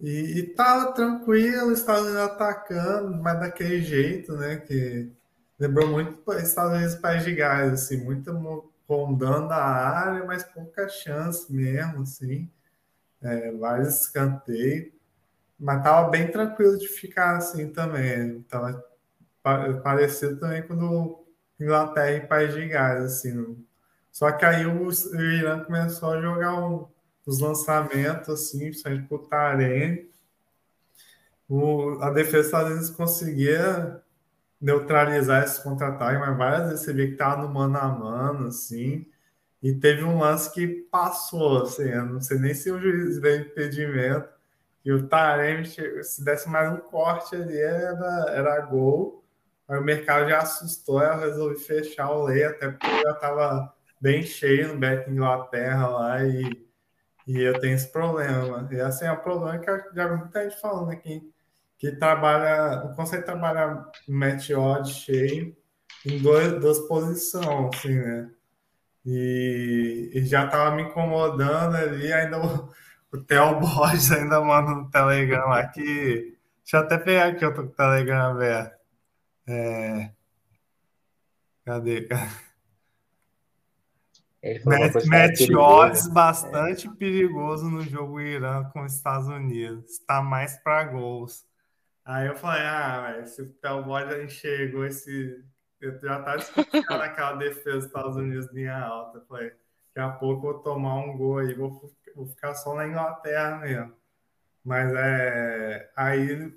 e, 0.00 0.38
e 0.40 0.42
tava 0.54 0.92
tranquilo, 0.92 1.72
Estados 1.72 2.04
Unidos 2.04 2.22
atacando, 2.22 3.16
mas 3.22 3.40
daquele 3.40 3.82
jeito, 3.82 4.34
né? 4.36 4.58
Que 4.58 5.10
lembrou 5.58 5.88
muito 5.88 6.32
Estados 6.34 6.72
Unidos 6.78 6.96
País 6.96 7.24
de 7.24 7.34
Gás, 7.34 7.72
assim, 7.72 8.04
muito 8.04 8.32
rondando 8.88 9.52
a 9.52 9.58
área, 9.64 10.24
mas 10.24 10.44
pouca 10.44 10.88
chance 10.88 11.52
mesmo, 11.52 12.02
assim. 12.02 12.50
É, 13.22 13.52
vários 13.52 14.02
escanteios. 14.02 14.92
Mas 15.58 15.82
tava 15.82 16.10
bem 16.10 16.30
tranquilo 16.30 16.78
de 16.78 16.88
ficar 16.88 17.36
assim 17.36 17.72
também. 17.72 18.42
Tava 18.44 18.84
parecido 19.82 20.38
também 20.38 20.66
quando 20.66 21.24
Inglaterra 21.60 22.12
e 22.12 22.26
País 22.26 22.54
de 22.54 22.68
Gás, 22.68 23.04
assim, 23.04 23.56
só 24.18 24.32
que 24.32 24.44
aí 24.44 24.66
o, 24.66 24.90
Irã 25.14 25.62
começou 25.62 26.10
a 26.10 26.20
jogar 26.20 26.52
um, 26.58 26.88
os 27.24 27.38
lançamentos, 27.38 28.28
assim, 28.28 28.58
principalmente 28.58 29.06
pro 29.06 29.20
Tarém. 29.20 30.10
O, 31.48 32.00
a 32.00 32.10
defesa 32.10 32.58
às 32.58 32.68
vezes 32.68 32.90
conseguia 32.90 34.02
neutralizar 34.60 35.44
esse 35.44 35.62
contra-ataque, 35.62 36.18
mas 36.18 36.36
várias 36.36 36.62
vezes 36.64 36.80
você 36.84 36.92
via 36.92 37.06
que 37.06 37.12
estava 37.12 37.42
no 37.42 37.48
mano 37.54 37.78
a 37.78 37.86
mano, 37.86 38.48
assim. 38.48 39.06
E 39.62 39.72
teve 39.72 40.02
um 40.02 40.18
lance 40.18 40.52
que 40.52 40.66
passou, 40.90 41.62
assim, 41.62 41.88
eu 41.88 42.06
não 42.06 42.20
sei 42.20 42.40
nem 42.40 42.54
se 42.54 42.72
o 42.72 42.80
juiz 42.80 43.18
veio 43.20 43.42
impedimento, 43.42 44.28
e 44.84 44.90
o 44.90 45.06
Taremi, 45.06 45.64
se 45.64 46.24
desse 46.24 46.48
mais 46.48 46.72
um 46.72 46.78
corte 46.78 47.36
ali, 47.36 47.56
era, 47.56 48.24
era 48.30 48.60
gol. 48.62 49.24
Aí 49.68 49.78
o 49.78 49.84
mercado 49.84 50.28
já 50.28 50.38
assustou, 50.38 51.00
eu 51.00 51.20
resolvi 51.20 51.60
fechar 51.60 52.10
o 52.10 52.24
lei, 52.24 52.42
até 52.42 52.68
porque 52.68 52.84
eu 52.88 53.02
já 53.02 53.12
estava 53.12 53.77
bem 54.00 54.22
cheio 54.22 54.68
no 54.68 54.78
Bet 54.78 55.10
Inglaterra 55.10 55.88
lá 55.88 56.24
e, 56.24 56.66
e 57.26 57.40
eu 57.40 57.58
tenho 57.60 57.74
esse 57.74 57.90
problema. 57.90 58.68
E 58.70 58.80
assim, 58.80 59.06
é 59.06 59.12
um 59.12 59.16
problema 59.16 59.58
que 59.58 59.66
já 59.94 60.08
vi 60.08 60.16
muita 60.16 60.42
gente 60.48 60.60
falando 60.60 60.90
aqui, 60.90 61.22
que 61.78 61.92
trabalha, 61.92 62.84
não 62.84 62.94
consegue 62.94 63.24
trabalhar 63.24 63.90
match 64.08 64.50
odd 64.50 64.90
cheio 64.90 65.56
em 66.06 66.18
dois, 66.18 66.60
duas 66.60 66.78
posições, 66.80 67.74
assim, 67.74 67.94
né? 67.94 68.30
E, 69.04 70.10
e 70.14 70.24
já 70.26 70.46
tava 70.48 70.76
me 70.76 70.82
incomodando 70.82 71.76
ali, 71.76 72.12
ainda 72.12 72.38
o, 72.40 72.70
o 73.12 73.18
Theo 73.18 73.58
Borges 73.60 74.10
ainda 74.12 74.40
manda 74.40 74.72
no 74.72 74.90
Telegram 74.90 75.52
aqui. 75.52 76.36
Deixa 76.62 76.76
eu 76.76 76.80
até 76.80 76.98
pegar 76.98 77.28
aqui, 77.28 77.44
eu 77.44 77.54
tô 77.54 77.62
com 77.62 77.68
o 77.68 77.74
Telegram 77.74 78.32
aberto. 78.32 78.78
É... 79.46 80.10
Cadê, 81.64 82.08
cara? 84.40 85.06
Mete 85.06 85.54
odds 85.54 86.08
bastante 86.08 86.86
é. 86.86 86.90
perigoso 86.90 87.68
no 87.68 87.82
jogo 87.82 88.20
Irã 88.20 88.64
com 88.72 88.84
os 88.84 88.94
Estados 88.94 89.28
Unidos. 89.28 89.90
Está 89.90 90.22
mais 90.22 90.56
para 90.58 90.84
gols. 90.84 91.44
Aí 92.04 92.26
eu 92.26 92.34
falei, 92.34 92.62
ah, 92.62 93.22
se 93.26 93.42
o 93.42 93.52
Telbot 93.54 94.08
já 94.08 94.22
enxergou 94.22 94.86
esse. 94.86 95.44
Eu 95.80 95.92
já 96.00 96.18
estava 96.18 96.38
discutindo 96.38 96.90
aquela 97.02 97.36
defesa 97.36 97.76
dos 97.76 97.86
Estados 97.86 98.16
Unidos 98.16 98.52
linha 98.52 98.78
alta. 98.78 99.18
Eu 99.18 99.26
falei, 99.26 99.52
daqui 99.94 100.08
a 100.08 100.10
pouco 100.10 100.46
eu 100.46 100.52
vou 100.52 100.62
tomar 100.62 100.96
um 100.96 101.16
gol 101.16 101.38
aí, 101.38 101.54
vou, 101.54 101.92
vou 102.16 102.26
ficar 102.26 102.54
só 102.54 102.74
na 102.74 102.86
Inglaterra 102.86 103.58
mesmo. 103.58 103.92
Mas 104.64 104.92
é. 104.94 105.90
Aí 105.96 106.52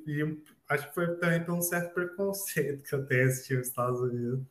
acho 0.69 0.87
que 0.87 0.93
foi 0.93 1.15
também 1.17 1.43
por 1.43 1.53
um 1.53 1.61
certo 1.61 1.93
preconceito 1.93 2.83
que 2.87 2.95
eu 2.95 3.05
tenho 3.05 3.27
esse 3.27 3.45
time 3.45 3.59
dos 3.59 3.67
Estados 3.67 3.99
Unidos. 3.99 4.45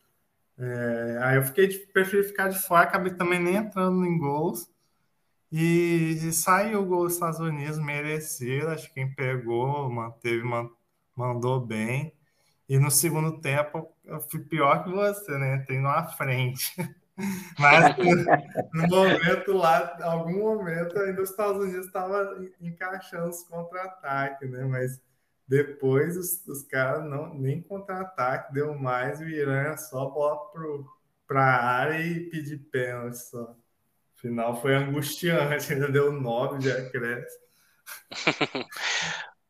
É, 0.62 1.18
aí 1.22 1.36
eu 1.36 1.42
fiquei, 1.42 1.68
preferi 1.86 2.22
ficar 2.22 2.48
de 2.48 2.58
fora, 2.58 2.82
acabei 2.82 3.14
também 3.14 3.40
nem 3.40 3.56
entrando 3.56 4.04
em 4.04 4.18
gols. 4.18 4.70
E, 5.50 6.18
e 6.22 6.32
saiu 6.32 6.82
o 6.82 6.86
gol 6.86 7.04
dos 7.04 7.14
Estados 7.14 7.40
Unidos, 7.40 7.78
merecido. 7.78 8.68
Acho 8.68 8.88
que 8.88 8.94
quem 8.94 9.12
pegou, 9.14 9.90
manteve, 9.90 10.42
mandou 11.16 11.61
bem. 11.61 12.14
E 12.68 12.78
no 12.78 12.90
segundo 12.90 13.40
tempo 13.40 13.90
eu 14.04 14.20
fui 14.20 14.40
pior 14.40 14.84
que 14.84 14.90
você, 14.90 15.36
né? 15.38 15.56
Entrei 15.56 15.80
na 15.80 16.06
frente. 16.06 16.72
Mas 17.58 17.96
no 18.72 18.86
momento 18.88 19.52
lá, 19.52 19.96
algum 20.02 20.38
momento, 20.38 20.98
ainda 20.98 21.22
os 21.22 21.30
Estados 21.30 21.62
Unidos 21.62 21.86
estavam 21.86 22.48
encaixando 22.61 23.28
os 23.28 23.42
contra-ataques, 23.44 24.48
né? 24.50 24.64
Mas 24.64 25.00
depois 25.51 26.16
os, 26.16 26.46
os 26.46 26.62
caras 26.62 27.05
não 27.05 27.34
nem 27.34 27.61
contra-ataque 27.61 28.55
deu 28.55 28.72
mais, 28.78 29.18
o 29.18 29.24
Irã 29.24 29.72
é 29.72 29.76
só 29.76 30.07
bola 30.07 30.38
para 31.26 31.44
a 31.44 31.64
área 31.64 32.01
e 32.01 32.30
pedir 32.30 32.59
pênalti 32.70 33.18
só. 33.18 33.57
Final 34.14 34.61
foi 34.62 34.76
angustiante, 34.76 35.72
ainda 35.72 35.90
deu 35.90 36.12
nove 36.12 36.59
de 36.59 36.70
acréscimo. 36.70 37.44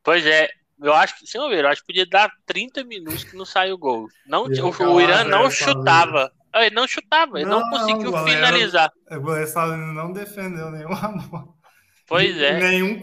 pois 0.03 0.25
é, 0.25 0.49
eu 0.83 0.95
acho 0.95 1.19
que, 1.19 1.27
sem 1.27 1.51
ver, 1.51 1.65
eu 1.65 1.69
acho 1.69 1.83
que 1.83 1.89
podia 1.89 2.07
dar 2.07 2.33
30 2.47 2.83
minutos 2.85 3.23
que 3.23 3.37
não 3.37 3.45
saiu 3.45 3.77
gol. 3.77 4.09
Não, 4.27 4.45
o, 4.45 4.95
o 4.95 5.01
Irã 5.03 5.25
não 5.25 5.51
chutava. 5.51 6.33
Ele 6.55 6.75
não 6.75 6.89
chutava, 6.89 7.39
ele 7.39 7.51
não, 7.51 7.61
não 7.61 7.69
conseguiu 7.69 8.11
goleiro, 8.11 8.31
finalizar. 8.31 8.91
O 9.11 9.21
goleiro 9.21 9.77
não 9.93 10.13
defendeu 10.15 10.71
nenhuma 10.71 11.09
bola. 11.29 11.49
Pois 12.07 12.37
é. 12.39 12.59
Nenhum 12.59 13.03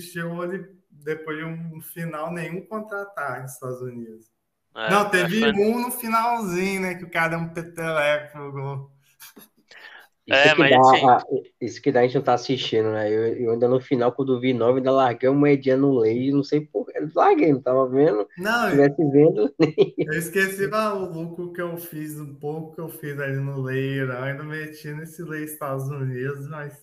chegou 0.00 0.40
ali 0.40 0.81
depois 1.04 1.38
de 1.38 1.44
um 1.44 1.80
final, 1.80 2.32
nenhum 2.32 2.64
contra-ataque 2.66 3.42
nos 3.42 3.52
Estados 3.52 3.80
Unidos. 3.80 4.32
É, 4.74 4.90
não, 4.90 5.08
teve 5.10 5.44
um 5.44 5.80
no 5.80 5.90
finalzinho, 5.90 6.80
né? 6.80 6.94
Que 6.94 7.04
o 7.04 7.10
cara 7.10 7.30
deu 7.30 7.38
um 7.40 7.48
peteleco 7.48 8.32
pro 8.32 8.52
gol. 8.52 8.92
Isso, 10.24 10.38
é, 10.38 10.54
que 10.54 10.70
dá, 10.70 10.78
a, 10.78 11.24
isso 11.60 11.82
que 11.82 11.92
dá 11.92 12.00
a 12.00 12.02
gente 12.04 12.14
não 12.14 12.22
tá 12.22 12.34
assistindo, 12.34 12.92
né? 12.92 13.10
Eu, 13.10 13.26
eu 13.36 13.50
ainda 13.50 13.68
no 13.68 13.80
final, 13.80 14.12
quando 14.12 14.40
vi 14.40 14.54
nove, 14.54 14.78
ainda 14.78 14.92
larguei 14.92 15.28
uma 15.28 15.40
moedinha 15.40 15.76
no 15.76 15.98
lei, 15.98 16.30
não 16.30 16.44
sei 16.44 16.60
porquê. 16.60 16.92
Larguei, 17.14 17.52
não 17.52 17.60
tava 17.60 17.88
vendo. 17.88 18.26
Não, 18.38 18.64
se 18.64 18.70
tivesse 18.70 19.10
vendo. 19.10 19.54
Eu 19.98 20.14
esqueci 20.14 20.66
o 20.66 21.04
lucro 21.06 21.52
que 21.52 21.60
eu 21.60 21.76
fiz, 21.76 22.18
um 22.20 22.34
pouco 22.36 22.74
que 22.74 22.80
eu 22.80 22.88
fiz 22.88 23.18
ali 23.18 23.36
no 23.36 23.60
lei, 23.60 24.00
eu 24.00 24.12
ainda 24.12 24.44
meti 24.44 24.92
nesse 24.92 25.22
lei 25.22 25.44
Estados 25.44 25.88
Unidos, 25.88 26.48
mas. 26.48 26.80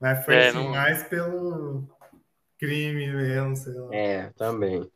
Mas 0.00 0.24
foi 0.24 0.34
é, 0.34 0.48
assim, 0.48 0.58
não... 0.58 0.70
mais 0.70 1.02
pelo 1.04 1.86
crime 2.62 3.12
mesmo, 3.12 3.56
sei 3.56 3.72
lá. 3.72 3.94
É, 3.94 4.30
também. 4.36 4.88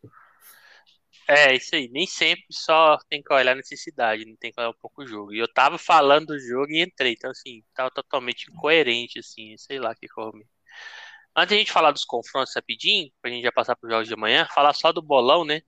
É, 1.28 1.52
isso 1.56 1.74
aí. 1.74 1.88
Nem 1.88 2.06
sempre 2.06 2.46
só 2.52 2.96
tem 3.08 3.20
que 3.20 3.32
olhar 3.34 3.52
a 3.52 3.56
necessidade, 3.56 4.24
não 4.24 4.36
tem 4.36 4.52
que 4.52 4.60
olhar 4.60 4.70
um 4.70 4.80
pouco 4.80 5.02
o 5.02 5.06
jogo. 5.06 5.34
E 5.34 5.38
eu 5.40 5.52
tava 5.52 5.76
falando 5.76 6.26
do 6.26 6.38
jogo 6.38 6.70
e 6.70 6.80
entrei, 6.80 7.12
então 7.12 7.30
assim, 7.30 7.64
tava 7.74 7.90
totalmente 7.90 8.48
incoerente, 8.48 9.18
assim, 9.18 9.56
sei 9.56 9.80
lá 9.80 9.90
o 9.90 9.96
que 9.96 10.06
come. 10.06 10.46
Antes 11.34 11.48
de 11.48 11.54
a 11.56 11.58
gente 11.58 11.72
falar 11.72 11.90
dos 11.90 12.04
confrontos 12.04 12.54
rapidinho, 12.54 13.10
pra 13.20 13.30
gente 13.30 13.42
já 13.42 13.50
passar 13.50 13.74
pro 13.74 13.90
jogos 13.90 14.06
de 14.06 14.14
amanhã, 14.14 14.46
falar 14.54 14.72
só 14.72 14.92
do 14.92 15.02
bolão, 15.02 15.44
né? 15.44 15.60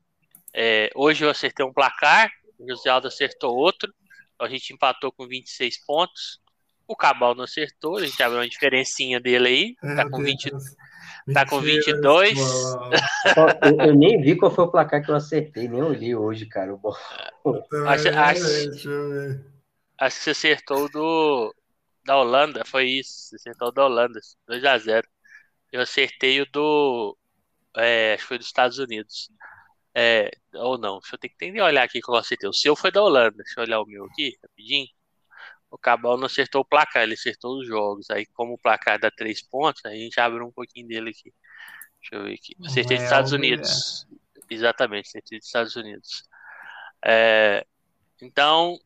É, 0.55 0.91
hoje 0.95 1.25
eu 1.25 1.31
acertei 1.31 1.67
um 1.67 1.73
placar, 1.73 2.31
o 2.59 2.69
José 2.71 2.89
Aldo 2.89 3.09
acertou 3.09 3.55
outro, 3.57 3.93
a 4.39 4.49
gente 4.49 4.73
empatou 4.73 5.11
com 5.11 5.27
26 5.27 5.85
pontos. 5.85 6.41
O 6.87 6.97
Cabal 6.97 7.35
não 7.35 7.45
acertou, 7.45 7.99
a 7.99 8.07
gente 8.07 8.23
abriu 8.23 8.39
uma 8.39 8.49
diferencinha 8.49 9.21
dele 9.21 9.49
aí, 9.49 9.75
tá 9.95 10.09
com 10.09 10.23
20, 10.23 10.51
Tá 11.33 11.47
com 11.47 11.61
22. 11.61 12.39
eu, 12.39 13.87
eu 13.87 13.95
nem 13.95 14.21
vi 14.21 14.37
qual 14.37 14.51
foi 14.51 14.65
o 14.65 14.71
placar 14.71 15.05
que 15.05 15.11
eu 15.11 15.15
acertei, 15.17 15.69
nem 15.69 15.83
olhei 15.83 16.15
hoje, 16.15 16.47
cara. 16.47 16.75
O 16.75 16.81
acho, 17.87 18.09
acho, 18.09 18.45
acho 19.99 20.19
que 20.19 20.25
você 20.25 20.31
acertou 20.31 20.89
do 20.91 21.55
da 22.09 22.17
Holanda, 22.17 22.65
foi 22.65 22.87
isso. 22.87 23.29
Você 23.29 23.37
acertou 23.37 23.71
da 23.71 23.85
Holanda, 23.85 24.19
2x0. 24.49 25.05
Eu 25.71 25.83
acertei 25.83 26.41
o 26.41 26.47
do. 26.51 27.17
É, 27.77 28.15
acho 28.15 28.23
que 28.23 28.29
foi 28.29 28.39
dos 28.39 28.47
Estados 28.47 28.79
Unidos. 28.79 29.31
É, 29.95 30.31
ou 30.55 30.79
não, 30.79 31.01
deixa 31.01 31.17
eu 31.17 31.19
ter 31.19 31.29
que 31.29 31.37
tentar 31.37 31.65
olhar 31.65 31.83
aqui 31.83 32.01
que 32.01 32.11
eu 32.11 32.15
acertei. 32.15 32.49
O 32.49 32.53
seu 32.53 32.75
foi 32.75 32.91
da 32.91 33.03
Holanda. 33.03 33.37
Deixa 33.37 33.61
eu 33.61 33.65
olhar 33.65 33.81
o 33.81 33.87
meu 33.87 34.07
aqui, 34.07 34.39
rapidinho. 34.43 34.89
O 35.71 35.79
Cabal 35.79 36.17
não 36.17 36.27
acertou 36.27 36.63
o 36.63 36.65
placar, 36.65 37.03
ele 37.03 37.15
acertou 37.15 37.59
os 37.59 37.67
jogos. 37.67 38.11
Aí, 38.11 38.27
como 38.27 38.55
o 38.55 38.59
placar 38.59 38.99
dá 38.99 39.11
três 39.11 39.43
pontos, 39.43 39.85
a 39.85 39.91
gente 39.91 40.19
abre 40.19 40.43
um 40.43 40.51
pouquinho 40.51 40.89
dele 40.89 41.11
aqui. 41.11 41.33
Deixa 42.01 42.15
eu 42.15 42.25
ver 42.25 42.35
aqui. 42.35 42.57
Acertei 42.65 42.97
dos 42.97 43.05
Estados 43.05 43.33
Unidos. 43.33 44.07
É. 44.51 44.55
Exatamente, 44.55 45.09
acertei 45.09 45.39
dos 45.39 45.47
Estados 45.47 45.77
Unidos. 45.77 46.23
É, 47.05 47.67
então, 48.23 48.79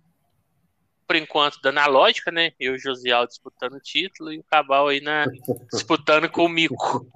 por 1.07 1.17
enquanto, 1.17 1.61
dando 1.63 1.79
a 1.79 1.87
lógica, 1.87 2.31
né? 2.31 2.53
Eu 2.59 2.73
e 2.73 2.77
o 2.77 2.81
Josial 2.81 3.27
disputando 3.27 3.75
o 3.75 3.81
título 3.81 4.33
e 4.33 4.39
o 4.39 4.45
Cabal 4.45 4.89
aí 4.89 5.01
na, 5.01 5.27
disputando 5.73 6.29
com 6.29 6.47
o 6.47 6.49
Mico. 6.49 7.07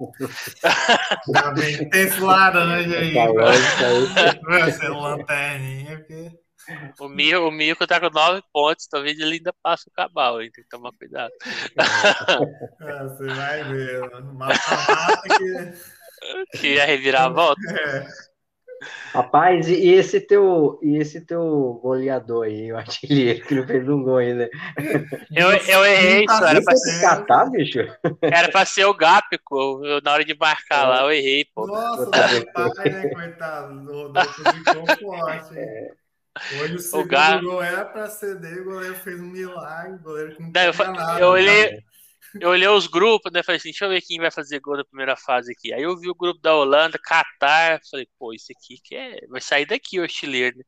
Tem 1.89 2.01
esse 2.01 2.19
laranja 2.19 2.99
aí. 2.99 3.13
Vai 4.47 4.71
ser 4.71 4.89
lanterninha, 4.89 5.97
porque. 5.97 6.46
O 6.99 7.07
Mico, 7.07 7.39
o 7.39 7.51
Mico 7.51 7.87
tá 7.87 7.99
com 7.99 8.09
nove 8.09 8.41
pontos, 8.51 8.87
talvez 8.87 9.19
ele 9.19 9.35
ainda 9.35 9.53
passe 9.63 9.87
o 9.87 9.91
Cabal, 9.91 10.41
hein? 10.41 10.51
tem 10.53 10.63
que 10.63 10.69
tomar 10.69 10.91
cuidado. 10.97 11.31
É, 12.81 13.03
você 13.03 13.27
vai 13.27 13.63
ver, 13.63 14.09
mata-mata 14.33 15.21
que... 15.37 15.97
Que 16.57 16.73
ia 16.75 16.85
revirar 16.85 17.25
a 17.25 17.29
volta. 17.29 17.61
É. 17.71 18.07
Rapaz, 19.13 19.67
e 19.67 19.89
esse 19.89 20.21
teu, 20.21 20.79
e 20.83 20.97
esse 20.97 21.21
teu 21.21 21.79
goleador 21.81 22.45
aí, 22.45 22.71
o 22.71 22.77
artilheiro, 22.77 23.45
que 23.45 23.55
não 23.55 23.65
fez 23.65 23.87
um 23.87 24.03
gol 24.03 24.17
ainda. 24.17 24.49
Eu, 25.35 25.49
eu 25.51 25.85
errei 25.85 26.25
isso, 26.25 26.43
era 26.43 26.61
pra 26.61 26.75
ser. 26.75 27.01
Catar, 27.01 27.49
bicho? 27.49 27.79
Era 28.21 28.49
pra 28.51 28.65
ser 28.65 28.85
o 28.85 28.93
Gápico, 28.93 29.81
na 30.03 30.13
hora 30.13 30.23
de 30.23 30.37
marcar 30.37 30.87
lá, 30.87 31.01
eu 31.03 31.11
errei, 31.11 31.45
pô. 31.55 31.65
Nossa, 31.65 32.03
o 32.03 32.11
pai, 32.11 32.89
né, 32.89 33.09
coitado, 33.09 33.73
o 33.73 34.03
Rodolfo 34.03 34.53
ficou 34.53 34.85
forte. 34.97 35.57
É. 35.57 35.91
Hoje 36.59 36.75
o 36.75 36.79
segundo 36.79 37.05
o 37.05 37.07
Gar... 37.07 37.41
gol 37.41 37.61
era 37.61 37.85
para 37.85 38.09
ceder, 38.09 38.61
o 38.61 38.65
goleiro 38.65 38.95
fez 38.95 39.19
um 39.19 39.27
milagre, 39.27 39.95
o 39.95 39.99
goleiro 39.99 40.35
não, 40.39 40.51
não 40.51 40.61
eu, 40.61 40.93
nada, 40.93 41.19
eu 41.19 41.27
olhei, 41.29 41.71
né? 41.71 41.79
eu 42.41 42.49
olhei 42.49 42.67
os 42.67 42.87
grupos, 42.87 43.31
né? 43.31 43.43
Falei 43.43 43.57
assim, 43.57 43.69
deixa 43.69 43.85
eu 43.85 43.89
ver 43.89 44.01
quem 44.01 44.19
vai 44.19 44.31
fazer 44.31 44.59
gol 44.59 44.77
na 44.77 44.85
primeira 44.85 45.15
fase 45.15 45.51
aqui. 45.51 45.73
Aí 45.73 45.83
eu 45.83 45.97
vi 45.97 46.09
o 46.09 46.15
grupo 46.15 46.39
da 46.41 46.55
Holanda, 46.55 46.99
Catar, 47.01 47.79
falei, 47.89 48.07
pô, 48.17 48.33
esse 48.33 48.53
aqui 48.53 48.79
que 48.83 48.95
é... 48.95 49.25
vai 49.27 49.41
sair 49.41 49.65
daqui 49.65 49.99
o 49.99 50.03
artilheiro, 50.03 50.57
né? 50.57 50.63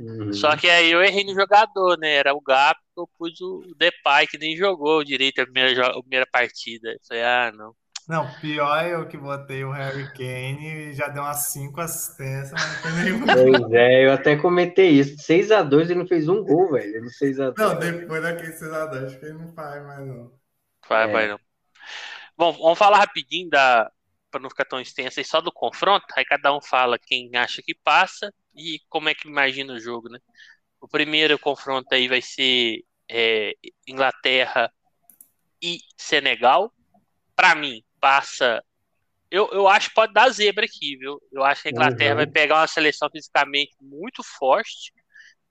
Uhum. 0.00 0.32
Só 0.32 0.56
que 0.56 0.68
aí 0.68 0.90
eu 0.90 1.02
errei 1.02 1.24
no 1.24 1.34
jogador, 1.34 1.98
né? 1.98 2.14
Era 2.14 2.34
o 2.34 2.40
Gap, 2.40 2.80
eu 2.96 3.08
pus 3.18 3.40
o 3.40 3.74
Depay, 3.76 4.26
que 4.26 4.38
nem 4.38 4.56
jogou 4.56 5.04
direito 5.04 5.40
a 5.40 5.44
primeira, 5.44 5.86
a 5.86 6.00
primeira 6.00 6.26
partida. 6.26 6.92
Eu 6.92 7.00
falei, 7.06 7.22
ah, 7.22 7.52
não. 7.54 7.74
Não, 8.08 8.28
pior 8.40 8.84
é 8.84 8.94
eu 8.94 9.06
que 9.06 9.16
botei 9.16 9.64
o 9.64 9.70
Harry 9.70 10.12
Kane 10.12 10.90
e 10.90 10.92
já 10.94 11.08
deu 11.08 11.22
umas 11.22 11.46
5 11.46 11.80
assistências, 11.80 12.52
mas 12.52 12.66
não 12.66 12.82
foi 12.82 12.92
nenhum. 12.92 13.26
Pois 13.26 13.72
é, 13.72 14.06
eu 14.06 14.12
até 14.12 14.36
comentei 14.36 14.90
isso. 14.90 15.16
6x2 15.18 15.90
ele 15.90 15.94
não 15.94 16.06
fez 16.06 16.28
um 16.28 16.42
gol, 16.42 16.72
velho. 16.72 17.00
No 17.00 17.10
6x2. 17.10 17.54
Não, 17.56 17.78
depois 17.78 18.22
daquele 18.22 18.52
6x2, 18.52 19.04
acho 19.04 19.18
que 19.18 19.24
ele 19.26 19.38
não 19.38 19.52
faz 19.52 19.82
mais, 19.84 20.06
não. 20.06 20.32
Vai, 20.88 21.08
é. 21.08 21.12
vai 21.12 21.28
não. 21.28 21.38
Bom, 22.36 22.52
vamos 22.52 22.78
falar 22.78 22.98
rapidinho 22.98 23.48
da. 23.48 23.90
Para 24.30 24.40
não 24.40 24.50
ficar 24.50 24.64
tão 24.64 24.80
extenso 24.80 25.20
aí, 25.20 25.24
só 25.24 25.40
do 25.40 25.52
confronto. 25.52 26.06
Aí 26.16 26.24
cada 26.24 26.56
um 26.56 26.60
fala 26.60 26.98
quem 26.98 27.30
acha 27.36 27.62
que 27.62 27.74
passa 27.74 28.32
e 28.54 28.80
como 28.88 29.08
é 29.08 29.14
que 29.14 29.28
imagina 29.28 29.74
o 29.74 29.78
jogo, 29.78 30.08
né? 30.08 30.18
O 30.80 30.88
primeiro 30.88 31.38
confronto 31.38 31.94
aí 31.94 32.08
vai 32.08 32.22
ser 32.22 32.82
é, 33.08 33.52
Inglaterra 33.86 34.72
e 35.62 35.78
Senegal. 35.96 36.72
Para 37.36 37.54
mim, 37.54 37.84
passa. 38.02 38.62
Eu, 39.30 39.48
eu 39.52 39.68
acho 39.68 39.88
que 39.88 39.94
pode 39.94 40.12
dar 40.12 40.28
zebra 40.28 40.64
aqui, 40.66 40.96
viu? 40.96 41.18
Eu 41.30 41.44
acho 41.44 41.62
que 41.62 41.68
a 41.68 41.70
Inglaterra 41.70 42.10
uhum. 42.10 42.16
vai 42.16 42.26
pegar 42.26 42.56
uma 42.56 42.66
seleção 42.66 43.08
fisicamente 43.08 43.74
muito 43.80 44.22
forte. 44.24 44.92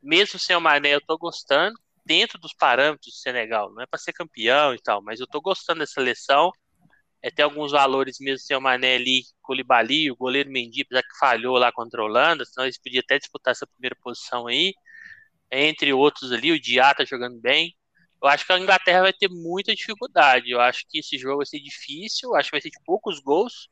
Mesmo 0.03 0.37
sem 0.37 0.55
o 0.55 0.61
Mané, 0.61 0.93
eu 0.93 1.01
tô 1.01 1.17
gostando. 1.17 1.79
Dentro 2.05 2.37
dos 2.39 2.53
parâmetros 2.53 3.13
do 3.13 3.17
Senegal. 3.17 3.71
Não 3.73 3.81
é 3.81 3.85
para 3.85 3.99
ser 3.99 4.11
campeão 4.11 4.75
e 4.75 4.81
tal, 4.81 5.01
mas 5.01 5.19
eu 5.19 5.27
tô 5.27 5.39
gostando 5.39 5.79
da 5.79 5.87
seleção. 5.87 6.51
É, 7.23 7.29
tem 7.31 7.45
alguns 7.45 7.71
valores 7.71 8.17
mesmo 8.19 8.39
sem 8.39 8.57
o 8.57 8.61
Mané 8.61 8.95
ali, 8.95 9.21
Colibali, 9.41 10.11
o 10.11 10.15
goleiro 10.15 10.49
Mendy, 10.49 10.81
apesar 10.81 11.03
que 11.03 11.19
falhou 11.19 11.57
lá 11.57 11.71
contra 11.71 12.01
a 12.01 12.05
Holanda, 12.05 12.43
senão 12.43 12.65
eles 12.65 12.79
podiam 12.79 13.01
até 13.01 13.19
disputar 13.19 13.51
essa 13.51 13.67
primeira 13.67 13.95
posição 14.01 14.47
aí. 14.47 14.73
Entre 15.51 15.93
outros 15.93 16.31
ali, 16.31 16.51
o 16.51 16.59
Diá 16.59 16.93
tá 16.93 17.05
jogando 17.05 17.39
bem. 17.39 17.75
Eu 18.21 18.27
acho 18.27 18.45
que 18.45 18.53
a 18.53 18.59
Inglaterra 18.59 19.01
vai 19.01 19.13
ter 19.13 19.29
muita 19.29 19.75
dificuldade. 19.75 20.51
Eu 20.51 20.61
acho 20.61 20.85
que 20.87 20.99
esse 20.99 21.17
jogo 21.17 21.37
vai 21.37 21.45
ser 21.45 21.59
difícil. 21.59 22.29
Eu 22.29 22.35
acho 22.35 22.49
que 22.49 22.55
vai 22.55 22.61
ser 22.61 22.69
de 22.69 22.79
poucos 22.85 23.19
gols. 23.19 23.69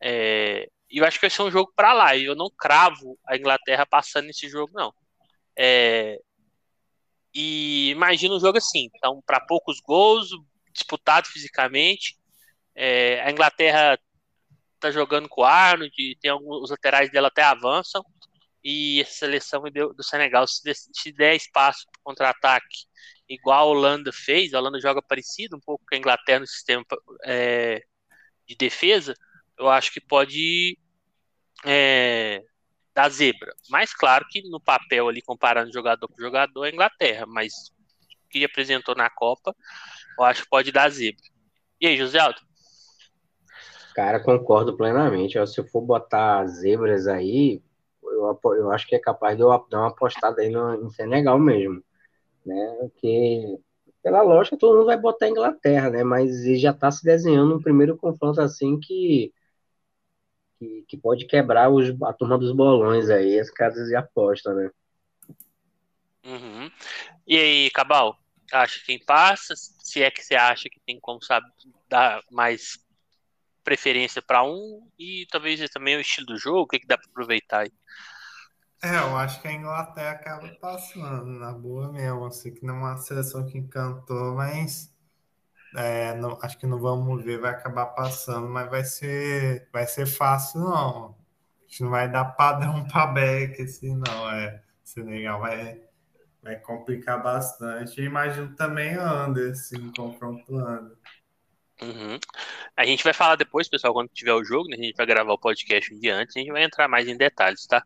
É... 0.00 0.68
E 0.90 0.98
eu 0.98 1.04
acho 1.04 1.18
que 1.18 1.26
vai 1.26 1.30
ser 1.30 1.42
um 1.42 1.50
jogo 1.50 1.72
para 1.74 1.92
lá. 1.92 2.16
E 2.16 2.24
eu 2.24 2.34
não 2.34 2.50
cravo 2.50 3.18
a 3.26 3.36
Inglaterra 3.36 3.86
passando 3.86 4.26
nesse 4.26 4.48
jogo, 4.48 4.72
não. 4.74 4.92
É... 5.56 6.18
E 7.32 7.90
imagina 7.90 8.34
um 8.34 8.40
jogo 8.40 8.58
assim. 8.58 8.90
Então, 8.96 9.22
para 9.24 9.40
poucos 9.40 9.80
gols, 9.80 10.30
disputado 10.72 11.28
fisicamente. 11.28 12.16
É... 12.74 13.22
A 13.22 13.30
Inglaterra 13.30 13.98
tá 14.80 14.90
jogando 14.90 15.28
com 15.28 15.42
o 15.42 15.44
Arnold, 15.44 16.18
tem 16.20 16.30
alguns 16.30 16.64
os 16.64 16.70
laterais 16.70 17.10
dela 17.10 17.28
até 17.28 17.42
avançam. 17.42 18.04
E 18.64 19.00
a 19.00 19.04
seleção 19.06 19.62
do 19.62 20.02
Senegal, 20.02 20.44
se 20.48 21.12
der 21.12 21.36
espaço 21.36 21.84
para 21.86 22.00
contra-ataque 22.02 22.86
igual 23.28 23.68
a 23.68 23.70
Holanda 23.70 24.12
fez, 24.12 24.54
a 24.54 24.58
Holanda 24.58 24.80
joga 24.80 25.02
parecido 25.02 25.56
um 25.56 25.60
pouco 25.60 25.84
com 25.88 25.94
a 25.94 25.98
Inglaterra 25.98 26.40
no 26.40 26.46
sistema 26.46 26.84
é, 27.24 27.82
de 28.46 28.54
defesa, 28.54 29.14
eu 29.58 29.68
acho 29.68 29.92
que 29.92 30.00
pode 30.00 30.78
é, 31.64 32.42
dar 32.94 33.08
zebra. 33.08 33.52
Mas 33.68 33.92
claro 33.92 34.26
que 34.30 34.48
no 34.48 34.60
papel 34.60 35.08
ali, 35.08 35.20
comparando 35.22 35.72
jogador 35.72 36.08
com 36.08 36.22
jogador, 36.22 36.64
é 36.64 36.68
a 36.68 36.72
Inglaterra, 36.72 37.26
mas 37.26 37.52
o 38.24 38.28
que 38.30 38.44
apresentou 38.44 38.94
na 38.94 39.10
Copa, 39.10 39.54
eu 40.18 40.24
acho 40.24 40.42
que 40.42 40.48
pode 40.48 40.70
dar 40.70 40.90
zebra. 40.90 41.22
E 41.80 41.86
aí, 41.86 41.96
José 41.96 42.18
Aldo? 42.18 42.40
Cara, 43.94 44.20
concordo 44.20 44.76
plenamente. 44.76 45.34
Se 45.46 45.60
eu 45.60 45.66
for 45.66 45.80
botar 45.80 46.46
zebras 46.46 47.06
aí, 47.06 47.62
eu, 48.02 48.38
eu 48.54 48.70
acho 48.70 48.86
que 48.86 48.94
é 48.94 48.98
capaz 48.98 49.36
de 49.36 49.42
eu 49.42 49.48
dar 49.70 49.78
uma 49.78 49.88
apostada 49.88 50.42
aí 50.42 50.50
no, 50.50 50.86
em 50.86 50.90
Senegal 50.90 51.38
mesmo 51.38 51.82
né? 52.46 52.76
Porque 52.80 53.58
pela 54.02 54.22
lógica 54.22 54.56
todo 54.56 54.76
mundo 54.76 54.86
vai 54.86 54.96
botar 54.96 55.26
a 55.26 55.30
Inglaterra, 55.30 55.90
né? 55.90 56.04
Mas 56.04 56.44
já 56.60 56.70
está 56.70 56.90
se 56.90 57.04
desenhando 57.04 57.56
um 57.56 57.62
primeiro 57.62 57.96
confronto 57.96 58.40
assim 58.40 58.78
que 58.78 59.32
que, 60.58 60.84
que 60.88 60.96
pode 60.96 61.26
quebrar 61.26 61.68
os, 61.70 61.90
a 62.02 62.12
turma 62.12 62.38
dos 62.38 62.52
bolões 62.52 63.10
aí, 63.10 63.38
as 63.38 63.50
casas 63.50 63.88
de 63.88 63.96
aposta, 63.96 64.54
né? 64.54 64.70
Uhum. 66.24 66.70
E 67.26 67.36
aí, 67.36 67.70
Cabal, 67.70 68.18
acha 68.52 68.80
quem 68.84 68.98
passa? 68.98 69.54
Se 69.54 70.02
é 70.02 70.10
que 70.10 70.24
você 70.24 70.34
acha 70.34 70.68
que 70.68 70.80
tem 70.86 70.98
como 70.98 71.22
sabe, 71.22 71.46
dar 71.88 72.22
mais 72.30 72.78
preferência 73.62 74.22
para 74.22 74.44
um 74.44 74.88
e 74.98 75.26
talvez 75.30 75.60
também 75.70 75.96
o 75.96 76.00
estilo 76.00 76.26
do 76.26 76.38
jogo, 76.38 76.60
o 76.60 76.66
que, 76.66 76.78
que 76.78 76.86
dá 76.86 76.96
para 76.96 77.08
aproveitar 77.10 77.60
aí? 77.60 77.72
É, 78.86 78.98
eu 78.98 79.16
acho 79.16 79.42
que 79.42 79.48
a 79.48 79.52
Inglaterra 79.52 80.12
acaba 80.12 80.48
passando, 80.60 81.26
na 81.26 81.52
boa 81.52 81.90
mesmo. 81.90 82.24
Eu 82.24 82.30
sei 82.30 82.52
que 82.52 82.64
não 82.64 82.76
é 82.76 82.78
uma 82.78 82.96
seleção 82.98 83.44
que 83.44 83.58
encantou, 83.58 84.36
mas 84.36 84.94
é, 85.76 86.14
não, 86.14 86.38
acho 86.40 86.56
que 86.56 86.68
não 86.68 86.78
vamos 86.78 87.24
ver, 87.24 87.40
vai 87.40 87.50
acabar 87.50 87.86
passando, 87.86 88.48
mas 88.48 88.70
vai 88.70 88.84
ser, 88.84 89.68
vai 89.72 89.88
ser 89.88 90.06
fácil, 90.06 90.60
não. 90.60 91.16
A 91.64 91.68
gente 91.68 91.82
não 91.82 91.90
vai 91.90 92.08
dar 92.08 92.26
padrão 92.26 92.86
para 92.86 93.08
Beck, 93.08 93.60
assim, 93.60 93.96
não. 93.96 94.30
É, 94.30 94.62
Senegal 94.84 95.40
vai, 95.40 95.82
vai 96.40 96.56
complicar 96.60 97.20
bastante. 97.20 98.00
E 98.00 98.04
imagino 98.04 98.54
também 98.54 98.94
Anderson, 98.94 99.92
confronto 99.96 100.56
Anderson. 100.56 100.96
Uhum. 101.82 102.18
A 102.76 102.86
gente 102.86 103.02
vai 103.02 103.12
falar 103.12 103.34
depois, 103.34 103.68
pessoal, 103.68 103.92
quando 103.92 104.10
tiver 104.10 104.32
o 104.32 104.44
jogo, 104.44 104.68
né? 104.68 104.76
A 104.78 104.82
gente 104.82 104.96
vai 104.96 105.06
gravar 105.06 105.32
o 105.32 105.38
podcast 105.38 105.92
um 105.92 105.98
dia 105.98 106.14
antes, 106.14 106.36
a 106.36 106.38
gente 106.38 106.52
vai 106.52 106.62
entrar 106.62 106.86
mais 106.86 107.08
em 107.08 107.16
detalhes, 107.16 107.66
tá? 107.66 107.82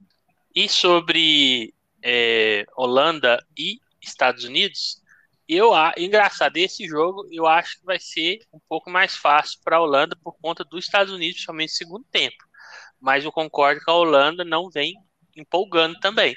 E 0.54 0.68
sobre 0.68 1.74
é, 2.02 2.64
Holanda 2.76 3.44
e 3.56 3.78
Estados 4.00 4.44
Unidos, 4.44 5.00
eu 5.48 5.72
engraçado 5.96 6.56
esse 6.56 6.86
jogo, 6.86 7.26
eu 7.30 7.46
acho 7.46 7.78
que 7.78 7.84
vai 7.84 7.98
ser 7.98 8.40
um 8.52 8.60
pouco 8.68 8.88
mais 8.90 9.16
fácil 9.16 9.58
para 9.64 9.76
a 9.76 9.80
Holanda 9.80 10.16
por 10.22 10.36
conta 10.40 10.64
dos 10.64 10.84
Estados 10.84 11.12
Unidos, 11.12 11.34
principalmente 11.34 11.70
no 11.70 11.76
segundo 11.76 12.06
tempo. 12.10 12.36
Mas 13.00 13.24
eu 13.24 13.32
concordo 13.32 13.80
que 13.80 13.90
a 13.90 13.94
Holanda 13.94 14.44
não 14.44 14.70
vem 14.70 14.94
empolgando 15.36 15.98
também. 16.00 16.36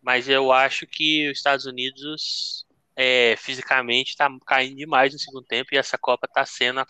Mas 0.00 0.28
eu 0.28 0.52
acho 0.52 0.86
que 0.86 1.28
os 1.28 1.38
Estados 1.38 1.66
Unidos 1.66 2.64
é, 2.94 3.36
fisicamente 3.36 4.10
está 4.10 4.28
caindo 4.46 4.76
demais 4.76 5.12
no 5.12 5.18
segundo 5.18 5.44
tempo 5.44 5.70
e 5.72 5.78
essa 5.78 5.98
Copa 5.98 6.26
está 6.26 6.44
sendo 6.46 6.84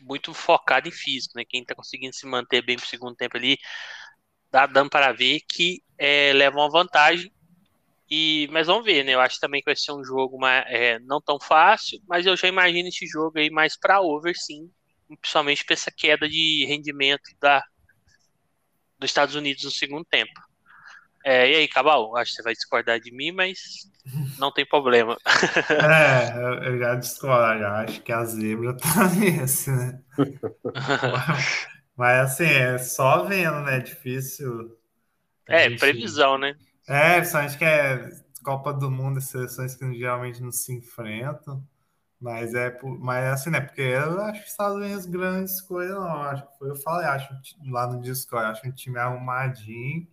muito 0.00 0.32
focada 0.32 0.88
em 0.88 0.92
físico, 0.92 1.36
né? 1.36 1.44
Quem 1.44 1.62
está 1.62 1.74
conseguindo 1.74 2.14
se 2.14 2.26
manter 2.26 2.62
bem 2.62 2.76
pro 2.76 2.86
segundo 2.86 3.16
tempo 3.16 3.36
ali, 3.36 3.58
dá 4.50 4.66
dando 4.66 4.90
para 4.90 5.12
ver 5.12 5.40
que 5.48 5.82
é, 5.98 6.32
leva 6.32 6.56
uma 6.56 6.70
vantagem. 6.70 7.32
E, 8.10 8.48
mas 8.50 8.66
vamos 8.66 8.84
ver, 8.84 9.04
né? 9.04 9.14
Eu 9.14 9.20
acho 9.20 9.38
também 9.38 9.60
que 9.60 9.66
vai 9.66 9.76
ser 9.76 9.92
um 9.92 10.02
jogo 10.02 10.38
mais, 10.38 10.64
é, 10.68 10.98
não 11.00 11.20
tão 11.20 11.38
fácil, 11.38 12.00
mas 12.08 12.24
eu 12.24 12.36
já 12.36 12.48
imagino 12.48 12.88
esse 12.88 13.06
jogo 13.06 13.38
aí 13.38 13.50
mais 13.50 13.78
para 13.78 14.00
over, 14.00 14.34
sim, 14.34 14.70
principalmente 15.20 15.64
para 15.64 15.74
essa 15.74 15.90
queda 15.90 16.26
de 16.28 16.64
rendimento 16.66 17.30
da, 17.38 17.62
dos 18.98 19.10
Estados 19.10 19.34
Unidos 19.34 19.64
no 19.64 19.70
segundo 19.70 20.04
tempo. 20.06 20.32
É, 21.24 21.50
e 21.50 21.56
aí, 21.56 21.68
Cabal, 21.68 22.16
acho 22.16 22.30
que 22.30 22.36
você 22.36 22.42
vai 22.42 22.54
discordar 22.54 22.98
de 22.98 23.12
mim, 23.12 23.32
mas 23.32 23.58
não 24.38 24.52
tem 24.52 24.64
problema. 24.64 25.16
É, 25.70 26.68
eu 26.68 26.78
já 26.78 26.94
discordo, 26.94 27.60
já 27.60 27.82
acho 27.82 28.00
que 28.00 28.12
a 28.12 28.24
zebra 28.24 28.76
tá 28.76 29.08
nesse, 29.14 29.70
né? 29.70 30.00
mas, 31.98 32.32
assim, 32.32 32.44
é 32.44 32.78
só 32.78 33.24
vendo, 33.24 33.60
né? 33.60 33.76
É 33.76 33.80
difícil. 33.80 34.78
É, 35.46 35.68
gente... 35.68 35.80
previsão, 35.80 36.38
né? 36.38 36.56
É, 36.86 37.22
só 37.24 37.38
acho 37.38 37.58
que 37.58 37.64
é 37.64 38.08
Copa 38.42 38.72
do 38.72 38.90
Mundo, 38.90 39.20
seleções 39.20 39.74
que 39.74 39.94
geralmente 39.94 40.42
não 40.42 40.52
se 40.52 40.72
enfrentam. 40.72 41.62
Mas 42.20 42.54
é, 42.54 42.76
mas 42.82 43.24
é 43.24 43.28
assim, 43.30 43.50
né? 43.50 43.60
Porque 43.60 43.82
eu 43.82 44.20
acho 44.22 44.40
que 44.40 44.46
os 44.46 44.50
Estados 44.50 44.76
Unidos 44.76 45.06
grandes 45.06 45.60
coisas, 45.60 45.94
não. 45.94 46.22
Acho, 46.22 46.46
eu 46.62 46.76
falei, 46.76 47.06
acho 47.06 47.28
lá 47.66 47.86
no 47.86 48.00
Discord, 48.00 48.46
acho 48.46 48.66
um 48.66 48.72
time 48.72 48.98
arrumadinho 48.98 50.06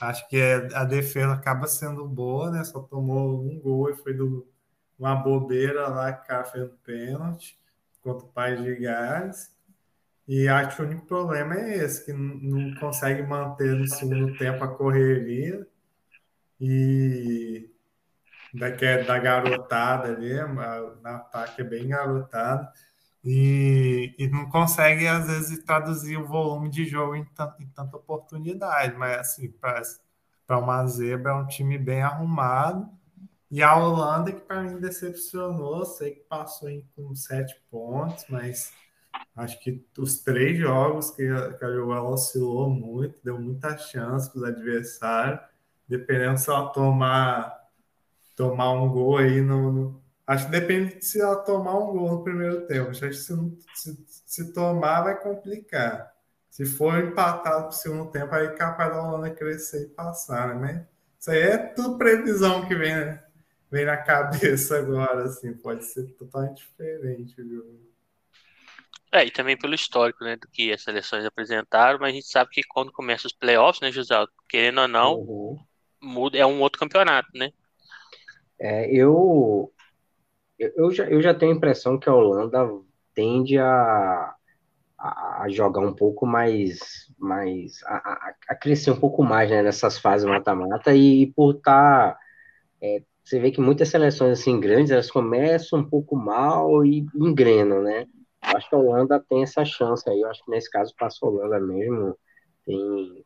Acho 0.00 0.28
que 0.28 0.36
é, 0.36 0.68
a 0.74 0.84
defesa 0.84 1.32
acaba 1.32 1.66
sendo 1.66 2.06
boa, 2.06 2.50
né? 2.50 2.64
Só 2.64 2.80
tomou 2.80 3.42
um 3.42 3.58
gol 3.60 3.90
e 3.90 3.96
foi 3.96 4.14
do, 4.14 4.46
uma 4.98 5.14
bobeira 5.14 5.88
lá 5.88 6.12
que 6.12 6.24
o 6.24 6.26
cara 6.26 6.44
fez 6.44 6.64
um 6.64 6.76
pênalti 6.84 7.58
contra 8.02 8.26
o 8.26 8.28
País 8.28 8.62
de 8.62 8.74
Gales. 8.76 9.54
E 10.28 10.48
acho 10.48 10.76
que 10.76 10.82
o 10.82 10.86
único 10.86 11.06
problema 11.06 11.54
é 11.54 11.78
esse, 11.78 12.04
que 12.04 12.12
não 12.12 12.74
consegue 12.76 13.22
manter 13.22 13.74
no 13.74 13.86
segundo 13.86 14.36
tempo 14.38 14.62
a 14.62 14.68
correria. 14.68 15.66
E 16.60 17.68
da, 18.54 18.68
da 18.68 19.18
garotada 19.18 20.08
ali, 20.08 20.34
na 21.02 21.16
ataque 21.16 21.62
é 21.62 21.64
bem 21.64 21.88
garotada 21.88 22.70
e, 23.24 24.14
e 24.18 24.28
não 24.28 24.48
consegue, 24.48 25.06
às 25.06 25.26
vezes, 25.26 25.62
traduzir 25.64 26.16
o 26.16 26.26
volume 26.26 26.70
de 26.70 26.86
jogo 26.86 27.14
em, 27.14 27.26
em 27.60 27.66
tanta 27.68 27.96
oportunidade. 27.96 28.96
Mas, 28.96 29.18
assim, 29.18 29.52
para 30.46 30.58
uma 30.58 30.86
zebra, 30.86 31.32
é 31.32 31.34
um 31.34 31.46
time 31.46 31.76
bem 31.78 32.02
arrumado. 32.02 32.88
E 33.50 33.62
a 33.62 33.76
Holanda, 33.76 34.32
que 34.32 34.40
para 34.40 34.62
mim 34.62 34.80
decepcionou, 34.80 35.84
sei 35.84 36.12
que 36.12 36.20
passou 36.20 36.68
em, 36.68 36.86
com 36.94 37.14
sete 37.14 37.60
pontos, 37.70 38.24
mas 38.28 38.72
acho 39.36 39.58
que 39.60 39.84
os 39.98 40.20
três 40.20 40.58
jogos 40.58 41.10
que 41.10 41.26
a, 41.28 41.52
que 41.52 41.66
Joel 41.66 42.04
oscilou 42.04 42.68
muito, 42.68 43.18
deu 43.22 43.38
muita 43.38 43.76
chance 43.76 44.30
para 44.30 44.38
os 44.38 44.44
adversários. 44.44 45.40
Dependendo 45.88 46.38
se 46.38 46.48
ela 46.48 46.68
tomar, 46.70 47.68
tomar 48.36 48.72
um 48.72 48.88
gol 48.88 49.18
aí 49.18 49.40
no, 49.40 50.00
Acho 50.26 50.46
que 50.46 50.52
depende 50.52 50.96
de 50.96 51.04
se 51.04 51.20
ela 51.20 51.36
tomar 51.36 51.76
um 51.76 51.92
gol 51.92 52.12
no 52.12 52.22
primeiro 52.22 52.64
tempo. 52.66 52.90
Acho 52.90 53.00
que 53.00 53.12
se, 53.14 53.34
se, 53.74 54.04
se 54.06 54.52
tomar, 54.52 55.02
vai 55.02 55.20
complicar. 55.20 56.14
Se 56.48 56.64
for 56.64 56.98
empatado 56.98 57.66
no 57.66 57.72
segundo 57.72 58.10
tempo, 58.12 58.32
aí 58.34 58.46
é 58.46 58.50
capaz 58.50 58.92
da 58.92 59.02
Holanda 59.02 59.30
crescer 59.30 59.82
e 59.82 59.88
passar, 59.88 60.54
né? 60.54 60.86
Isso 61.18 61.30
aí 61.32 61.40
é 61.40 61.58
tudo 61.58 61.98
previsão 61.98 62.66
que 62.66 62.74
vem, 62.76 62.94
né? 62.94 63.22
vem 63.70 63.84
na 63.84 63.96
cabeça 64.02 64.78
agora, 64.78 65.24
assim. 65.24 65.52
Pode 65.52 65.84
ser 65.84 66.04
totalmente 66.12 66.58
diferente, 66.58 67.42
viu? 67.42 67.89
É, 69.12 69.24
e 69.24 69.30
também 69.30 69.56
pelo 69.56 69.74
histórico, 69.74 70.22
né, 70.22 70.36
do 70.36 70.46
que 70.48 70.72
as 70.72 70.82
seleções 70.82 71.24
apresentaram, 71.24 71.98
mas 71.98 72.10
a 72.10 72.14
gente 72.14 72.28
sabe 72.28 72.50
que 72.50 72.62
quando 72.62 72.92
começa 72.92 73.26
os 73.26 73.32
playoffs, 73.32 73.80
né, 73.80 73.90
José, 73.90 74.14
querendo 74.48 74.82
ou 74.82 74.88
não, 74.88 75.14
uhum. 75.14 75.58
muda, 76.00 76.38
é 76.38 76.46
um 76.46 76.60
outro 76.60 76.78
campeonato, 76.78 77.28
né? 77.34 77.50
É, 78.58 78.88
eu 78.94 79.72
eu 80.58 80.90
já, 80.92 81.04
eu 81.04 81.22
já 81.22 81.34
tenho 81.34 81.52
a 81.52 81.56
impressão 81.56 81.98
que 81.98 82.08
a 82.08 82.14
Holanda 82.14 82.68
tende 83.14 83.58
a, 83.58 84.34
a 84.98 85.46
jogar 85.48 85.80
um 85.80 85.94
pouco 85.94 86.26
mais, 86.26 87.10
mais 87.18 87.82
a, 87.86 88.32
a, 88.48 88.54
crescer 88.54 88.90
um 88.90 89.00
pouco 89.00 89.24
mais 89.24 89.50
né, 89.50 89.62
nessas 89.62 89.98
fases 89.98 90.28
mata-mata 90.28 90.94
e 90.94 91.32
por 91.34 91.56
estar. 91.56 92.12
Tá, 92.12 92.18
é, 92.82 93.02
você 93.24 93.38
vê 93.38 93.50
que 93.50 93.60
muitas 93.60 93.88
seleções 93.88 94.38
assim 94.38 94.58
grandes 94.58 94.90
elas 94.90 95.10
começam 95.10 95.78
um 95.78 95.88
pouco 95.88 96.16
mal 96.16 96.84
e 96.84 97.06
engrenam, 97.14 97.82
né? 97.82 98.06
Eu 98.42 98.56
acho 98.56 98.68
que 98.68 98.74
a 98.74 98.78
Holanda 98.78 99.24
tem 99.28 99.42
essa 99.42 99.64
chance 99.64 100.08
aí. 100.08 100.20
Eu 100.20 100.28
acho 100.28 100.44
que 100.44 100.50
nesse 100.50 100.70
caso 100.70 100.94
passa 100.98 101.18
a 101.22 101.28
Holanda 101.28 101.60
mesmo. 101.60 102.16
Tem... 102.64 103.24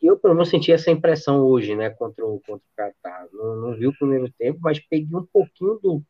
Eu, 0.00 0.18
pelo 0.18 0.34
menos, 0.34 0.48
senti 0.48 0.72
essa 0.72 0.90
impressão 0.90 1.42
hoje, 1.42 1.76
né, 1.76 1.90
contra 1.90 2.24
o, 2.24 2.40
contra 2.40 2.64
o 2.66 2.76
Qatar. 2.76 3.28
Não, 3.32 3.56
não 3.56 3.76
vi 3.76 3.86
o 3.86 3.96
primeiro 3.98 4.32
tempo, 4.38 4.58
mas 4.62 4.78
peguei 4.78 5.14
um 5.14 5.26
pouquinho 5.26 5.78
do, 5.82 6.02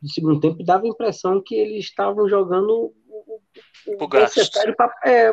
do 0.00 0.08
segundo 0.08 0.40
tempo 0.40 0.56
e 0.60 0.64
dava 0.64 0.84
a 0.84 0.88
impressão 0.88 1.42
que 1.44 1.54
eles 1.54 1.84
estavam 1.84 2.26
jogando 2.28 2.94
o, 3.06 3.40
o 3.86 4.08
necessário 4.08 4.74
para 4.74 4.94
é, 5.04 5.32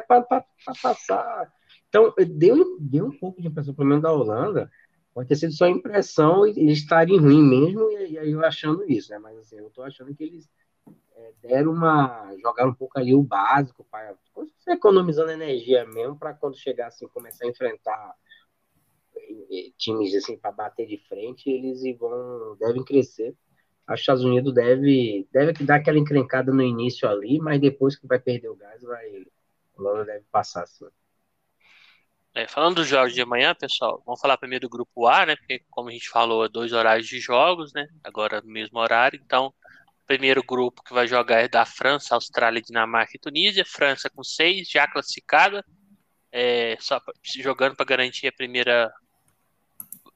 passar. 0.81 1.51
Então, 1.87 2.13
deu, 2.17 2.77
deu 2.79 3.05
um 3.05 3.17
pouco 3.17 3.41
de 3.41 3.47
impressão, 3.47 3.73
pelo 3.73 3.87
menos 3.87 4.03
da 4.03 4.11
Holanda, 4.11 4.69
pode 5.13 5.27
ter 5.27 5.35
sido 5.35 5.53
só 5.53 5.67
impressão 5.67 6.45
e 6.45 6.51
eles 6.51 6.79
estarem 6.79 7.17
ruim 7.17 7.41
mesmo, 7.41 7.89
e, 7.91 8.17
aí 8.17 8.31
eu 8.31 8.45
achando 8.45 8.89
isso, 8.89 9.09
né? 9.11 9.17
Mas 9.17 9.37
assim, 9.39 9.57
eu 9.57 9.69
tô 9.71 9.81
achando 9.81 10.13
que 10.13 10.23
eles 10.23 10.47
é, 11.19 11.33
deram 11.47 11.71
uma. 11.71 12.35
jogaram 12.41 12.71
um 12.71 12.75
pouco 12.75 12.97
ali 12.97 13.13
o 13.13 13.21
básico, 13.21 13.85
para 13.89 14.15
economizando 14.67 15.31
energia 15.31 15.85
mesmo, 15.85 16.17
para 16.17 16.33
quando 16.33 16.57
chegar 16.57 16.87
assim, 16.87 17.07
começar 17.07 17.45
a 17.45 17.49
enfrentar 17.49 18.15
é, 19.15 19.71
times 19.77 20.15
assim 20.15 20.37
para 20.37 20.51
bater 20.51 20.87
de 20.87 20.97
frente, 21.07 21.49
eles 21.49 21.81
vão 21.97 22.55
devem 22.59 22.83
crescer 22.83 23.35
acho 23.89 23.89
que 23.89 23.93
os 23.93 23.99
Estados 24.01 24.23
Unidos 24.23 24.53
deve, 24.53 25.27
deve 25.31 25.53
dar 25.65 25.75
aquela 25.75 25.97
encrencada 25.97 26.51
no 26.51 26.61
início 26.61 27.09
ali, 27.09 27.39
mas 27.39 27.59
depois 27.59 27.97
que 27.97 28.07
vai 28.07 28.19
perder 28.19 28.49
o 28.49 28.55
gás, 28.55 28.81
vai, 28.83 29.07
o 29.75 29.81
Holanda 29.81 30.05
deve 30.05 30.25
passar 30.31 30.67
sim. 30.67 30.85
É, 32.35 32.47
falando 32.47 32.75
dos 32.75 32.87
jogos 32.87 33.13
de 33.13 33.21
amanhã, 33.21 33.55
pessoal, 33.55 34.03
vamos 34.05 34.21
falar 34.21 34.37
primeiro 34.37 34.67
do 34.67 34.69
grupo 34.69 35.07
A, 35.07 35.25
né? 35.25 35.35
Porque, 35.35 35.63
como 35.71 35.89
a 35.89 35.91
gente 35.91 36.07
falou, 36.07 36.45
é 36.45 36.49
dois 36.49 36.71
horários 36.71 37.07
de 37.07 37.19
jogos, 37.19 37.73
né? 37.73 37.87
Agora 38.03 38.41
mesmo 38.45 38.77
horário. 38.77 39.19
Então, 39.21 39.51
primeiro 40.09 40.43
grupo 40.43 40.83
que 40.83 40.91
vai 40.91 41.07
jogar 41.07 41.41
é 41.41 41.47
da 41.47 41.63
França, 41.67 42.15
Austrália, 42.15 42.59
Dinamarca 42.59 43.11
e 43.15 43.19
Tunísia. 43.19 43.63
França 43.63 44.09
com 44.09 44.23
seis, 44.23 44.67
já 44.67 44.87
classificada, 44.87 45.63
é, 46.31 46.75
só 46.79 46.99
jogando 47.37 47.75
para 47.75 47.85
garantir 47.85 48.25
a 48.25 48.31
primeira 48.31 48.91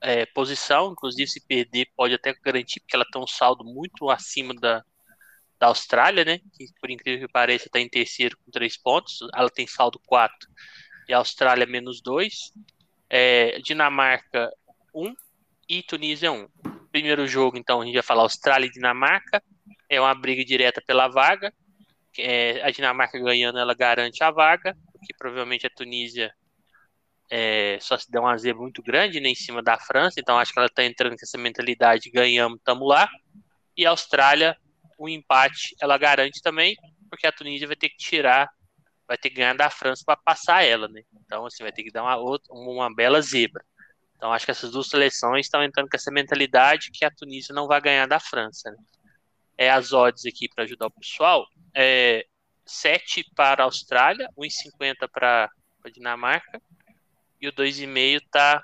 é, 0.01 0.25
posição, 0.25 0.93
inclusive 0.93 1.29
se 1.29 1.45
perder 1.45 1.87
pode 1.95 2.15
até 2.15 2.33
garantir, 2.43 2.79
porque 2.79 2.95
ela 2.95 3.05
tem 3.05 3.21
um 3.21 3.27
saldo 3.27 3.63
muito 3.63 4.09
acima 4.09 4.55
da, 4.55 4.83
da 5.59 5.67
Austrália, 5.67 6.25
né? 6.25 6.39
Que 6.57 6.65
por 6.81 6.89
incrível 6.89 7.27
que 7.27 7.31
pareça 7.31 7.67
está 7.67 7.79
em 7.79 7.87
terceiro 7.87 8.35
com 8.43 8.49
três 8.49 8.75
pontos, 8.75 9.19
ela 9.31 9.49
tem 9.51 9.67
saldo 9.67 10.01
4 10.07 10.49
e 11.07 11.13
Austrália 11.13 11.67
menos 11.67 12.01
2. 12.01 12.51
É, 13.11 13.59
Dinamarca 13.59 14.49
1 14.91 15.13
e 15.69 15.83
Tunísia 15.83 16.31
1. 16.31 16.47
Primeiro 16.91 17.27
jogo, 17.27 17.57
então, 17.59 17.81
a 17.81 17.85
gente 17.85 17.93
vai 17.93 18.01
falar 18.01 18.23
Austrália 18.23 18.65
e 18.65 18.71
Dinamarca. 18.71 19.43
É 19.95 20.01
uma 20.01 20.13
briga 20.15 20.43
direta 20.43 20.81
pela 20.85 21.07
vaga. 21.07 21.53
É, 22.17 22.61
a 22.63 22.69
Dinamarca 22.69 23.19
ganhando, 23.19 23.57
ela 23.57 23.73
garante 23.73 24.23
a 24.23 24.29
vaga, 24.29 24.75
porque 24.91 25.13
provavelmente 25.17 25.65
a 25.65 25.69
Tunísia 25.69 26.33
é, 27.29 27.79
só 27.81 27.97
se 27.97 28.11
der 28.11 28.19
uma 28.19 28.37
zebra 28.37 28.61
muito 28.61 28.83
grande 28.83 29.19
né, 29.19 29.29
em 29.29 29.35
cima 29.35 29.63
da 29.63 29.77
França, 29.77 30.19
então 30.19 30.37
acho 30.37 30.53
que 30.53 30.59
ela 30.59 30.67
está 30.67 30.83
entrando 30.83 31.17
com 31.17 31.23
essa 31.23 31.37
mentalidade, 31.37 32.11
ganhamos, 32.11 32.59
estamos 32.59 32.87
lá. 32.87 33.09
E 33.75 33.85
a 33.85 33.89
Austrália, 33.89 34.55
o 34.99 35.05
um 35.05 35.09
empate, 35.09 35.75
ela 35.81 35.97
garante 35.97 36.41
também, 36.43 36.75
porque 37.09 37.25
a 37.25 37.31
Tunísia 37.31 37.65
vai 37.65 37.75
ter 37.75 37.89
que 37.89 37.97
tirar, 37.97 38.47
vai 39.07 39.17
ter 39.17 39.29
que 39.29 39.37
ganhar 39.37 39.55
da 39.55 39.69
França 39.69 40.03
para 40.05 40.15
passar 40.15 40.63
ela, 40.63 40.87
né? 40.87 41.01
Então, 41.25 41.45
assim, 41.47 41.63
vai 41.63 41.71
ter 41.71 41.83
que 41.83 41.91
dar 41.91 42.03
uma, 42.03 42.15
outra, 42.17 42.53
uma 42.53 42.93
bela 42.93 43.19
zebra. 43.19 43.65
Então, 44.15 44.31
acho 44.31 44.45
que 44.45 44.51
essas 44.51 44.71
duas 44.71 44.87
seleções 44.87 45.47
estão 45.47 45.63
entrando 45.63 45.89
com 45.89 45.97
essa 45.97 46.11
mentalidade 46.11 46.91
que 46.91 47.03
a 47.03 47.11
Tunísia 47.11 47.53
não 47.53 47.67
vai 47.67 47.81
ganhar 47.81 48.07
da 48.07 48.19
França. 48.19 48.69
Né? 48.69 48.77
É 49.57 49.69
as 49.69 49.93
odds 49.93 50.25
aqui 50.25 50.49
para 50.49 50.63
ajudar 50.63 50.87
o 50.87 50.91
pessoal. 50.91 51.47
É 51.75 52.25
7 52.65 53.25
para 53.35 53.63
a 53.63 53.65
Austrália, 53.65 54.29
1,50 54.37 55.07
para 55.07 55.49
a 55.83 55.89
Dinamarca 55.89 56.61
e 57.41 57.47
o 57.47 57.51
2,5 57.51 58.21
tá 58.31 58.63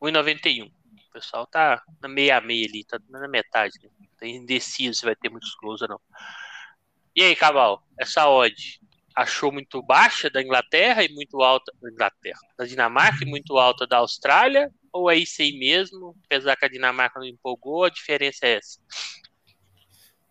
1,91. 0.00 0.70
O 0.70 1.12
pessoal 1.12 1.46
tá 1.46 1.82
na 2.00 2.08
meia 2.08 2.40
meia 2.40 2.66
ali, 2.66 2.84
tá 2.84 2.98
na 3.08 3.28
metade. 3.28 3.74
Né? 3.82 3.90
Tá 4.18 4.26
indeciso 4.26 5.00
se 5.00 5.04
vai 5.04 5.14
ter 5.14 5.28
muitos 5.28 5.54
gols 5.56 5.82
ou 5.82 5.88
não. 5.88 6.00
E 7.14 7.22
aí, 7.22 7.36
Cabal, 7.36 7.84
essa 7.98 8.28
odd 8.28 8.80
achou 9.14 9.50
muito 9.50 9.82
baixa 9.82 10.30
da 10.30 10.40
Inglaterra 10.40 11.02
e 11.02 11.12
muito 11.12 11.42
alta 11.42 11.72
da 11.82 11.90
Inglaterra, 11.90 12.38
da 12.56 12.64
Dinamarca 12.64 13.24
e 13.24 13.26
muito 13.28 13.58
alta 13.58 13.86
da 13.86 13.98
Austrália? 13.98 14.72
Ou 14.92 15.10
é 15.10 15.16
isso 15.16 15.42
aí 15.42 15.58
mesmo? 15.58 16.16
Apesar 16.24 16.56
que 16.56 16.64
a 16.64 16.68
Dinamarca 16.68 17.18
não 17.18 17.26
empolgou, 17.26 17.84
a 17.84 17.90
diferença 17.90 18.46
é 18.46 18.56
essa? 18.56 18.80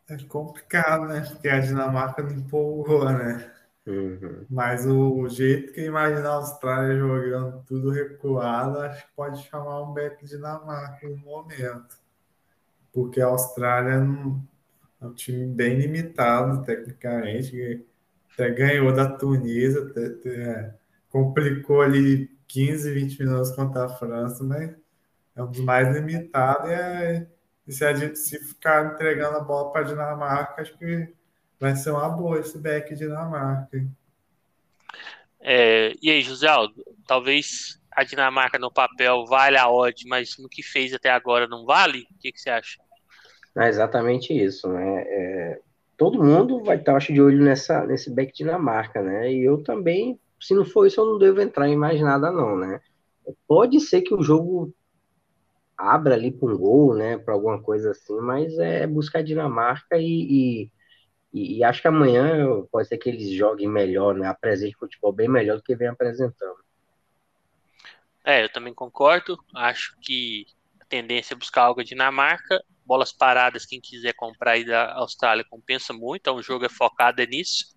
É 0.10 0.18
complicado, 0.24 1.06
né? 1.08 1.22
Porque 1.22 1.50
a 1.50 1.60
Dinamarca 1.60 2.24
não 2.24 2.32
empolgou, 2.32 3.06
né? 3.06 3.52
Uhum. 3.86 4.46
Mas 4.50 4.86
o 4.86 5.28
jeito 5.30 5.74
que 5.74 5.82
imagina 5.82 6.28
a 6.28 6.34
Austrália 6.34 6.98
jogando 6.98 7.64
tudo 7.66 7.90
recuado, 7.90 8.80
acho 8.80 9.06
que 9.06 9.14
pode 9.16 9.44
chamar 9.44 9.82
um 9.84 9.94
back 9.94 10.26
Dinamarca 10.26 11.08
no 11.08 11.18
momento. 11.18 11.98
Porque 12.92 13.22
a 13.22 13.28
Austrália 13.28 14.00
não, 14.00 14.44
é 15.02 15.06
um 15.06 15.14
time 15.14 15.46
bem 15.46 15.78
limitado, 15.80 16.64
tecnicamente. 16.64 17.86
Até 18.34 18.50
ganhou 18.52 18.94
da 18.94 19.10
Tunísia, 19.10 19.84
até, 19.84 20.06
até, 20.08 20.76
complicou 21.10 21.82
ali 21.82 22.30
15, 22.48 22.92
20 22.92 23.20
minutos 23.20 23.52
contra 23.52 23.86
a 23.86 23.90
França, 23.90 24.44
mas 24.44 24.76
é 25.36 25.44
um 25.44 25.50
dos 25.50 25.62
mais 25.62 25.96
limitados. 25.96 26.70
E, 26.70 26.74
é, 26.74 27.28
e 27.68 27.72
se 27.74 27.86
a 27.86 27.94
gente 27.94 28.18
se 28.18 28.40
ficar 28.40 28.94
entregando 28.94 29.38
a 29.38 29.42
bola 29.42 29.72
para 29.72 29.82
a 29.82 29.84
Dinamarca, 29.84 30.62
acho 30.62 30.78
que 30.78 31.14
Vai 31.60 31.76
ser 31.76 31.90
uma 31.90 32.08
boa 32.10 32.40
esse 32.40 32.58
back 32.58 32.94
Dinamarca. 32.96 33.84
É, 35.40 35.94
e 36.02 36.10
aí, 36.12 36.22
José 36.22 36.48
Aldo, 36.48 36.84
talvez 37.08 37.80
a 37.92 38.04
Dinamarca 38.04 38.60
no 38.60 38.72
papel 38.72 39.26
vale 39.26 39.58
a 39.58 39.70
odd, 39.70 40.08
mas 40.08 40.38
no 40.38 40.48
que 40.48 40.62
fez 40.62 40.94
até 40.94 41.10
agora 41.10 41.48
não 41.48 41.66
vale? 41.66 42.06
O 42.12 42.20
que, 42.20 42.32
que 42.32 42.40
você 42.40 42.52
acha? 42.52 42.80
É 43.58 43.68
exatamente 43.68 44.34
isso, 44.34 44.72
né? 44.72 45.02
É, 45.08 45.60
todo 45.98 46.24
mundo 46.24 46.64
vai 46.64 46.78
estar, 46.78 46.96
acho, 46.96 47.12
de 47.12 47.20
olho 47.20 47.44
nessa, 47.44 47.84
nesse 47.88 48.12
back 48.12 48.32
Dinamarca, 48.32 49.02
né? 49.02 49.32
E 49.32 49.44
eu 49.44 49.64
também, 49.64 50.20
se 50.40 50.54
não 50.54 50.64
for 50.64 50.86
isso, 50.86 51.02
eu 51.02 51.06
não 51.06 51.18
devo 51.18 51.42
entrar 51.42 51.68
em 51.68 51.76
mais 51.76 52.00
nada, 52.00 52.32
não, 52.32 52.56
né? 52.56 52.80
Pode 53.48 53.80
ser 53.80 54.02
que 54.02 54.14
o 54.14 54.22
jogo 54.22 54.72
abra 55.78 56.16
ali 56.16 56.32
para 56.32 56.50
um 56.50 56.58
gol, 56.58 56.96
né? 56.96 57.18
Para 57.18 57.34
alguma 57.34 57.62
coisa 57.62 57.92
assim, 57.92 58.18
mas 58.20 58.58
é 58.58 58.88
buscar 58.88 59.20
a 59.20 59.24
Dinamarca 59.24 59.98
e, 59.98 60.06
e 60.64 60.72
e, 61.34 61.64
acho 61.64 61.82
que 61.82 61.88
amanhã 61.88 62.64
pode 62.72 62.88
ser 62.88 62.98
que 62.98 63.10
eles 63.10 63.30
joguem 63.32 63.68
melhor, 63.68 64.16
né? 64.16 64.28
Apresente 64.28 64.76
futebol 64.76 65.12
bem 65.12 65.28
melhor 65.28 65.58
do 65.58 65.64
que 65.64 65.76
vem 65.76 65.88
apresentando. 65.88 66.58
É, 68.24 68.44
eu 68.44 68.50
também 68.50 68.74
concordo. 68.74 69.38
Acho 69.54 69.96
que 70.02 70.48
a 70.82 70.86
tendência 70.86 71.34
é 71.34 71.38
buscar 71.38 71.64
algo 71.64 71.84
Dinamarca. 71.84 72.64
Bolas 72.86 73.12
paradas, 73.12 73.66
quem 73.66 73.82
quiser 73.82 74.14
comprar 74.14 74.52
aí 74.52 74.66
da 74.66 74.94
Austrália 74.94 75.46
compensa 75.48 75.94
muito. 75.94 76.22
Então 76.22 76.36
o 76.38 76.42
jogo 76.42 76.66
é 76.66 76.70
focado 76.70 77.24
nisso. 77.24 77.76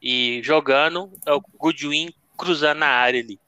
E 0.00 0.42
jogando, 0.42 1.12
é 1.24 1.32
o 1.32 1.40
Goodwin 1.40 2.12
cruzando 2.36 2.78
na 2.78 2.88
área 2.88 3.20
ali. 3.20 3.38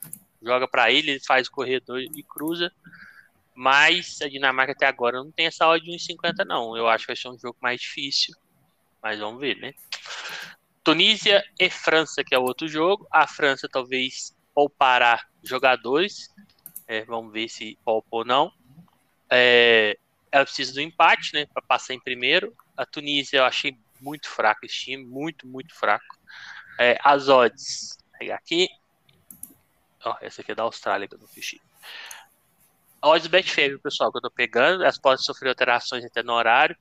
Joga 0.41 0.69
para 0.69 0.91
ele, 0.91 1.11
ele 1.11 1.21
faz 1.21 1.49
o 1.49 1.53
corredor 1.53 2.01
e 2.01 2.23
cruza. 2.23 2.73
Mas 3.55 4.21
a 4.21 4.29
Dinamarca 4.29 4.73
até 4.73 4.87
agora 4.87 5.19
não 5.19 5.31
tem 5.31 5.47
essa 5.47 5.69
odd 5.69 5.85
de 5.85 5.91
1,50 5.97 6.45
não. 6.45 6.77
Eu 6.77 6.89
acho 6.89 7.05
que 7.05 7.13
vai 7.13 7.17
ser 7.17 7.29
um 7.29 7.39
jogo 7.39 7.57
mais 7.61 7.81
difícil 7.81 8.35
mas 9.05 9.19
vamos 9.21 9.39
ver, 9.39 9.59
né? 9.59 9.75
Tunísia 10.83 11.45
e 11.61 11.69
França, 11.69 12.25
que 12.25 12.35
é 12.35 12.39
o 12.39 12.43
outro 12.43 12.67
jogo. 12.67 13.07
A 13.11 13.27
França 13.27 13.69
talvez 13.71 14.35
poupará 14.55 15.23
jogadores. 15.43 16.35
É, 16.89 17.05
vamos 17.05 17.31
ver 17.31 17.51
se 17.51 17.79
poupa 17.85 18.09
ou 18.11 18.25
não. 18.25 18.51
É, 19.29 19.99
ela 20.33 20.47
precisa 20.47 20.73
do 20.73 20.81
empate, 20.81 21.35
né? 21.35 21.45
Para 21.53 21.61
passar 21.61 21.93
em 21.93 22.01
primeiro. 22.01 22.57
A 22.75 22.87
Tunísia 22.87 23.39
eu 23.39 23.45
achei 23.45 23.77
muito 24.01 24.27
fraco 24.27 24.65
esse 24.65 24.77
time, 24.77 25.05
muito, 25.05 25.47
muito 25.47 25.75
fraco. 25.75 26.19
É, 26.81 26.99
as 27.05 27.29
odds, 27.29 27.99
vou 27.99 28.19
pegar 28.19 28.37
aqui. 28.37 28.71
Ó, 30.03 30.17
essa 30.23 30.41
aqui 30.41 30.53
é 30.53 30.55
da 30.55 30.63
Austrália 30.63 31.07
que 31.07 31.15
eu 31.15 31.19
não 31.19 31.29
fiz. 31.29 31.57
Odds 33.05 33.27
Betfair, 33.27 33.79
pessoal, 33.81 34.11
que 34.11 34.17
eu 34.17 34.23
tô 34.23 34.31
pegando. 34.31 34.83
Elas 34.83 34.99
podem 34.99 35.23
sofrer 35.23 35.51
alterações 35.51 36.05
até 36.05 36.23
no 36.23 36.33
horário, 36.33 36.75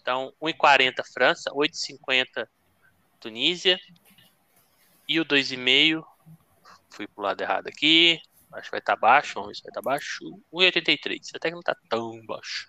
então, 0.00 0.32
1,40 0.40 1.02
França, 1.12 1.50
8,50 1.50 2.48
Tunísia. 3.18 3.78
E 5.08 5.18
o 5.18 5.24
2,5, 5.24 6.04
fui 6.90 7.08
pro 7.08 7.24
lado 7.24 7.40
errado 7.40 7.66
aqui. 7.66 8.20
Acho 8.52 8.64
que 8.64 8.70
vai 8.70 8.80
estar 8.80 8.94
tá 8.94 9.00
baixo, 9.00 9.34
vamos 9.34 9.48
ver 9.48 9.54
se 9.56 9.62
vai 9.62 9.70
estar 9.70 9.82
tá 9.82 9.90
baixo. 9.90 10.24
1,83, 10.52 11.20
até 11.34 11.48
que 11.48 11.54
não 11.54 11.60
está 11.60 11.76
tão 11.88 12.24
baixo. 12.24 12.68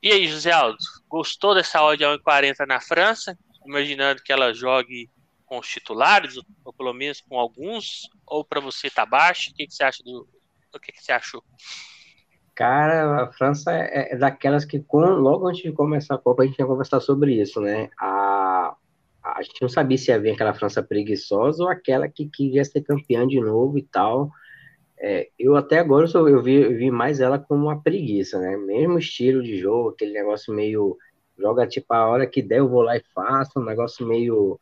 E 0.00 0.12
aí, 0.12 0.28
José 0.28 0.52
Aldo, 0.52 0.78
gostou 1.08 1.54
dessa 1.54 1.82
odd 1.82 2.04
a 2.04 2.16
1,40 2.16 2.64
na 2.64 2.80
França? 2.80 3.36
Imaginando 3.64 4.22
que 4.22 4.32
ela 4.32 4.54
jogue 4.54 5.10
com 5.44 5.58
os 5.58 5.68
titulares, 5.68 6.36
ou 6.64 6.72
pelo 6.72 6.92
menos 6.92 7.20
com 7.20 7.38
alguns, 7.38 8.08
ou 8.24 8.44
para 8.44 8.60
você 8.60 8.88
tá 8.88 9.04
baixo? 9.04 9.50
O 9.50 9.54
que, 9.54 9.66
que 9.66 9.74
você 9.74 9.82
acha 9.82 10.02
do. 10.04 10.28
O 10.76 10.80
que, 10.80 10.92
que 10.92 11.02
você 11.02 11.12
achou? 11.12 11.42
Cara, 12.54 13.24
a 13.24 13.32
França 13.32 13.70
é, 13.70 14.14
é 14.14 14.16
daquelas 14.16 14.64
que, 14.64 14.82
logo 14.92 15.46
antes 15.46 15.62
de 15.62 15.72
começar 15.72 16.14
a 16.14 16.18
Copa, 16.18 16.42
a 16.42 16.46
gente 16.46 16.58
ia 16.58 16.66
conversar 16.66 17.00
sobre 17.00 17.34
isso, 17.40 17.60
né? 17.60 17.90
A, 18.00 18.74
a 19.22 19.42
gente 19.42 19.60
não 19.60 19.68
sabia 19.68 19.98
se 19.98 20.10
ia 20.10 20.18
vir 20.18 20.30
aquela 20.30 20.54
França 20.54 20.82
preguiçosa 20.82 21.62
ou 21.62 21.68
aquela 21.68 22.08
que 22.08 22.26
queria 22.28 22.64
ser 22.64 22.80
campeã 22.80 23.26
de 23.26 23.40
novo 23.40 23.76
e 23.76 23.82
tal. 23.82 24.30
É, 24.98 25.28
eu 25.38 25.54
até 25.54 25.78
agora 25.78 26.08
eu, 26.14 26.28
eu, 26.28 26.42
vi, 26.42 26.54
eu 26.54 26.74
vi 26.74 26.90
mais 26.90 27.20
ela 27.20 27.38
como 27.38 27.64
uma 27.64 27.82
preguiça, 27.82 28.38
né? 28.40 28.56
Mesmo 28.56 28.98
estilo 28.98 29.42
de 29.42 29.58
jogo, 29.58 29.90
aquele 29.90 30.12
negócio 30.12 30.54
meio. 30.54 30.96
Joga 31.38 31.66
tipo 31.66 31.92
a 31.92 32.06
hora 32.06 32.26
que 32.26 32.40
der, 32.40 32.60
eu 32.60 32.68
vou 32.68 32.80
lá 32.80 32.96
e 32.96 33.02
faço, 33.14 33.60
um 33.60 33.64
negócio 33.64 34.06
meio, 34.06 34.58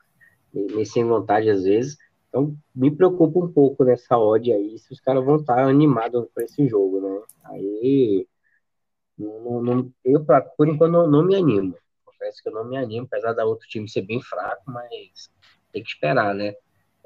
meio 0.53 0.85
sem 0.85 1.05
vontade 1.05 1.49
às 1.49 1.62
vezes. 1.62 1.97
Então, 2.35 2.53
me 2.74 2.91
preocupa 2.91 3.39
um 3.39 3.53
pouco 3.53 3.85
nessa 3.85 4.18
odd 4.18 4.53
aí, 4.53 4.76
se 4.76 4.93
os 4.93 4.99
caras 4.99 5.24
vão 5.24 5.37
estar 5.37 5.57
animados 5.68 6.26
para 6.35 6.43
esse 6.43 6.66
jogo, 6.66 7.01
né? 7.01 7.22
Aí, 7.45 8.26
não, 9.16 9.62
não, 9.62 9.93
eu, 10.05 10.24
pra, 10.24 10.41
por 10.41 10.68
enquanto, 10.68 10.91
não, 10.91 11.09
não, 11.09 11.22
me 11.24 11.37
animo. 11.37 11.76
Confesso 12.05 12.43
que 12.43 12.49
eu 12.49 12.53
não 12.53 12.64
me 12.64 12.76
animo, 12.76 13.07
apesar 13.07 13.35
da 13.35 13.45
outro 13.45 13.68
time 13.68 13.89
ser 13.89 14.03
bem 14.03 14.20
fraco, 14.20 14.64
mas 14.66 15.30
tem 15.72 15.80
que 15.80 15.89
esperar, 15.91 16.35
né? 16.35 16.55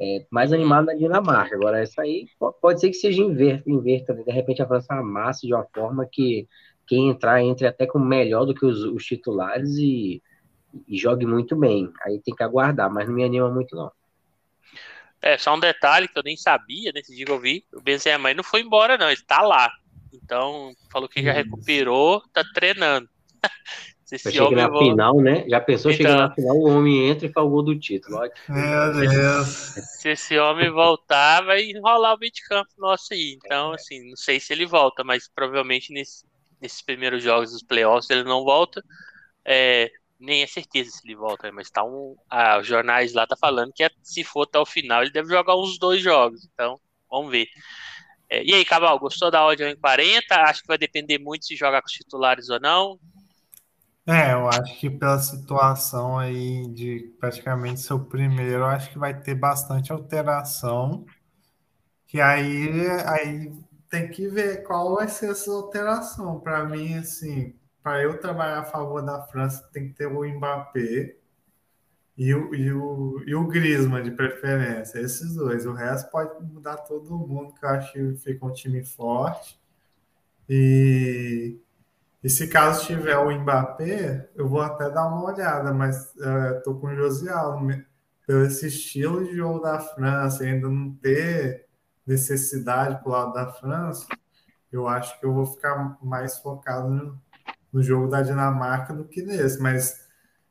É, 0.00 0.26
mais 0.30 0.50
animado 0.50 0.86
na 0.86 0.94
Dinamarca. 0.94 1.54
Agora, 1.56 1.78
essa 1.78 2.00
aí 2.00 2.26
pode 2.62 2.80
ser 2.80 2.88
que 2.88 2.94
seja 2.94 3.20
inverta, 3.20 3.70
inverta 3.70 4.14
né? 4.14 4.22
de 4.22 4.32
repente 4.32 4.62
a 4.62 4.66
França 4.66 4.94
amasse 4.94 5.46
de 5.46 5.52
uma 5.52 5.66
forma 5.74 6.08
que 6.10 6.48
quem 6.86 7.10
entrar 7.10 7.42
entre 7.42 7.66
até 7.66 7.86
como 7.86 8.02
melhor 8.02 8.46
do 8.46 8.54
que 8.54 8.64
os, 8.64 8.82
os 8.82 9.04
titulares 9.04 9.76
e, 9.76 10.22
e 10.86 10.96
jogue 10.96 11.26
muito 11.26 11.54
bem. 11.54 11.92
Aí 12.02 12.18
tem 12.18 12.34
que 12.34 12.42
aguardar, 12.42 12.90
mas 12.90 13.06
não 13.06 13.14
me 13.14 13.24
anima 13.24 13.50
muito, 13.50 13.76
não. 13.76 13.92
É, 15.20 15.36
só 15.36 15.54
um 15.54 15.60
detalhe 15.60 16.08
que 16.08 16.18
eu 16.18 16.22
nem 16.22 16.36
sabia, 16.36 16.92
nesse 16.92 17.14
dia 17.14 17.26
que 17.26 17.32
eu 17.32 17.40
vi, 17.40 17.64
o 17.72 17.80
Benzema 17.80 18.32
não 18.34 18.44
foi 18.44 18.60
embora 18.60 18.96
não, 18.96 19.10
ele 19.10 19.22
tá 19.22 19.42
lá. 19.42 19.70
Então, 20.12 20.72
falou 20.90 21.08
que 21.08 21.22
já 21.22 21.32
recuperou, 21.32 22.22
tá 22.32 22.44
treinando. 22.54 23.08
Se 24.04 24.32
chega 24.32 24.50
na 24.56 24.68
vou... 24.68 24.78
final, 24.78 25.20
né? 25.20 25.44
Já 25.46 25.60
pensou, 25.60 25.90
então... 25.90 26.06
chega 26.06 26.16
na 26.16 26.34
final, 26.34 26.56
o 26.56 26.70
homem 26.70 27.10
entra 27.10 27.26
e 27.26 27.32
faz 27.32 27.46
o 27.46 27.50
gol 27.50 27.62
do 27.62 27.78
título. 27.78 28.18
Meu 28.48 28.92
Deus. 28.94 29.46
Se 29.48 30.08
esse 30.08 30.38
homem 30.38 30.70
voltar, 30.70 31.44
vai 31.44 31.62
enrolar 31.64 32.14
o 32.14 32.18
meio 32.18 32.32
de 32.32 32.42
campo 32.48 32.70
nosso 32.78 33.12
aí. 33.12 33.36
Então, 33.36 33.72
assim, 33.72 34.08
não 34.08 34.16
sei 34.16 34.40
se 34.40 34.50
ele 34.50 34.64
volta, 34.64 35.04
mas 35.04 35.28
provavelmente 35.28 35.92
nesse, 35.92 36.24
nesses 36.58 36.80
primeiros 36.80 37.22
jogos 37.22 37.52
dos 37.52 37.62
playoffs 37.62 38.08
ele 38.08 38.24
não 38.24 38.44
volta. 38.44 38.82
É, 39.44 39.90
nem 40.18 40.42
é 40.42 40.46
certeza 40.46 40.90
se 40.90 41.06
ele 41.06 41.16
volta, 41.16 41.50
mas 41.52 41.70
tá 41.70 41.84
um, 41.84 42.16
ah, 42.28 42.58
os 42.58 42.66
jornais 42.66 43.12
lá 43.12 43.26
tá 43.26 43.36
falando 43.36 43.72
que 43.72 43.84
é, 43.84 43.90
se 44.02 44.24
for 44.24 44.42
até 44.42 44.58
o 44.58 44.66
final 44.66 45.02
ele 45.02 45.12
deve 45.12 45.28
jogar 45.28 45.56
uns 45.56 45.78
dois 45.78 46.02
jogos, 46.02 46.48
então 46.52 46.80
vamos 47.10 47.30
ver. 47.30 47.46
É, 48.30 48.44
e 48.44 48.52
aí, 48.52 48.64
Cabal, 48.64 48.98
gostou 48.98 49.30
da 49.30 49.44
odd 49.46 49.62
em 49.62 49.76
40? 49.76 50.34
Acho 50.34 50.60
que 50.60 50.68
vai 50.68 50.76
depender 50.76 51.18
muito 51.18 51.46
se 51.46 51.56
jogar 51.56 51.80
com 51.80 51.86
os 51.86 51.92
titulares 51.92 52.50
ou 52.50 52.60
não. 52.60 52.98
É, 54.06 54.32
eu 54.32 54.48
acho 54.48 54.78
que 54.78 54.88
pela 54.90 55.18
situação 55.18 56.18
aí 56.18 56.66
de 56.72 57.14
praticamente 57.20 57.80
ser 57.80 57.94
o 57.94 58.04
primeiro, 58.04 58.64
acho 58.64 58.90
que 58.90 58.98
vai 58.98 59.18
ter 59.18 59.34
bastante 59.34 59.92
alteração. 59.92 61.04
Que 62.06 62.20
aí, 62.20 62.68
aí 63.06 63.52
tem 63.90 64.10
que 64.10 64.28
ver 64.28 64.62
qual 64.64 64.94
vai 64.94 65.08
ser 65.08 65.30
essa 65.30 65.50
alteração. 65.50 66.40
Para 66.40 66.64
mim, 66.64 66.94
assim, 66.94 67.54
para 67.88 68.02
eu 68.02 68.18
trabalhar 68.18 68.58
a 68.58 68.64
favor 68.64 69.00
da 69.00 69.22
França, 69.22 69.66
tem 69.72 69.88
que 69.88 69.94
ter 69.94 70.06
o 70.06 70.22
Mbappé 70.22 71.16
e 72.18 72.34
o, 72.34 72.54
e 72.54 72.70
o, 72.70 73.22
e 73.26 73.34
o 73.34 73.46
Griezmann 73.46 74.02
de 74.02 74.10
preferência. 74.10 74.98
Esses 74.98 75.34
dois. 75.34 75.64
O 75.64 75.72
resto 75.72 76.10
pode 76.10 76.38
mudar 76.44 76.76
todo 76.76 77.16
mundo, 77.16 77.54
que 77.54 77.64
eu 77.64 77.68
acho 77.70 77.90
que 77.94 78.16
fica 78.16 78.44
um 78.44 78.52
time 78.52 78.84
forte. 78.84 79.58
E 80.46 81.58
e 82.22 82.28
se 82.28 82.46
caso 82.48 82.84
tiver 82.84 83.16
o 83.16 83.30
Mbappé, 83.30 84.28
eu 84.34 84.46
vou 84.46 84.60
até 84.60 84.90
dar 84.90 85.06
uma 85.06 85.32
olhada, 85.32 85.72
mas 85.72 86.12
uh, 86.16 86.78
com 86.78 86.88
o 86.88 86.94
Josial. 86.94 87.58
Pelo 88.26 88.44
esse 88.44 88.66
estilo 88.66 89.24
de 89.24 89.34
jogo 89.34 89.60
da 89.60 89.80
França, 89.80 90.44
ainda 90.44 90.68
não 90.68 90.92
ter 90.92 91.66
necessidade 92.06 93.02
para 93.02 93.08
o 93.08 93.12
lado 93.12 93.32
da 93.32 93.46
França, 93.46 94.06
eu 94.70 94.86
acho 94.86 95.18
que 95.18 95.24
eu 95.24 95.32
vou 95.32 95.46
ficar 95.46 95.96
mais 96.02 96.38
focado 96.38 96.90
no, 96.90 97.18
no 97.72 97.82
jogo 97.82 98.08
da 98.08 98.22
Dinamarca 98.22 98.92
do 98.94 99.04
que 99.04 99.22
nesse. 99.22 99.60
Mas 99.60 100.06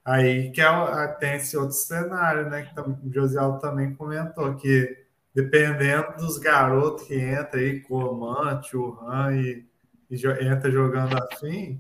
aí 0.05 0.51
que 0.51 0.61
é, 0.61 1.07
tem 1.20 1.36
esse 1.36 1.57
outro 1.57 1.76
cenário, 1.76 2.49
né? 2.49 2.63
Que 2.63 2.80
o 2.80 3.13
Josial 3.13 3.59
também 3.59 3.95
comentou, 3.95 4.55
que 4.55 5.05
dependendo 5.34 6.15
dos 6.18 6.38
garotos 6.38 7.07
que 7.07 7.15
entram 7.15 7.59
aí, 7.59 7.82
Coman, 7.82 8.61
Churran 8.63 9.36
e 9.36 9.68
e 10.09 10.45
entra 10.45 10.72
jogando 10.72 11.15
assim. 11.22 11.80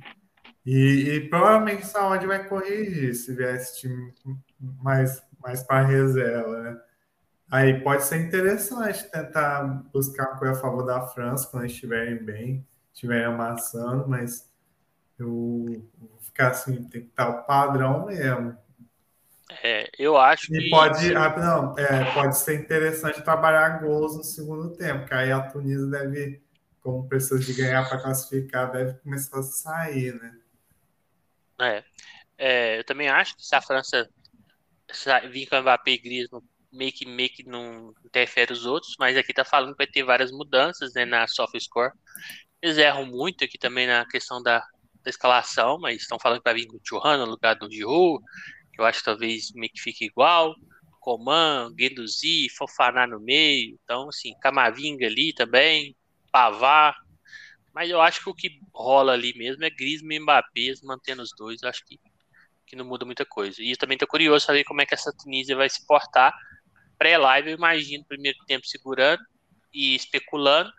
E, 0.65 1.09
e 1.09 1.29
provavelmente 1.29 1.83
o 1.83 1.87
Saúde 1.87 2.27
vai 2.27 2.47
corrigir 2.47 3.15
se 3.15 3.33
vier 3.33 3.55
esse 3.55 3.79
time 3.79 4.13
mais, 4.59 5.21
mais 5.41 5.63
para 5.63 5.85
reserva, 5.85 6.61
né? 6.61 6.77
Aí 7.49 7.81
pode 7.81 8.03
ser 8.03 8.17
interessante 8.17 9.09
tentar 9.09 9.63
buscar 9.93 10.31
uma 10.31 10.37
coisa 10.37 10.53
a 10.53 10.61
favor 10.61 10.83
da 10.83 11.07
França 11.07 11.47
quando 11.49 11.63
eles 11.63 11.71
estiverem 11.71 12.21
bem, 12.21 12.67
estiverem 12.93 13.23
amassando, 13.23 14.05
mas 14.09 14.49
eu 15.19 15.83
vou 15.99 16.19
ficar 16.21 16.51
assim, 16.51 16.83
tem 16.83 17.01
que 17.01 17.07
estar 17.07 17.29
o 17.29 17.43
padrão 17.43 18.05
mesmo. 18.05 18.57
É, 19.63 19.89
eu 19.97 20.17
acho 20.17 20.53
e 20.53 20.59
que. 20.59 20.69
Pode, 20.69 21.15
ah, 21.15 21.35
não, 21.37 21.77
é, 21.77 22.13
pode 22.13 22.37
ser 22.37 22.59
interessante 22.59 23.21
trabalhar 23.21 23.81
gols 23.81 24.17
no 24.17 24.23
segundo 24.23 24.75
tempo, 24.75 25.05
que 25.05 25.13
aí 25.13 25.31
a 25.31 25.41
Tunísia 25.41 25.87
deve 25.87 26.41
como 26.81 27.07
precisa 27.07 27.37
de 27.37 27.53
ganhar 27.53 27.87
para 27.89 28.01
classificar, 28.01 28.71
deve 28.71 28.93
começar 28.99 29.39
a 29.39 29.43
sair, 29.43 30.13
né? 30.13 30.39
É, 31.59 31.83
é, 32.37 32.79
eu 32.79 32.83
também 32.85 33.09
acho 33.09 33.35
que 33.35 33.45
se 33.45 33.53
a 33.53 33.61
França 33.61 34.09
vir 35.29 35.47
com 35.47 35.59
Mbappé 35.59 35.91
e 35.91 35.97
Griezmann, 35.97 36.41
meio 36.71 36.93
que, 36.93 37.05
meio 37.05 37.29
que 37.29 37.43
não 37.43 37.93
interfere 38.05 38.53
os 38.53 38.65
outros, 38.65 38.95
mas 38.97 39.17
aqui 39.17 39.33
tá 39.33 39.43
falando 39.43 39.71
que 39.71 39.83
vai 39.83 39.87
ter 39.87 40.03
várias 40.03 40.31
mudanças 40.31 40.93
né, 40.93 41.03
na 41.03 41.27
soft 41.27 41.59
score. 41.59 41.91
Eles 42.61 42.77
erram 42.77 43.05
muito 43.05 43.43
aqui 43.43 43.57
também 43.57 43.85
na 43.85 44.05
questão 44.05 44.41
da, 44.41 44.65
da 45.07 45.09
escalação, 45.09 45.79
mas 45.79 46.01
estão 46.01 46.19
falando 46.19 46.41
vai 46.43 46.53
vir 46.53 46.67
com 46.67 46.75
o 46.75 46.81
Churran 46.83 47.17
no 47.17 47.31
lugar 47.31 47.55
do 47.55 47.71
Giroud, 47.71 48.21
eu 48.77 48.85
acho 48.85 48.99
que 48.99 49.05
talvez 49.05 49.51
meio 49.53 49.71
que 49.71 49.81
fique 49.81 50.05
igual. 50.05 50.53
Coman, 50.99 51.73
Guendouzi, 51.73 52.49
Fofaná 52.49 53.07
no 53.07 53.19
meio, 53.19 53.79
então 53.81 54.09
assim, 54.09 54.33
Camavinga 54.41 55.07
ali 55.07 55.33
também, 55.33 55.95
Pavar. 56.31 56.95
Mas 57.73 57.89
eu 57.89 58.01
acho 58.01 58.21
que 58.21 58.29
o 58.29 58.35
que 58.35 58.59
rola 58.73 59.13
ali 59.13 59.33
mesmo 59.37 59.63
é 59.63 59.69
Griezmann 59.69 60.17
e 60.17 60.19
Mbappé 60.19 60.73
mantendo 60.83 61.21
os 61.21 61.29
dois. 61.37 61.61
Eu 61.61 61.69
acho 61.69 61.85
que, 61.85 61.97
que 62.65 62.75
não 62.75 62.83
muda 62.83 63.05
muita 63.05 63.25
coisa. 63.25 63.61
E 63.61 63.71
eu 63.71 63.77
também 63.77 63.97
tô 63.97 64.05
curioso 64.05 64.45
saber 64.45 64.65
como 64.65 64.81
é 64.81 64.85
que 64.85 64.93
essa 64.93 65.13
Tunísia 65.13 65.55
vai 65.55 65.69
se 65.69 65.85
portar. 65.87 66.33
Pré-live, 66.97 67.51
eu 67.51 67.57
imagino 67.57 68.03
primeiro 68.05 68.37
tempo 68.45 68.67
segurando 68.67 69.23
e 69.73 69.95
especulando. 69.95 70.71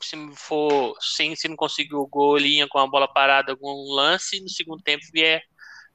Se 0.00 0.16
for 0.34 0.96
sem, 1.00 1.34
se 1.34 1.48
não 1.48 1.56
conseguir 1.56 1.94
o 1.94 2.06
gol 2.06 2.38
com 2.70 2.78
a 2.78 2.86
bola 2.86 3.12
parada, 3.12 3.52
algum 3.52 3.92
lance, 3.92 4.40
no 4.40 4.48
segundo 4.48 4.82
tempo 4.82 5.04
vier, 5.12 5.42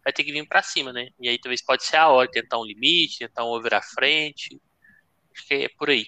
vai 0.04 0.12
ter 0.12 0.24
que 0.24 0.32
vir 0.32 0.48
para 0.48 0.62
cima, 0.62 0.92
né? 0.92 1.08
E 1.20 1.30
aí 1.30 1.40
talvez 1.40 1.64
pode 1.64 1.84
ser 1.84 1.98
a 1.98 2.10
hora, 2.10 2.30
tentar 2.30 2.60
um 2.60 2.66
limite, 2.66 3.20
tentar 3.20 3.46
um 3.46 3.50
over 3.50 3.74
à 3.74 3.82
frente. 3.82 4.62
Acho 5.34 5.48
que 5.48 5.54
é 5.54 5.70
por 5.70 5.90
aí. 5.90 6.06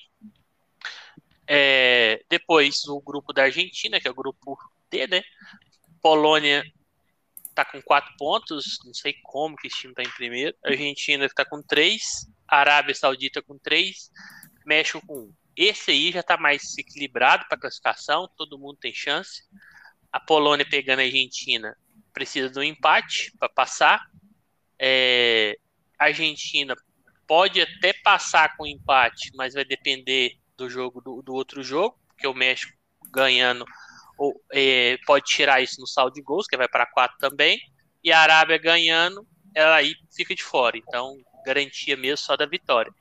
É, 1.47 2.23
depois 2.29 2.85
o 2.85 2.99
grupo 2.99 3.31
da 3.31 3.43
Argentina, 3.43 3.99
que 3.99 4.07
é 4.07 4.11
o 4.11 4.15
grupo 4.15 4.57
D, 4.89 5.07
né? 5.07 5.23
Polônia 6.01 6.63
tá 7.53 7.63
com 7.63 7.81
quatro 7.81 8.13
pontos, 8.17 8.77
não 8.85 8.93
sei 8.93 9.15
como 9.23 9.55
que 9.55 9.67
esse 9.67 9.77
time 9.77 9.93
tá 9.93 10.03
em 10.03 10.11
primeiro. 10.11 10.55
Argentina 10.63 11.27
tá 11.29 11.45
com 11.45 11.61
três, 11.61 12.27
Arábia 12.47 12.93
Saudita 12.93 13.41
com 13.41 13.57
três, 13.57 14.11
México 14.65 15.01
com 15.07 15.19
um. 15.19 15.33
Esse 15.55 15.91
aí 15.91 16.11
já 16.11 16.21
tá 16.21 16.37
mais 16.37 16.77
equilibrado 16.77 17.45
para 17.47 17.57
classificação, 17.57 18.29
todo 18.37 18.59
mundo 18.59 18.77
tem 18.79 18.93
chance. 18.93 19.43
A 20.11 20.19
Polônia 20.19 20.67
pegando 20.69 20.99
a 20.99 21.03
Argentina 21.03 21.75
precisa 22.13 22.49
de 22.49 22.59
um 22.59 22.63
empate 22.63 23.31
para 23.37 23.49
passar. 23.49 24.01
É, 24.79 25.57
a 25.99 26.05
Argentina 26.05 26.75
pode 27.27 27.61
até 27.61 27.93
passar 27.93 28.55
com 28.55 28.65
empate, 28.65 29.31
mas 29.35 29.53
vai 29.53 29.65
depender 29.65 30.37
do 30.57 30.69
jogo 30.69 31.01
do, 31.01 31.21
do 31.21 31.33
outro 31.33 31.63
jogo, 31.63 31.97
porque 32.07 32.27
o 32.27 32.33
México 32.33 32.73
ganhando 33.11 33.65
ou, 34.17 34.33
é, 34.51 34.97
pode 35.05 35.25
tirar 35.25 35.61
isso 35.61 35.79
no 35.79 35.87
saldo 35.87 36.13
de 36.13 36.21
gols, 36.21 36.47
que 36.47 36.57
vai 36.57 36.67
para 36.67 36.85
4 36.85 37.17
também, 37.17 37.59
e 38.03 38.11
a 38.11 38.19
Arábia 38.19 38.57
ganhando, 38.57 39.27
ela 39.53 39.75
aí 39.75 39.95
fica 40.15 40.33
de 40.35 40.43
fora. 40.43 40.77
Então, 40.77 41.17
garantia 41.45 41.97
mesmo 41.97 42.17
só 42.17 42.35
da 42.35 42.45
vitória. 42.45 42.91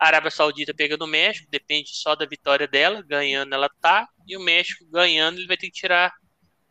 A 0.00 0.06
Arábia 0.06 0.30
Saudita 0.30 0.72
pegando 0.72 1.04
o 1.04 1.06
México, 1.06 1.46
depende 1.50 1.94
só 1.94 2.16
da 2.16 2.24
vitória 2.24 2.66
dela, 2.66 3.02
ganhando 3.02 3.54
ela 3.54 3.68
tá, 3.82 4.08
e 4.26 4.34
o 4.34 4.40
México 4.40 4.86
ganhando, 4.90 5.38
ele 5.38 5.46
vai 5.46 5.58
ter 5.58 5.66
que 5.66 5.78
tirar 5.78 6.10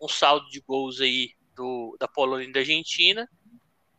um 0.01 0.07
saldo 0.07 0.49
de 0.49 0.59
gols 0.61 0.99
aí 0.99 1.34
do, 1.55 1.95
da 1.99 2.07
Polônia 2.07 2.47
e 2.47 2.51
da 2.51 2.61
Argentina, 2.61 3.30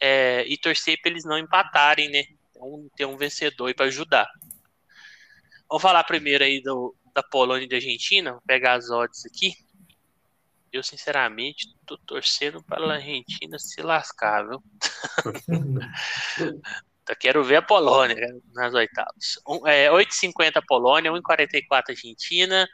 é, 0.00 0.44
e 0.48 0.58
torcer 0.58 1.00
para 1.00 1.12
eles 1.12 1.24
não 1.24 1.38
empatarem, 1.38 2.10
né? 2.10 2.24
Então, 2.50 2.90
ter 2.96 3.04
um 3.04 3.16
vencedor 3.16 3.72
para 3.72 3.86
ajudar. 3.86 4.28
Vamos 5.68 5.82
falar 5.82 6.02
primeiro 6.02 6.42
aí 6.42 6.60
do, 6.60 6.96
da 7.14 7.22
Polônia 7.22 7.66
e 7.66 7.68
da 7.68 7.76
Argentina. 7.76 8.32
Vou 8.32 8.42
pegar 8.44 8.72
as 8.72 8.90
odds 8.90 9.24
aqui. 9.24 9.54
Eu, 10.72 10.82
sinceramente, 10.82 11.68
tô 11.86 11.96
torcendo 11.98 12.60
para 12.64 12.84
a 12.84 12.94
Argentina 12.94 13.60
se 13.60 13.80
lascar, 13.80 14.44
viu? 14.48 14.60
então, 17.10 17.16
quero 17.18 17.44
ver 17.44 17.56
a 17.56 17.62
Polônia 17.62 18.16
nas 18.52 18.72
oitavas. 18.74 19.38
Um, 19.46 19.66
é, 19.66 19.90
8,50 19.90 20.62
Polônia, 20.66 21.10
1,44 21.10 21.90
Argentina 21.90 22.68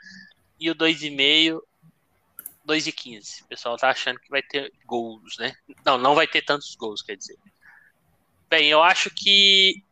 e 0.60 0.70
o 0.70 0.74
2,5 0.74 1.60
2,15. 2.66 3.42
O 3.42 3.48
pessoal 3.48 3.76
tá 3.76 3.90
achando 3.90 4.18
que 4.18 4.28
vai 4.28 4.42
ter 4.42 4.72
gols, 4.84 5.36
né? 5.38 5.54
Não, 5.84 5.96
não 5.96 6.14
vai 6.14 6.26
ter 6.26 6.42
tantos 6.42 6.74
gols, 6.74 7.00
quer 7.00 7.16
dizer. 7.16 7.36
Bem, 8.50 8.68
eu 8.68 8.82
acho 8.82 9.08
que 9.10 9.82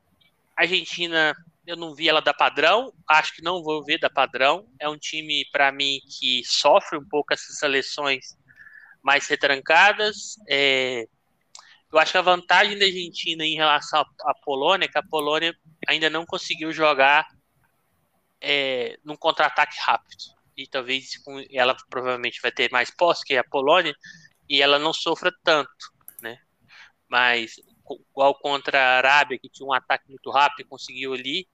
a 0.56 0.62
Argentina 0.62 1.36
eu 1.66 1.76
não 1.76 1.94
vi 1.94 2.08
ela 2.08 2.20
da 2.20 2.34
padrão, 2.34 2.92
acho 3.08 3.34
que 3.34 3.42
não 3.42 3.62
vou 3.62 3.82
ver 3.82 3.98
da 3.98 4.10
padrão. 4.10 4.66
É 4.78 4.88
um 4.88 4.98
time, 4.98 5.46
para 5.52 5.72
mim, 5.72 6.00
que 6.18 6.42
sofre 6.44 6.98
um 6.98 7.08
pouco 7.08 7.32
essas 7.32 7.58
seleções 7.58 8.36
mais 9.02 9.26
retrancadas. 9.28 10.36
É, 10.48 11.06
eu 11.94 11.98
acho 12.00 12.10
que 12.10 12.18
a 12.18 12.22
vantagem 12.22 12.76
da 12.76 12.86
Argentina 12.86 13.44
em 13.44 13.54
relação 13.54 14.04
à 14.22 14.34
Polônia 14.34 14.86
é 14.86 14.88
que 14.88 14.98
a 14.98 15.02
Polônia 15.02 15.56
ainda 15.86 16.10
não 16.10 16.26
conseguiu 16.26 16.72
jogar 16.72 17.24
é, 18.40 18.98
num 19.04 19.14
contra-ataque 19.14 19.78
rápido. 19.78 20.24
E 20.56 20.66
talvez 20.66 21.12
ela 21.52 21.76
provavelmente 21.88 22.40
vai 22.42 22.50
ter 22.50 22.68
mais 22.72 22.90
posse 22.90 23.24
que 23.24 23.36
a 23.36 23.44
Polônia 23.44 23.94
e 24.48 24.60
ela 24.60 24.76
não 24.76 24.92
sofra 24.92 25.32
tanto, 25.44 25.70
né? 26.20 26.36
Mas 27.08 27.60
igual 28.10 28.34
contra 28.40 28.76
a 28.76 28.96
Arábia, 28.96 29.38
que 29.38 29.48
tinha 29.48 29.66
um 29.66 29.72
ataque 29.72 30.08
muito 30.08 30.30
rápido 30.32 30.68
conseguiu 30.68 31.14
ali, 31.14 31.46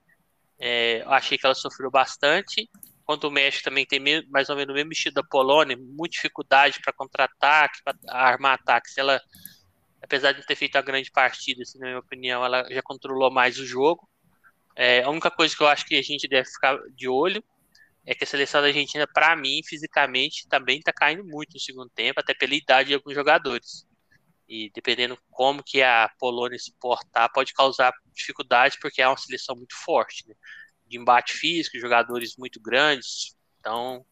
é, 0.59 1.03
eu 1.03 1.11
achei 1.11 1.37
que 1.37 1.45
ela 1.45 1.53
sofreu 1.53 1.91
bastante. 1.91 2.67
Quanto 3.05 3.27
o 3.27 3.31
México 3.31 3.65
também 3.65 3.85
tem 3.85 3.99
mais 4.29 4.49
ou 4.49 4.55
menos 4.55 4.73
o 4.73 4.75
mesmo 4.75 4.91
estilo 4.91 5.13
da 5.13 5.23
Polônia, 5.23 5.77
muita 5.77 6.13
dificuldade 6.13 6.79
para 6.81 6.93
contra-ataque, 6.93 7.83
para 7.83 7.95
armar 8.07 8.55
ataques. 8.55 8.97
Ela, 8.97 9.21
apesar 10.01 10.31
de 10.31 10.39
não 10.39 10.45
ter 10.45 10.55
feito 10.55 10.75
uma 10.75 10.81
grande 10.81 11.11
partida, 11.11 11.61
assim, 11.61 11.79
na 11.79 11.87
minha 11.87 11.99
opinião, 11.99 12.43
ela 12.43 12.65
já 12.69 12.81
controlou 12.81 13.31
mais 13.31 13.59
o 13.59 13.65
jogo. 13.65 14.09
É, 14.75 15.03
a 15.03 15.09
única 15.09 15.29
coisa 15.29 15.55
que 15.55 15.61
eu 15.61 15.67
acho 15.67 15.85
que 15.85 15.95
a 15.95 16.01
gente 16.01 16.27
deve 16.27 16.49
ficar 16.49 16.77
de 16.95 17.07
olho 17.07 17.43
é 18.05 18.15
que 18.15 18.23
a 18.23 18.27
seleção 18.27 18.61
da 18.61 18.67
Argentina, 18.67 19.05
para 19.05 19.35
mim, 19.35 19.61
fisicamente, 19.63 20.47
também 20.47 20.79
está 20.79 20.91
caindo 20.91 21.23
muito 21.23 21.53
no 21.53 21.59
segundo 21.59 21.89
tempo, 21.89 22.19
até 22.19 22.33
pela 22.33 22.55
idade 22.55 22.89
de 22.89 22.95
alguns 22.95 23.13
jogadores. 23.13 23.85
E 24.47 24.71
dependendo 24.73 25.17
como 25.29 25.63
que 25.63 25.81
a 25.81 26.09
Polônia 26.19 26.57
se 26.57 26.73
portar, 26.79 27.31
pode 27.31 27.53
causar 27.53 27.93
dificuldades, 28.13 28.77
porque 28.79 29.01
é 29.01 29.07
uma 29.07 29.17
seleção 29.17 29.55
muito 29.55 29.75
forte, 29.75 30.27
né? 30.27 30.35
De 30.87 30.97
embate 30.97 31.33
físico, 31.33 31.79
jogadores 31.79 32.35
muito 32.37 32.59
grandes. 32.59 33.35
Então, 33.59 34.05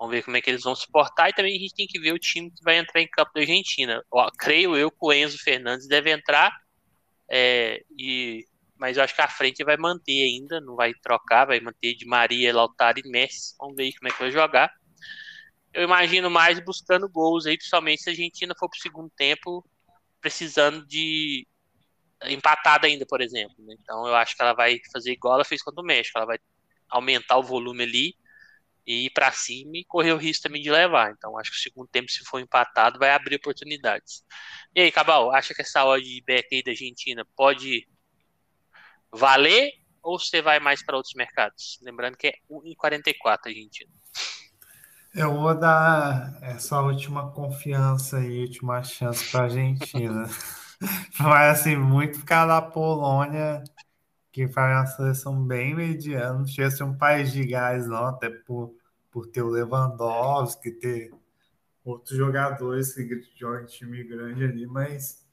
vamos 0.00 0.14
ver 0.14 0.24
como 0.24 0.36
é 0.36 0.40
que 0.40 0.50
eles 0.50 0.62
vão 0.62 0.74
se 0.74 0.90
portar. 0.90 1.28
E 1.28 1.32
também 1.32 1.54
a 1.54 1.60
gente 1.60 1.74
tem 1.74 1.86
que 1.86 2.00
ver 2.00 2.12
o 2.12 2.18
time 2.18 2.50
que 2.50 2.64
vai 2.64 2.78
entrar 2.78 3.00
em 3.00 3.08
campo 3.08 3.30
da 3.34 3.42
Argentina. 3.42 4.02
Ó, 4.10 4.28
creio 4.36 4.74
eu 4.76 4.90
que 4.90 4.98
o 5.00 5.12
Enzo 5.12 5.38
Fernandes 5.38 5.86
deve 5.86 6.10
entrar. 6.10 6.50
É, 7.30 7.82
e, 7.96 8.44
mas 8.76 8.96
eu 8.96 9.04
acho 9.04 9.14
que 9.14 9.20
a 9.20 9.28
frente 9.28 9.62
vai 9.62 9.76
manter 9.76 10.24
ainda, 10.24 10.60
não 10.60 10.74
vai 10.74 10.92
trocar, 10.94 11.44
vai 11.44 11.60
manter 11.60 11.94
de 11.94 12.06
Maria, 12.06 12.52
Lautaro 12.52 12.98
e 12.98 13.08
Messi. 13.08 13.54
Vamos 13.60 13.76
ver 13.76 13.92
como 13.92 14.08
é 14.08 14.12
que 14.12 14.18
vai 14.18 14.32
jogar 14.32 14.72
eu 15.72 15.84
imagino 15.84 16.30
mais 16.30 16.58
buscando 16.60 17.08
gols 17.08 17.46
aí, 17.46 17.56
principalmente 17.56 18.02
se 18.02 18.10
a 18.10 18.12
Argentina 18.12 18.54
for 18.58 18.68
para 18.68 18.78
o 18.78 18.80
segundo 18.80 19.10
tempo 19.16 19.64
precisando 20.20 20.86
de 20.86 21.46
empatada 22.24 22.86
ainda, 22.86 23.06
por 23.06 23.20
exemplo. 23.20 23.56
Né? 23.60 23.74
Então 23.80 24.06
eu 24.06 24.14
acho 24.14 24.36
que 24.36 24.42
ela 24.42 24.52
vai 24.52 24.78
fazer 24.92 25.12
igual 25.12 25.34
ela 25.34 25.44
fez 25.44 25.62
contra 25.62 25.82
o 25.82 25.86
México, 25.86 26.18
ela 26.18 26.26
vai 26.26 26.38
aumentar 26.88 27.38
o 27.38 27.42
volume 27.42 27.84
ali 27.84 28.14
e 28.86 29.06
ir 29.06 29.10
para 29.10 29.32
cima 29.32 29.72
e 29.74 29.84
correr 29.84 30.12
o 30.12 30.16
risco 30.16 30.44
também 30.44 30.62
de 30.62 30.70
levar. 30.70 31.12
Então 31.12 31.38
acho 31.38 31.50
que 31.50 31.56
o 31.56 31.60
segundo 31.60 31.88
tempo, 31.88 32.10
se 32.10 32.24
for 32.24 32.40
empatado, 32.40 32.98
vai 32.98 33.10
abrir 33.10 33.36
oportunidades. 33.36 34.24
E 34.74 34.80
aí, 34.80 34.92
Cabal, 34.92 35.32
acha 35.32 35.54
que 35.54 35.62
essa 35.62 35.84
odd 35.84 36.04
de 36.04 36.22
back 36.26 36.48
aí 36.52 36.62
da 36.62 36.70
Argentina 36.70 37.24
pode 37.36 37.88
valer 39.12 39.72
ou 40.02 40.18
você 40.18 40.40
vai 40.40 40.60
mais 40.60 40.84
para 40.84 40.96
outros 40.96 41.14
mercados? 41.14 41.78
Lembrando 41.82 42.16
que 42.16 42.28
é 42.28 42.32
1,44 42.50 43.14
a 43.24 43.48
Argentina. 43.48 43.90
Eu 45.12 45.34
vou 45.34 45.58
dar 45.58 46.38
essa 46.40 46.80
última 46.80 47.32
confiança 47.32 48.20
e 48.20 48.42
última 48.42 48.82
chance 48.82 49.28
para 49.30 49.40
a 49.40 49.44
Argentina. 49.44 50.28
Mas 51.18 51.60
assim, 51.60 51.76
muito 51.76 52.20
por 52.20 52.24
causa 52.24 52.60
da 52.60 52.62
Polônia, 52.62 53.62
que 54.32 54.48
faz 54.48 54.76
uma 54.76 54.86
seleção 54.86 55.44
bem 55.44 55.74
mediana. 55.74 56.46
Chega 56.46 56.68
a 56.68 56.70
ser 56.70 56.84
um 56.84 56.96
país 56.96 57.32
de 57.32 57.44
gás, 57.46 57.86
não, 57.86 58.06
até 58.06 58.30
por, 58.30 58.74
por 59.10 59.26
ter 59.26 59.42
o 59.42 59.48
Lewandowski, 59.48 60.70
ter 60.72 61.12
outros 61.84 62.16
jogadores 62.16 62.94
que 62.94 63.20
jogam 63.36 63.62
em 63.62 63.66
time 63.66 64.04
grande 64.04 64.44
ali, 64.44 64.66
mas 64.66 65.26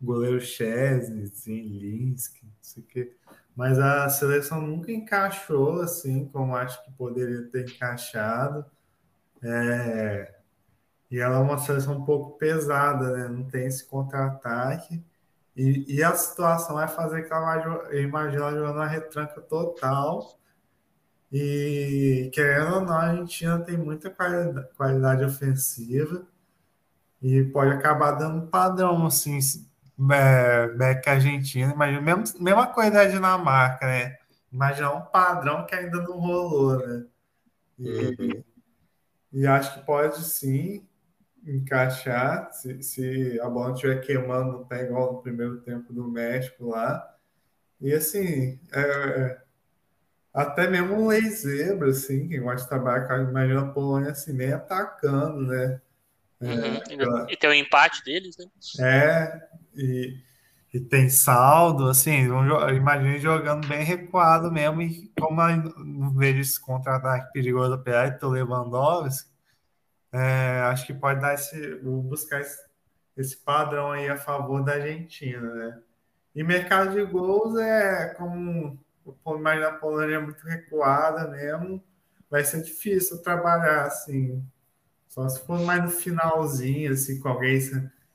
goleiro 0.00 0.40
Chesney, 0.40 1.30
Linsk, 1.46 2.42
não 2.42 2.50
sei 2.60 2.82
o 2.82 2.86
quê. 2.86 3.16
Mas 3.54 3.78
a 3.78 4.08
seleção 4.08 4.60
nunca 4.60 4.92
encaixou 4.92 5.80
assim 5.80 6.28
como 6.28 6.54
acho 6.54 6.84
que 6.84 6.92
poderia 6.92 7.42
ter 7.50 7.68
encaixado. 7.70 8.66
É, 9.42 10.34
e 11.10 11.18
ela 11.18 11.36
é 11.36 11.40
uma 11.40 11.58
seleção 11.58 11.98
um 11.98 12.04
pouco 12.04 12.36
pesada, 12.38 13.12
né? 13.12 13.28
Não 13.28 13.44
tem 13.44 13.66
esse 13.66 13.86
contra-ataque. 13.86 15.02
E, 15.56 15.96
e, 15.96 16.04
a 16.04 16.14
situação 16.14 16.74
vai 16.74 16.86
fazer 16.86 17.22
que 17.22 17.32
ela 17.32 17.40
vai, 17.40 18.04
ela 18.04 18.30
jogando 18.30 18.76
uma 18.76 18.86
retranca 18.86 19.40
total. 19.40 20.38
E 21.32 22.30
querendo 22.32 22.74
ou 22.74 22.80
não, 22.82 22.92
a 22.92 23.04
Argentina 23.04 23.58
tem 23.60 23.76
muita 23.76 24.10
qualidade, 24.10 24.68
qualidade 24.76 25.24
ofensiva 25.24 26.26
e 27.22 27.42
pode 27.44 27.72
acabar 27.72 28.12
dando 28.12 28.46
padrão, 28.48 29.06
assim, 29.06 29.38
é, 30.12 30.68
back 30.68 31.08
Argentina. 31.08 31.72
Imagina, 31.72 32.00
mesmo, 32.00 32.42
mesma 32.42 32.66
coisa 32.66 32.90
da 32.90 33.06
Dinamarca, 33.06 33.86
né? 33.86 34.16
Imaginar 34.52 34.92
um 34.92 35.02
padrão 35.02 35.66
que 35.66 35.74
ainda 35.74 36.02
não 36.02 36.18
rolou, 36.18 36.78
né? 36.78 37.06
E, 37.78 37.88
uhum. 37.88 38.44
E 39.32 39.46
acho 39.46 39.74
que 39.74 39.84
pode 39.84 40.22
sim 40.22 40.86
encaixar, 41.46 42.52
se, 42.52 42.82
se 42.82 43.40
a 43.40 43.48
bola 43.48 43.72
estiver 43.72 44.00
queimando 44.00 44.52
no 44.52 44.66
pé, 44.66 44.84
igual 44.84 45.14
no 45.14 45.22
primeiro 45.22 45.60
tempo 45.60 45.92
do 45.92 46.10
México 46.10 46.68
lá. 46.68 47.14
E 47.80 47.92
assim, 47.92 48.58
é, 48.72 49.38
até 50.34 50.68
mesmo 50.68 50.94
um 50.94 51.06
lei 51.06 51.22
zebra, 51.30 51.90
assim, 51.90 52.28
quem 52.28 52.40
gosta 52.40 52.62
de 52.62 52.68
trabalhar, 52.68 53.22
imagina 53.22 53.62
a 53.62 53.68
Polônia 53.68 54.10
assim, 54.10 54.32
nem 54.32 54.52
atacando, 54.52 55.42
né? 55.42 55.80
É, 56.40 56.46
uhum. 56.46 57.30
E 57.30 57.36
tem 57.36 57.50
o 57.50 57.54
empate 57.54 58.04
deles, 58.04 58.36
né? 58.36 58.46
É, 58.80 59.48
e, 59.74 60.18
e 60.74 60.80
tem 60.80 61.08
saldo, 61.08 61.88
assim, 61.88 62.28
imagine 62.76 63.18
jogando 63.18 63.66
bem 63.68 63.84
recuado 63.84 64.50
mesmo, 64.50 64.82
e 64.82 65.10
como 65.18 65.40
não 65.84 66.10
vejo 66.10 66.40
esse 66.40 66.60
contra-ataque 66.60 67.32
perigoso 67.32 67.78
perto 67.78 68.20
do 68.20 68.28
Lewandowski, 68.30 69.35
é, 70.16 70.60
acho 70.62 70.86
que 70.86 70.94
pode 70.94 71.20
dar 71.20 71.34
esse, 71.34 71.74
buscar 71.76 72.40
esse, 72.40 72.58
esse, 73.16 73.36
padrão 73.36 73.92
aí 73.92 74.08
a 74.08 74.16
favor 74.16 74.64
da 74.64 74.72
Argentina, 74.72 75.54
né? 75.54 75.78
E 76.34 76.42
mercado 76.42 76.92
de 76.94 77.04
gols 77.04 77.58
é 77.58 78.14
como 78.14 78.78
mais 79.40 79.62
a 79.62 79.72
Polônia 79.72 80.16
é 80.16 80.18
muito 80.18 80.44
recuada 80.44 81.28
mesmo, 81.28 81.82
vai 82.30 82.44
ser 82.44 82.62
difícil 82.62 83.22
trabalhar 83.22 83.84
assim, 83.84 84.44
só 85.08 85.28
se 85.28 85.44
for 85.46 85.60
mais 85.60 85.82
no 85.82 85.90
finalzinho, 85.90 86.92
assim, 86.92 87.20
com 87.20 87.28
alguém 87.28 87.60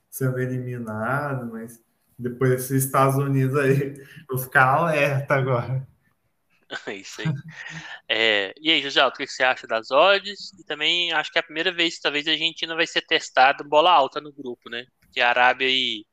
sendo 0.09 0.39
eliminado, 0.39 1.51
mas 1.51 1.81
depois 2.17 2.51
desses 2.51 2.85
Estados 2.85 3.15
Unidos 3.15 3.57
aí, 3.57 4.03
vou 4.29 4.37
ficar 4.37 4.65
alerta 4.65 5.35
agora. 5.35 5.87
É 6.87 6.93
isso 6.95 7.21
aí. 7.21 7.27
É, 8.07 8.53
e 8.59 8.71
aí, 8.71 8.81
José, 8.81 9.05
o 9.05 9.11
que 9.11 9.27
você 9.27 9.43
acha 9.43 9.67
das 9.67 9.91
odds? 9.91 10.53
E 10.59 10.63
também 10.65 11.11
acho 11.11 11.31
que 11.31 11.37
é 11.37 11.41
a 11.41 11.43
primeira 11.43 11.71
vez 11.71 11.95
que 11.95 12.01
talvez 12.01 12.27
a 12.27 12.31
Argentina 12.31 12.75
vai 12.75 12.87
ser 12.87 13.01
testada 13.01 13.63
bola 13.63 13.91
alta 13.91 14.21
no 14.21 14.31
grupo, 14.31 14.69
né? 14.69 14.85
Porque 15.01 15.19
a 15.19 15.29
Arábia 15.29 15.67
e, 15.69 16.05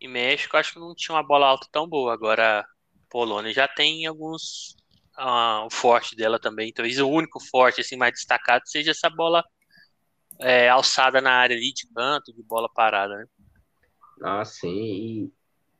e 0.00 0.08
México 0.08 0.56
acho 0.56 0.74
que 0.74 0.78
não 0.78 0.94
tinha 0.94 1.14
uma 1.16 1.26
bola 1.26 1.46
alta 1.46 1.66
tão 1.72 1.88
boa. 1.88 2.12
Agora 2.12 2.60
a 2.60 2.64
Polônia 3.08 3.52
já 3.52 3.66
tem 3.66 4.06
alguns. 4.06 4.76
Uh, 5.18 5.66
o 5.66 5.70
forte 5.70 6.16
dela 6.16 6.38
também. 6.38 6.72
Talvez 6.72 6.98
o 6.98 7.08
único 7.08 7.40
forte 7.50 7.80
assim 7.80 7.96
mais 7.96 8.12
destacado 8.12 8.62
seja 8.66 8.92
essa 8.92 9.10
bola 9.10 9.44
é, 10.40 10.68
alçada 10.68 11.20
na 11.20 11.32
área 11.32 11.56
ali 11.56 11.72
de 11.72 11.86
canto, 11.94 12.32
de 12.32 12.42
bola 12.42 12.68
parada, 12.72 13.16
né? 13.16 13.26
Ah, 14.22 14.44
sim. 14.44 15.30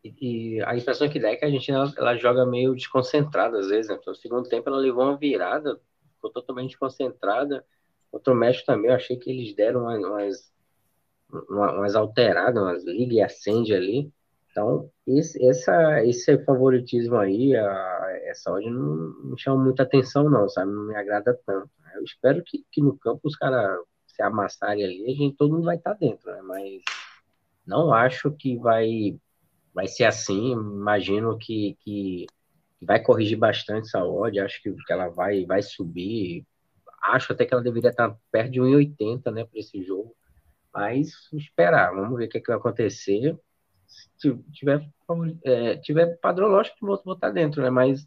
E, 0.03 0.63
a 0.65 0.77
impressão 0.77 1.09
que 1.09 1.21
dá 1.21 1.31
é 1.31 1.37
que 1.37 1.45
a 1.45 1.49
Argentina 1.49 1.93
ela, 1.97 2.17
joga 2.17 2.47
meio 2.47 2.75
desconcentrada 2.75 3.59
às 3.59 3.69
vezes, 3.69 3.91
né? 3.91 3.99
No 4.07 4.15
segundo 4.15 4.49
tempo 4.49 4.69
ela 4.69 4.79
levou 4.79 5.05
uma 5.05 5.17
virada, 5.17 5.79
ficou 6.15 6.31
totalmente 6.31 6.71
desconcentrada. 6.71 7.65
Contra 8.11 8.33
o 8.33 8.37
México 8.37 8.67
também, 8.67 8.91
eu 8.91 8.97
achei 8.97 9.17
que 9.17 9.31
eles 9.31 9.55
deram 9.55 9.83
umas, 9.83 10.53
umas, 11.31 11.75
umas 11.75 11.95
alteradas, 11.95 12.63
umas 12.63 12.85
liga 12.85 13.15
e 13.15 13.23
acende 13.23 13.75
ali. 13.75 14.11
Então, 14.51 14.91
esse, 15.07 15.45
essa, 15.47 16.05
esse 16.05 16.37
favoritismo 16.45 17.17
aí, 17.17 17.55
a, 17.55 18.21
essa 18.25 18.51
ordem 18.51 18.73
não 18.73 19.37
chama 19.37 19.63
muita 19.63 19.85
atenção, 19.85 20.29
não, 20.29 20.49
sabe? 20.49 20.73
Não 20.73 20.87
me 20.87 20.97
agrada 20.97 21.39
tanto. 21.47 21.71
Eu 21.95 22.03
espero 22.03 22.43
que, 22.45 22.65
que 22.71 22.81
no 22.81 22.97
campo 22.99 23.21
os 23.25 23.37
caras 23.37 23.79
se 24.07 24.23
amassarem 24.23 24.85
ali, 24.85 25.05
a 25.05 25.15
gente, 25.15 25.37
todo 25.37 25.53
mundo 25.53 25.65
vai 25.65 25.77
estar 25.77 25.95
dentro, 25.95 26.31
né? 26.33 26.43
Mas 26.43 26.83
não 27.67 27.93
acho 27.93 28.31
que 28.33 28.57
vai, 28.59 29.17
vai 29.75 29.87
ser 29.87 30.05
assim. 30.05 30.53
Imagino 30.53 31.37
que, 31.39 31.77
que 31.81 32.27
vai 32.83 33.03
corrigir 33.03 33.39
bastante 33.39 33.89
essa 33.89 34.05
odd. 34.05 34.39
Acho 34.41 34.63
que, 34.63 34.73
que 34.73 34.93
ela 34.93 35.09
vai, 35.09 35.45
vai 35.45 35.63
subir. 35.63 36.47
Acho 37.03 37.33
até 37.33 37.45
que 37.47 37.55
ela 37.55 37.63
deveria 37.63 37.91
estar 37.91 38.17
perto 38.31 38.53
de 38.53 38.61
1,80 38.61 39.31
né, 39.33 39.45
para 39.45 39.59
esse 39.59 39.83
jogo. 39.83 40.15
Mas 40.73 41.29
esperar, 41.33 41.95
vamos 41.95 42.17
ver 42.19 42.27
o 42.27 42.29
que, 42.29 42.39
é 42.39 42.41
que 42.41 42.47
vai 42.47 42.57
acontecer. 42.57 43.39
Se 43.87 44.37
tiver, 44.53 44.89
é, 45.43 45.77
tiver 45.79 46.19
padrão, 46.19 46.49
lógico 46.49 46.77
que 46.77 46.87
vou 46.87 47.03
botar 47.05 47.31
dentro, 47.31 47.61
né? 47.61 47.71
Mas 47.71 48.07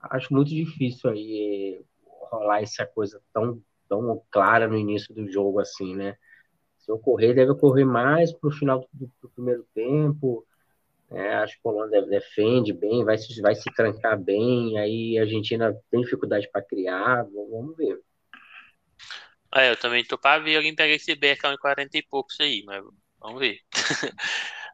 acho 0.00 0.32
muito 0.32 0.48
difícil 0.48 1.10
aí 1.10 1.78
é, 1.78 1.84
rolar 2.30 2.62
essa 2.62 2.86
coisa 2.86 3.20
tão, 3.32 3.62
tão 3.88 4.22
clara 4.30 4.66
no 4.66 4.78
início 4.78 5.14
do 5.14 5.30
jogo 5.30 5.60
assim, 5.60 5.94
né? 5.94 6.16
Se 6.78 6.90
ocorrer, 6.90 7.34
deve 7.34 7.50
ocorrer 7.50 7.86
mais 7.86 8.32
para 8.32 8.48
o 8.48 8.52
final 8.52 8.88
do, 8.92 9.10
do, 9.20 9.28
primeiro 9.30 9.66
tempo. 9.74 10.46
É, 11.12 11.34
acho 11.34 11.54
que 11.54 11.60
o 11.64 11.70
Holanda 11.70 12.02
defende 12.02 12.72
bem, 12.72 13.04
vai 13.04 13.18
se, 13.18 13.40
vai 13.40 13.54
se 13.54 13.72
trancar 13.74 14.18
bem. 14.18 14.78
Aí 14.78 15.18
a 15.18 15.22
Argentina 15.22 15.74
tem 15.90 16.00
dificuldade 16.00 16.48
para 16.50 16.62
criar. 16.62 17.24
Vamos 17.24 17.76
ver. 17.76 17.98
É, 19.54 19.70
eu 19.70 19.76
também 19.76 20.04
tô 20.04 20.16
para 20.16 20.42
ver 20.42 20.56
alguém 20.56 20.74
pegar 20.74 20.94
esse 20.94 21.14
Beckham 21.14 21.52
em 21.52 21.58
40 21.58 21.98
e 21.98 22.02
poucos 22.02 22.38
aí, 22.38 22.62
mas 22.64 22.84
vamos 23.18 23.40
ver. 23.40 23.58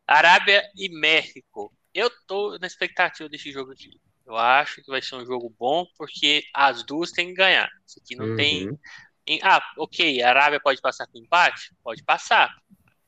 Arábia 0.07 0.63
e 0.77 0.89
México. 0.91 1.73
Eu 1.95 2.11
tô 2.27 2.59
na 2.59 2.67
expectativa 2.67 3.29
desse 3.29 3.51
jogo 3.51 3.73
aqui. 3.73 3.91
Eu 4.27 4.37
acho 4.37 4.83
que 4.83 4.91
vai 4.91 5.01
ser 5.01 5.15
um 5.15 5.25
jogo 5.25 5.55
bom, 5.59 5.87
porque 5.97 6.43
as 6.53 6.85
duas 6.85 7.13
têm 7.13 7.29
que 7.29 7.35
ganhar. 7.35 7.71
Isso 7.87 7.99
aqui 7.99 8.15
não 8.15 8.27
uhum. 8.27 8.37
tem 8.37 8.79
em, 9.27 9.41
ah, 9.43 9.61
ok, 9.77 10.23
a 10.23 10.29
Arábia 10.29 10.61
pode 10.61 10.81
passar 10.81 11.07
com 11.07 11.19
empate? 11.19 11.75
Pode 11.83 12.03
passar. 12.05 12.55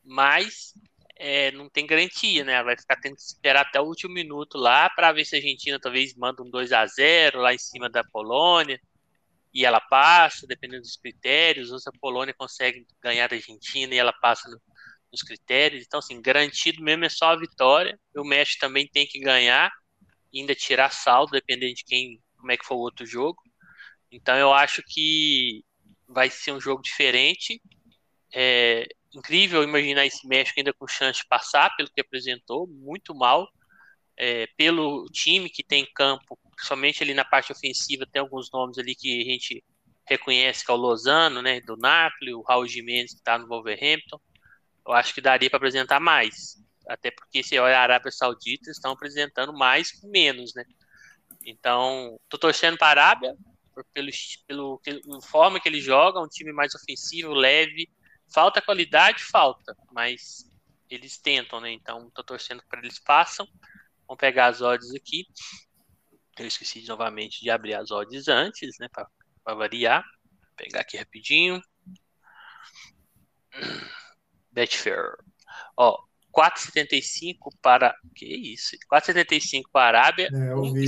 Mas 0.04 0.72
é, 1.18 1.50
não 1.52 1.68
tem 1.68 1.86
garantia, 1.86 2.44
né? 2.44 2.62
Vai 2.62 2.76
ficar 2.76 2.96
tendo 2.96 3.16
que 3.16 3.22
esperar 3.22 3.62
até 3.62 3.80
o 3.80 3.84
último 3.84 4.14
minuto 4.14 4.56
lá 4.56 4.88
para 4.90 5.12
ver 5.12 5.24
se 5.24 5.34
a 5.34 5.38
Argentina 5.38 5.78
talvez 5.80 6.14
manda 6.14 6.42
um 6.42 6.50
2 6.50 6.72
a 6.72 6.86
0 6.86 7.40
lá 7.40 7.52
em 7.52 7.58
cima 7.58 7.90
da 7.90 8.04
Polônia 8.04 8.80
e 9.52 9.64
ela 9.64 9.80
passa, 9.80 10.46
dependendo 10.46 10.82
dos 10.82 10.96
critérios, 10.96 11.72
ou 11.72 11.78
se 11.80 11.88
a 11.88 11.92
Polônia 12.00 12.34
consegue 12.34 12.86
ganhar 13.02 13.28
da 13.28 13.36
Argentina 13.36 13.94
e 13.94 13.98
ela 13.98 14.12
passa 14.12 14.48
no, 14.48 14.60
nos 15.12 15.22
critérios. 15.22 15.84
Então, 15.84 15.98
assim, 15.98 16.20
garantido 16.22 16.82
mesmo 16.82 17.04
é 17.04 17.08
só 17.08 17.30
a 17.30 17.36
vitória. 17.36 17.98
O 18.16 18.24
México 18.24 18.60
também 18.60 18.86
tem 18.88 19.06
que 19.06 19.18
ganhar, 19.18 19.72
ainda 20.34 20.54
tirar 20.54 20.90
saldo, 20.92 21.32
dependendo 21.32 21.74
de 21.74 21.84
quem, 21.84 22.22
como 22.36 22.52
é 22.52 22.56
que 22.56 22.64
for 22.64 22.76
o 22.76 22.80
outro 22.80 23.04
jogo. 23.06 23.42
Então, 24.12 24.36
eu 24.36 24.52
acho 24.52 24.82
que 24.86 25.64
vai 26.06 26.30
ser 26.30 26.52
um 26.52 26.60
jogo 26.60 26.82
diferente. 26.82 27.60
É 28.32 28.86
incrível 29.14 29.62
imaginar 29.62 30.06
esse 30.06 30.26
México 30.26 30.58
ainda 30.58 30.72
com 30.72 30.86
chance 30.86 31.20
de 31.20 31.28
passar, 31.28 31.74
pelo 31.76 31.90
que 31.90 32.00
apresentou, 32.00 32.66
muito 32.66 33.14
mal. 33.14 33.48
É, 34.16 34.48
pelo 34.56 35.06
time 35.12 35.48
que 35.48 35.62
tem 35.62 35.86
campo, 35.94 36.38
somente 36.60 37.02
ali 37.02 37.14
na 37.14 37.24
parte 37.24 37.52
ofensiva, 37.52 38.04
tem 38.10 38.20
alguns 38.20 38.50
nomes 38.50 38.76
ali 38.76 38.94
que 38.94 39.22
a 39.22 39.24
gente 39.24 39.64
reconhece 40.06 40.64
que 40.64 40.70
é 40.70 40.74
o 40.74 40.76
Lozano, 40.76 41.40
né, 41.40 41.60
do 41.60 41.76
Napoli, 41.76 42.34
o 42.34 42.42
Raul 42.42 42.66
Jimenez 42.66 43.12
que 43.12 43.18
está 43.18 43.38
no 43.38 43.46
Wolverhampton. 43.46 44.18
Eu 44.86 44.92
acho 44.92 45.14
que 45.14 45.20
daria 45.20 45.48
para 45.48 45.58
apresentar 45.58 46.00
mais, 46.00 46.56
até 46.88 47.10
porque 47.10 47.42
se 47.42 47.58
olha 47.58 47.78
a 47.78 47.82
Arábia 47.82 48.10
Saudita, 48.10 48.70
estão 48.70 48.92
apresentando 48.92 49.52
mais 49.52 49.92
com 49.92 50.08
menos, 50.08 50.54
né? 50.54 50.64
Então, 51.46 52.18
tô 52.28 52.38
torcendo 52.38 52.76
para 52.76 52.88
a 52.88 52.90
Arábia 52.90 53.36
pelo, 53.92 54.10
pelo, 54.46 54.78
pelo 54.80 55.22
forma 55.22 55.60
que 55.60 55.68
ele 55.68 55.80
joga, 55.80 56.20
um 56.20 56.28
time 56.28 56.52
mais 56.52 56.74
ofensivo, 56.74 57.32
leve. 57.32 57.88
Falta 58.32 58.60
qualidade, 58.60 59.22
falta, 59.24 59.76
mas 59.92 60.50
eles 60.90 61.18
tentam, 61.18 61.60
né? 61.60 61.70
Então, 61.72 62.10
tô 62.10 62.22
torcendo 62.22 62.62
para 62.68 62.80
eles 62.80 62.98
passam. 62.98 63.46
Vamos 64.06 64.20
pegar 64.20 64.46
as 64.46 64.60
odds 64.60 64.94
aqui. 64.94 65.26
Eu 66.38 66.46
esqueci 66.46 66.84
novamente 66.86 67.40
de 67.40 67.50
abrir 67.50 67.74
as 67.74 67.90
odds 67.90 68.28
antes, 68.28 68.78
né? 68.78 68.88
Para 68.88 69.54
variar. 69.54 70.02
Vou 70.02 70.52
pegar 70.56 70.80
aqui 70.80 70.96
rapidinho. 70.96 71.60
Betfair. 74.50 75.16
Ó, 75.76 75.98
4,75 76.32 77.52
para. 77.60 77.94
Que 78.14 78.26
isso? 78.26 78.76
4,75 78.92 79.64
para 79.72 79.98
a 79.98 80.02
Arábia. 80.02 80.30
É, 80.32 80.52
eu 80.52 80.62
vi 80.62 80.86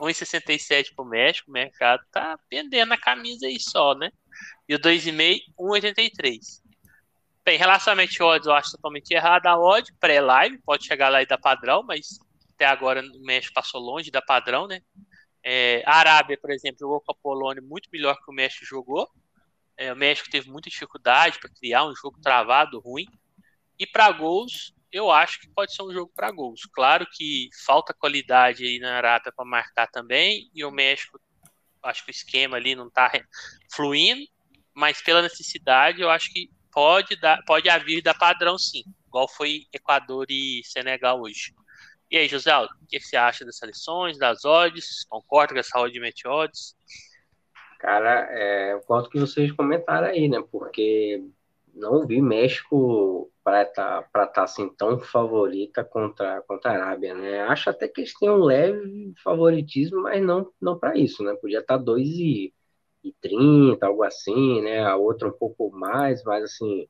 1,67 0.00 0.94
para 0.94 1.04
o 1.04 1.08
México. 1.08 1.50
O 1.50 1.52
mercado 1.52 2.04
tá 2.12 2.38
pendendo 2.48 2.92
a 2.92 2.98
camisa 2.98 3.46
aí 3.46 3.58
só, 3.58 3.94
né? 3.94 4.10
E 4.68 4.74
o 4.74 4.78
2,5, 4.78 5.40
1,83. 5.58 6.62
Bem, 7.44 7.56
em 7.56 7.58
relação 7.58 7.94
a 7.94 8.26
odds, 8.26 8.46
eu 8.46 8.52
acho 8.52 8.72
totalmente 8.72 9.10
errado 9.12 9.46
a 9.46 9.58
odd, 9.58 9.92
pré-live, 9.98 10.58
pode 10.58 10.84
chegar 10.84 11.08
lá 11.08 11.22
e 11.22 11.26
dar 11.26 11.38
padrão, 11.38 11.82
mas 11.82 12.18
até 12.54 12.66
agora 12.66 13.00
o 13.00 13.24
México 13.24 13.54
passou 13.54 13.80
longe 13.80 14.10
da 14.10 14.20
padrão, 14.20 14.66
né? 14.66 14.82
É, 15.42 15.82
a 15.86 15.96
Arábia, 15.96 16.36
por 16.36 16.50
exemplo, 16.50 16.80
jogou 16.80 17.00
com 17.00 17.12
a 17.12 17.14
Polônia 17.14 17.62
muito 17.62 17.88
melhor 17.90 18.16
que 18.16 18.30
o 18.30 18.34
México 18.34 18.66
jogou. 18.66 19.08
É, 19.78 19.92
o 19.92 19.96
México 19.96 20.28
teve 20.28 20.50
muita 20.50 20.68
dificuldade 20.68 21.38
para 21.38 21.48
criar 21.48 21.86
um 21.86 21.94
jogo 21.94 22.20
travado, 22.20 22.80
ruim. 22.80 23.06
E 23.78 23.86
para 23.86 24.10
gols, 24.10 24.74
eu 24.90 25.10
acho 25.10 25.40
que 25.40 25.48
pode 25.48 25.72
ser 25.74 25.82
um 25.82 25.92
jogo 25.92 26.12
para 26.14 26.30
gols. 26.30 26.62
Claro 26.72 27.06
que 27.12 27.48
falta 27.64 27.94
qualidade 27.94 28.64
aí 28.64 28.78
na 28.78 28.96
Arábia 28.96 29.32
para 29.34 29.44
marcar 29.44 29.86
também, 29.86 30.50
e 30.52 30.64
o 30.64 30.70
México, 30.70 31.20
acho 31.88 32.04
que 32.04 32.10
o 32.10 32.12
esquema 32.12 32.56
ali 32.56 32.74
não 32.74 32.88
está 32.88 33.10
fluindo, 33.72 34.26
mas 34.74 35.02
pela 35.02 35.22
necessidade, 35.22 36.00
eu 36.00 36.10
acho 36.10 36.32
que 36.32 36.50
pode 36.72 37.16
dar, 37.16 37.42
pode 37.44 37.68
haver 37.68 38.02
da 38.02 38.14
padrão 38.14 38.58
sim, 38.58 38.84
igual 39.06 39.28
foi 39.28 39.66
Equador 39.72 40.26
e 40.28 40.62
Senegal 40.64 41.20
hoje. 41.20 41.54
E 42.10 42.16
aí, 42.16 42.26
José, 42.26 42.56
o 42.56 42.68
que 42.88 42.98
você 42.98 43.16
acha 43.16 43.44
das 43.44 43.58
seleções, 43.58 44.16
das 44.16 44.44
odds? 44.44 45.04
Concorda 45.08 45.52
com 45.52 45.60
essa 45.60 45.78
odd 45.78 45.92
de 45.92 46.00
match 46.00 46.24
odds? 46.24 46.74
Cara, 47.78 48.26
é, 48.30 48.72
eu 48.72 48.80
conto 48.80 49.10
que 49.10 49.18
vocês 49.18 49.52
comentaram 49.52 50.08
aí, 50.08 50.26
né? 50.26 50.42
Porque 50.50 51.22
não 51.78 52.06
vi 52.06 52.20
México 52.20 53.30
para 53.42 53.62
estar 53.62 54.02
tá, 54.12 54.26
tá, 54.26 54.42
assim 54.44 54.68
tão 54.76 54.98
favorita 54.98 55.84
contra, 55.84 56.42
contra 56.42 56.70
a 56.70 56.74
Arábia, 56.74 57.14
né? 57.14 57.40
Acho 57.42 57.70
até 57.70 57.88
que 57.88 58.02
eles 58.02 58.14
têm 58.18 58.30
um 58.30 58.44
leve 58.44 59.14
favoritismo, 59.22 60.02
mas 60.02 60.22
não, 60.22 60.52
não 60.60 60.78
para 60.78 60.96
isso, 60.98 61.22
né? 61.24 61.34
Podia 61.40 61.60
estar 61.60 61.78
tá 61.78 61.82
2 61.84 62.08
e, 62.08 62.52
e 63.04 63.12
30, 63.20 63.86
algo 63.86 64.02
assim, 64.02 64.62
né? 64.62 64.80
A 64.84 64.96
outra 64.96 65.28
um 65.28 65.32
pouco 65.32 65.70
mais, 65.70 66.22
mas 66.24 66.44
assim, 66.44 66.88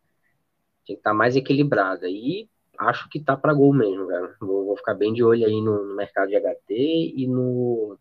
tem 0.86 0.96
que 0.96 1.00
estar 1.00 1.10
tá 1.10 1.14
mais 1.14 1.36
equilibrada. 1.36 2.08
E 2.08 2.48
acho 2.78 3.08
que 3.10 3.20
tá 3.20 3.36
para 3.36 3.54
gol 3.54 3.72
mesmo, 3.74 4.06
velho. 4.06 4.34
Vou, 4.40 4.66
vou, 4.66 4.76
ficar 4.76 4.94
bem 4.94 5.12
de 5.12 5.22
olho 5.22 5.46
aí 5.46 5.60
no, 5.60 5.84
no 5.86 5.96
mercado 5.96 6.28
de 6.28 6.36
HT 6.36 6.74
e 7.16 7.26
no. 7.26 7.98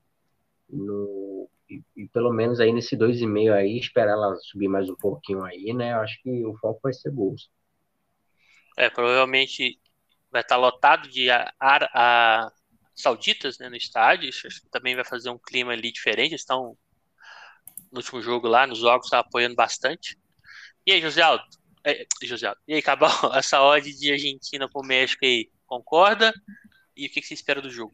no 0.69 1.26
e, 1.69 2.07
pelo 2.07 2.31
menos 2.31 2.59
aí 2.59 2.71
nesse 2.71 2.95
2,5 2.95 3.53
aí, 3.53 3.77
esperar 3.77 4.13
ela 4.13 4.35
subir 4.37 4.67
mais 4.67 4.89
um 4.89 4.95
pouquinho 4.95 5.43
aí, 5.43 5.73
né? 5.73 5.93
Acho 5.93 6.21
que 6.21 6.45
o 6.45 6.55
foco 6.57 6.79
vai 6.81 6.93
ser 6.93 7.11
gols. 7.11 7.49
É, 8.77 8.89
provavelmente 8.89 9.79
vai 10.31 10.41
estar 10.41 10.55
lotado 10.55 11.09
de 11.09 11.29
a, 11.29 11.51
a, 11.59 12.51
sauditas 12.95 13.57
né, 13.57 13.69
no 13.69 13.75
estádio. 13.75 14.29
Também 14.71 14.95
vai 14.95 15.03
fazer 15.03 15.29
um 15.29 15.37
clima 15.37 15.73
ali 15.73 15.91
diferente. 15.91 16.31
Eles 16.31 16.41
estão 16.41 16.77
no 17.91 17.97
último 17.99 18.21
jogo 18.21 18.47
lá, 18.47 18.67
nos 18.67 18.79
jogos, 18.79 19.09
tá 19.09 19.19
apoiando 19.19 19.55
bastante. 19.55 20.17
E 20.85 20.91
aí, 20.91 21.01
José 21.01 21.21
Aldo, 21.21 21.43
é, 21.83 22.05
José, 22.23 22.53
e 22.67 22.75
aí, 22.75 22.81
Cabal, 22.81 23.11
essa 23.35 23.61
odd 23.61 23.91
de 23.93 24.11
Argentina 24.11 24.69
pro 24.69 24.83
México 24.83 25.25
aí, 25.25 25.49
concorda? 25.65 26.33
E 26.95 27.07
o 27.07 27.09
que, 27.09 27.21
que 27.21 27.27
você 27.27 27.33
espera 27.33 27.61
do 27.61 27.69
jogo? 27.69 27.93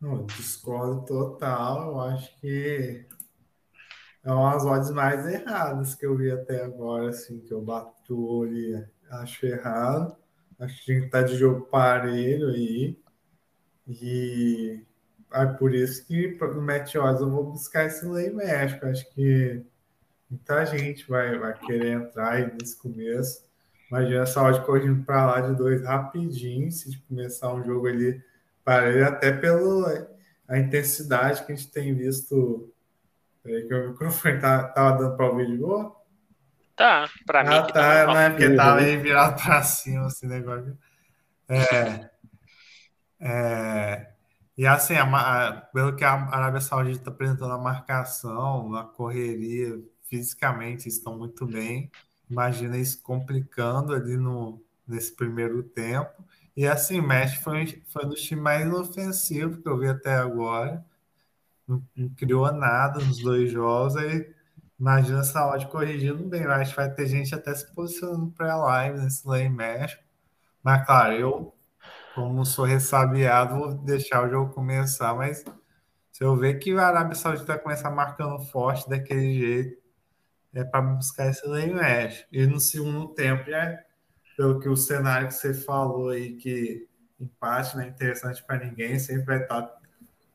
Não, 0.00 0.24
discordo 0.24 1.04
total. 1.04 1.90
Eu 1.90 2.00
acho 2.00 2.40
que 2.40 3.06
é 4.24 4.32
umas 4.32 4.64
odds 4.64 4.90
mais 4.90 5.26
erradas 5.26 5.94
que 5.94 6.06
eu 6.06 6.16
vi 6.16 6.30
até 6.30 6.64
agora, 6.64 7.10
assim, 7.10 7.40
que 7.40 7.52
eu 7.52 7.60
bato 7.60 8.14
o 8.14 8.38
olho 8.38 8.88
acho 9.10 9.46
errado. 9.46 10.16
Acho 10.58 10.78
que 10.78 10.84
tinha 10.84 11.00
que 11.00 11.06
estar 11.06 11.22
de 11.22 11.36
jogo 11.36 11.66
parelho 11.66 12.48
aí. 12.48 12.98
E 13.86 14.84
é 15.32 15.46
por 15.46 15.74
isso 15.74 16.06
que 16.06 16.38
no 16.40 16.62
Match 16.62 16.94
Odds 16.94 17.20
eu 17.20 17.30
vou 17.30 17.44
buscar 17.44 17.84
esse 17.84 18.06
Lei 18.06 18.30
México. 18.30 18.86
Acho 18.86 19.08
que 19.10 19.62
muita 20.30 20.64
gente 20.64 21.08
vai, 21.08 21.38
vai 21.38 21.58
querer 21.58 21.92
entrar 21.92 22.32
aí 22.32 22.52
nesse 22.52 22.76
começo. 22.76 23.44
Imagina 23.90 24.22
a 24.22 24.26
saúde 24.26 24.64
correndo 24.64 25.04
para 25.04 25.26
lá 25.26 25.40
de 25.40 25.56
dois 25.56 25.82
rapidinho, 25.82 26.70
se 26.70 26.96
começar 27.08 27.52
um 27.52 27.64
jogo 27.64 27.86
ali 27.88 28.22
para 28.64 28.88
ele, 28.88 29.04
até 29.04 29.32
pela 29.32 30.10
a 30.48 30.58
intensidade 30.58 31.44
que 31.44 31.52
a 31.52 31.54
gente 31.54 31.70
tem 31.70 31.94
visto. 31.94 32.72
Peraí, 33.42 33.66
que 33.66 33.74
o 33.74 33.90
microfone 33.90 34.38
tá, 34.38 34.64
tava 34.64 34.98
dando 34.98 35.16
para 35.16 35.32
o 35.32 35.36
vídeo 35.36 35.96
Tá, 36.76 37.08
para 37.26 37.40
ah, 37.40 37.44
mim. 37.44 37.72
Tá, 37.72 38.06
não 38.06 38.18
é 38.18 38.30
porque 38.30 38.54
tava 38.54 38.80
aí 38.80 38.96
virado 38.96 39.42
para 39.42 39.62
cima 39.62 40.06
esse 40.06 40.26
negócio. 40.26 40.76
É, 41.48 42.10
é, 43.20 44.12
e 44.56 44.66
assim, 44.66 44.94
a, 44.94 45.04
a, 45.04 45.52
pelo 45.52 45.94
que 45.94 46.04
a 46.04 46.12
Arábia 46.12 46.60
Saudita 46.60 46.98
está 46.98 47.10
apresentando 47.10 47.52
a 47.52 47.58
marcação, 47.58 48.74
a 48.74 48.84
correria, 48.84 49.78
fisicamente 50.08 50.88
estão 50.88 51.18
muito 51.18 51.46
bem. 51.46 51.90
Imagina 52.30 52.78
isso 52.78 53.02
complicando 53.02 53.94
ali 53.94 54.16
no, 54.16 54.62
nesse 54.86 55.14
primeiro 55.14 55.62
tempo. 55.62 56.24
E 56.60 56.66
assim, 56.66 57.00
México 57.00 57.42
foi, 57.42 57.82
foi 57.86 58.04
um 58.04 58.08
dos 58.10 58.20
times 58.20 58.44
mais 58.44 58.66
inofensivos 58.66 59.62
que 59.62 59.66
eu 59.66 59.78
vi 59.78 59.88
até 59.88 60.12
agora. 60.12 60.84
Não, 61.66 61.82
não 61.96 62.10
criou 62.10 62.52
nada 62.52 63.00
nos 63.00 63.22
dois 63.22 63.50
jogos. 63.50 63.96
Aí, 63.96 64.30
imagina 64.78 65.20
essa 65.20 65.46
odd 65.48 65.66
corrigindo 65.68 66.22
bem. 66.24 66.42
Eu 66.42 66.52
acho 66.52 66.72
que 66.72 66.76
vai 66.76 66.92
ter 66.92 67.06
gente 67.06 67.34
até 67.34 67.54
se 67.54 67.74
posicionando 67.74 68.30
para 68.32 68.58
live 68.58 69.00
nesse 69.00 69.26
lá 69.26 69.40
em 69.40 69.48
México. 69.48 70.02
Mas, 70.62 70.84
claro, 70.84 71.14
eu, 71.14 71.54
como 72.14 72.44
sou 72.44 72.66
ressabiado, 72.66 73.56
vou 73.56 73.74
deixar 73.76 74.22
o 74.26 74.28
jogo 74.28 74.52
começar. 74.52 75.14
Mas 75.14 75.42
se 76.12 76.22
eu 76.22 76.36
ver 76.36 76.58
que 76.58 76.72
a 76.76 76.88
Arábia 76.88 77.14
Saudita 77.14 77.58
começar 77.58 77.90
marcando 77.90 78.38
forte 78.38 78.86
daquele 78.86 79.32
jeito, 79.32 79.82
é 80.52 80.62
para 80.62 80.82
buscar 80.82 81.30
esse 81.30 81.46
lane 81.48 81.72
mesh. 81.72 82.26
E 82.30 82.46
no 82.46 82.60
segundo 82.60 83.08
tempo, 83.14 83.50
já, 83.50 83.78
pelo 84.40 84.58
que 84.58 84.70
o 84.70 84.74
cenário 84.76 85.28
que 85.28 85.34
você 85.34 85.52
falou 85.52 86.08
aí, 86.08 86.34
que 86.34 86.88
empate 87.20 87.76
não 87.76 87.82
é 87.82 87.88
interessante 87.88 88.42
para 88.42 88.64
ninguém, 88.64 88.98
sempre 88.98 89.26
vai 89.26 89.42
estar 89.42 89.60
tá, 89.60 89.80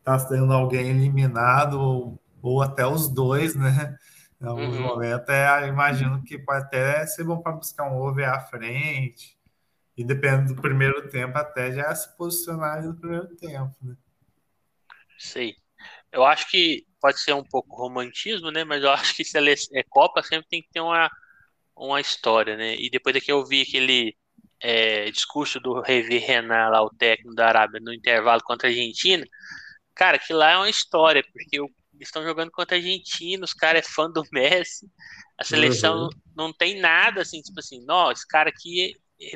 tá 0.04 0.20
sendo 0.20 0.54
alguém 0.54 0.92
eliminado, 0.92 1.82
ou, 1.82 2.22
ou 2.40 2.62
até 2.62 2.86
os 2.86 3.10
dois, 3.10 3.56
né? 3.56 3.98
Em 4.40 4.46
alguns 4.46 4.76
uhum. 4.76 4.84
momentos, 4.84 5.28
é, 5.28 5.68
imagino 5.68 6.24
que 6.24 6.38
pode 6.38 6.66
até 6.66 7.04
ser 7.08 7.24
bom 7.24 7.42
para 7.42 7.54
buscar 7.54 7.92
um 7.92 7.98
over 7.98 8.30
à 8.30 8.40
frente. 8.42 9.40
E 9.98 10.04
dependendo 10.04 10.54
do 10.54 10.62
primeiro 10.62 11.10
tempo, 11.10 11.36
até 11.40 11.72
já 11.72 11.96
se 11.96 12.16
posicionar 12.16 12.84
no 12.86 12.94
primeiro 12.94 13.36
tempo, 13.36 13.76
né? 13.82 13.96
Sei. 15.18 15.56
Eu 16.12 16.24
acho 16.24 16.48
que 16.52 16.86
pode 17.02 17.20
ser 17.20 17.34
um 17.34 17.44
pouco 17.44 17.76
romantismo, 17.76 18.52
né? 18.52 18.64
Mas 18.64 18.84
eu 18.84 18.92
acho 18.92 19.16
que 19.16 19.24
se 19.24 19.36
é 19.74 19.84
Copa 19.90 20.22
sempre 20.22 20.48
tem 20.48 20.62
que 20.62 20.70
ter 20.70 20.82
uma, 20.82 21.10
uma 21.76 22.00
história, 22.02 22.56
né? 22.56 22.76
E 22.76 22.90
depois 22.90 23.14
daqui 23.14 23.32
eu 23.32 23.46
vi 23.46 23.62
aquele 23.62 24.16
é, 24.62 25.10
discurso 25.12 25.60
do 25.60 25.82
Revi 25.82 26.18
Renan, 26.18 26.70
lá, 26.70 26.82
o 26.84 26.90
técnico 26.90 27.36
da 27.36 27.48
Arábia, 27.48 27.80
no 27.82 27.94
intervalo 27.94 28.42
contra 28.44 28.68
a 28.68 28.72
Argentina, 28.72 29.26
cara, 29.94 30.18
que 30.20 30.34
lá 30.34 30.52
é 30.52 30.58
uma 30.58 30.70
história, 30.70 31.24
porque 31.24 31.58
Eles 31.58 32.08
estão 32.08 32.24
jogando 32.24 32.52
contra 32.52 32.76
a 32.76 32.80
Argentina, 32.80 33.44
os 33.44 33.54
caras 33.54 33.86
é 33.86 33.90
fã 33.90 34.10
do 34.10 34.24
Messi. 34.32 34.88
A 35.38 35.44
seleção 35.44 36.04
uhum. 36.04 36.10
não 36.36 36.54
tem 36.54 36.80
nada 36.80 37.22
assim, 37.22 37.42
tipo 37.42 37.60
assim, 37.60 37.84
não, 37.86 38.12
esse 38.12 38.28
cara 38.28 38.50
aqui 38.50 38.96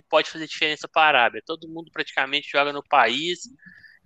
pode 0.09 0.29
fazer 0.29 0.47
diferença 0.47 0.87
para 0.87 1.19
a 1.19 1.21
Arábia. 1.21 1.43
Todo 1.45 1.69
mundo 1.69 1.91
praticamente 1.91 2.49
joga 2.49 2.73
no 2.73 2.83
país. 2.83 3.39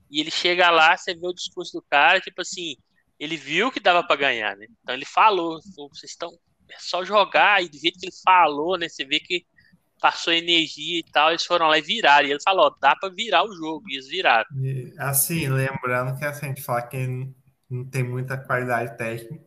E 0.09 0.19
ele 0.19 0.29
chega 0.31 0.69
lá, 0.69 0.95
você 0.95 1.15
vê 1.15 1.27
o 1.27 1.33
discurso 1.33 1.73
do 1.73 1.85
cara, 1.89 2.19
tipo 2.21 2.41
assim, 2.41 2.75
ele 3.19 3.35
viu 3.35 3.71
que 3.71 3.79
dava 3.79 4.05
para 4.05 4.15
ganhar, 4.15 4.55
né? 4.55 4.67
Então 4.81 4.93
ele 4.93 5.05
falou, 5.05 5.59
vocês 5.89 6.11
estão 6.11 6.31
é 6.73 6.77
só 6.79 7.03
jogar 7.03 7.63
e 7.63 7.69
do 7.69 7.77
jeito 7.77 7.99
que 7.99 8.07
ele 8.07 8.15
falou, 8.23 8.77
né? 8.77 8.89
Você 8.89 9.05
vê 9.05 9.19
que 9.19 9.45
passou 10.03 10.33
energia 10.33 10.99
e 10.99 11.03
tal, 11.03 11.29
eles 11.29 11.45
foram 11.45 11.67
lá 11.67 11.77
e 11.77 11.81
viraram. 11.81 12.27
E 12.27 12.31
ele 12.31 12.41
falou, 12.43 12.65
ó, 12.65 12.75
dá 12.81 12.93
para 12.93 13.07
virar 13.07 13.45
o 13.45 13.55
jogo, 13.55 13.89
e 13.89 13.93
eles 13.93 14.09
viraram. 14.09 14.45
E, 14.61 14.93
assim, 14.97 15.47
lembrando 15.47 16.17
que 16.19 16.25
assim, 16.25 16.47
a 16.47 16.49
gente 16.49 16.61
fala 16.61 16.81
que 16.81 17.33
não 17.69 17.85
tem 17.85 18.03
muita 18.03 18.37
qualidade 18.37 18.97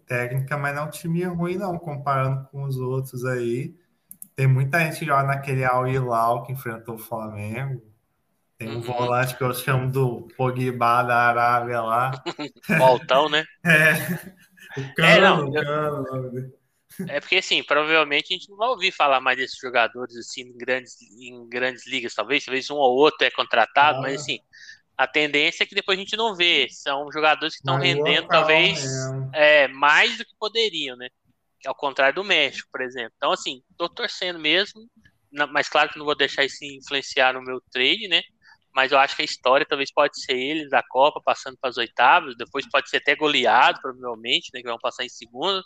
técnica, 0.06 0.56
mas 0.56 0.74
não 0.74 0.84
é 0.84 0.86
um 0.86 0.90
time 0.90 1.24
ruim, 1.24 1.56
não, 1.56 1.78
comparando 1.78 2.48
com 2.50 2.64
os 2.64 2.78
outros 2.78 3.24
aí. 3.26 3.74
Tem 4.34 4.46
muita 4.46 4.80
gente 4.80 5.00
que 5.00 5.06
joga 5.06 5.24
naquele 5.24 5.62
Al 5.62 5.86
Hilal 5.86 6.42
que 6.42 6.52
enfrentou 6.52 6.94
o 6.94 6.98
Flamengo. 6.98 7.82
Tem 8.58 8.70
um 8.70 8.76
uhum. 8.76 8.80
volante 8.80 9.36
que 9.36 9.44
eu 9.44 9.52
chamo 9.52 9.90
do 9.92 10.26
Pogba 10.36 11.02
da 11.02 11.16
Arábia 11.16 11.82
lá. 11.82 12.22
Voltão, 12.78 13.28
né? 13.28 13.44
é. 13.64 13.92
O 14.78 14.94
cano, 14.94 15.08
é, 15.08 15.20
não, 15.20 15.48
o 15.48 15.52
cano, 15.52 16.52
é 17.08 17.20
porque, 17.20 17.36
assim, 17.36 17.62
provavelmente 17.62 18.32
a 18.32 18.36
gente 18.36 18.48
não 18.48 18.56
vai 18.56 18.68
ouvir 18.68 18.92
falar 18.92 19.20
mais 19.20 19.36
desses 19.36 19.58
jogadores, 19.58 20.16
assim, 20.16 20.42
em 20.42 20.56
grandes, 20.56 21.00
em 21.02 21.48
grandes 21.48 21.86
ligas, 21.86 22.14
talvez. 22.14 22.44
Talvez 22.44 22.70
um 22.70 22.76
ou 22.76 22.96
outro 22.96 23.26
é 23.26 23.30
contratado, 23.30 23.98
ah. 23.98 24.02
mas, 24.02 24.20
assim, 24.20 24.38
a 24.96 25.06
tendência 25.06 25.62
é 25.62 25.66
que 25.66 25.74
depois 25.74 25.98
a 25.98 26.00
gente 26.00 26.16
não 26.16 26.34
vê. 26.34 26.68
São 26.70 27.10
jogadores 27.12 27.54
que 27.54 27.60
estão 27.60 27.76
rendendo, 27.76 28.28
talvez, 28.28 28.84
é, 29.34 29.68
mais 29.68 30.16
do 30.16 30.24
que 30.24 30.34
poderiam, 30.38 30.96
né? 30.96 31.08
Ao 31.66 31.74
contrário 31.74 32.14
do 32.14 32.24
México, 32.24 32.68
por 32.72 32.80
exemplo. 32.80 33.12
Então, 33.16 33.32
assim, 33.32 33.62
tô 33.76 33.88
torcendo 33.88 34.38
mesmo, 34.38 34.88
mas 35.50 35.68
claro 35.68 35.90
que 35.90 35.98
não 35.98 36.06
vou 36.06 36.14
deixar 36.14 36.44
isso 36.44 36.64
influenciar 36.64 37.34
no 37.34 37.42
meu 37.42 37.60
trade, 37.70 38.08
né? 38.08 38.22
Mas 38.74 38.92
eu 38.92 38.98
acho 38.98 39.16
que 39.16 39.22
a 39.22 39.24
história 39.24 39.66
talvez 39.66 39.92
pode 39.92 40.20
ser 40.20 40.36
eles 40.36 40.70
da 40.70 40.82
Copa 40.82 41.20
passando 41.24 41.56
para 41.58 41.70
as 41.70 41.76
oitavas, 41.76 42.36
depois 42.36 42.68
pode 42.68 42.88
ser 42.88 42.98
até 42.98 43.16
goleado, 43.16 43.80
provavelmente, 43.80 44.50
né? 44.52 44.60
Que 44.60 44.68
vão 44.68 44.78
passar 44.78 45.04
em 45.04 45.08
segundo. 45.08 45.62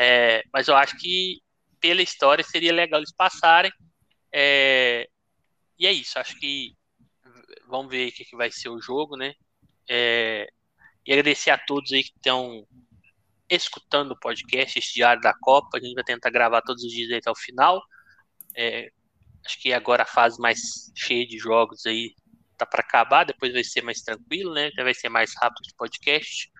É, 0.00 0.44
mas 0.52 0.68
eu 0.68 0.76
acho 0.76 0.96
que 0.96 1.40
pela 1.80 2.00
história 2.00 2.44
seria 2.44 2.72
legal 2.72 3.00
eles 3.00 3.12
passarem. 3.12 3.72
É, 4.32 5.08
e 5.76 5.86
é 5.88 5.92
isso, 5.92 6.18
acho 6.20 6.38
que 6.38 6.72
vamos 7.66 7.90
ver 7.90 8.08
o 8.08 8.12
que, 8.12 8.36
vai 8.36 8.48
ser 8.50 8.68
o 8.68 8.80
jogo, 8.80 9.16
né? 9.16 9.34
É, 9.90 10.48
e 11.04 11.12
agradecer 11.12 11.50
a 11.50 11.58
todos 11.58 11.92
aí 11.92 12.04
que 12.04 12.12
estão 12.14 12.64
escutando 13.50 14.12
o 14.12 14.18
podcast, 14.18 14.78
este 14.78 14.94
diário 14.94 15.20
da 15.20 15.34
Copa. 15.34 15.78
A 15.78 15.80
gente 15.80 15.94
vai 15.94 16.04
tentar 16.04 16.30
gravar 16.30 16.62
todos 16.62 16.84
os 16.84 16.92
dias 16.92 17.10
até 17.10 17.30
o 17.30 17.34
final. 17.34 17.82
É, 18.56 18.90
acho 19.44 19.60
que 19.60 19.72
agora 19.72 20.04
a 20.04 20.06
fase 20.06 20.40
mais 20.40 20.60
cheia 20.96 21.26
de 21.26 21.38
jogos 21.38 21.84
aí 21.86 22.14
tá 22.56 22.66
para 22.66 22.82
acabar, 22.82 23.24
depois 23.24 23.52
vai 23.52 23.64
ser 23.64 23.82
mais 23.82 24.00
tranquilo, 24.02 24.54
né? 24.54 24.70
Vai 24.76 24.94
ser 24.94 25.08
mais 25.08 25.32
rápido 25.40 25.66
o 25.72 25.76
podcast. 25.76 26.50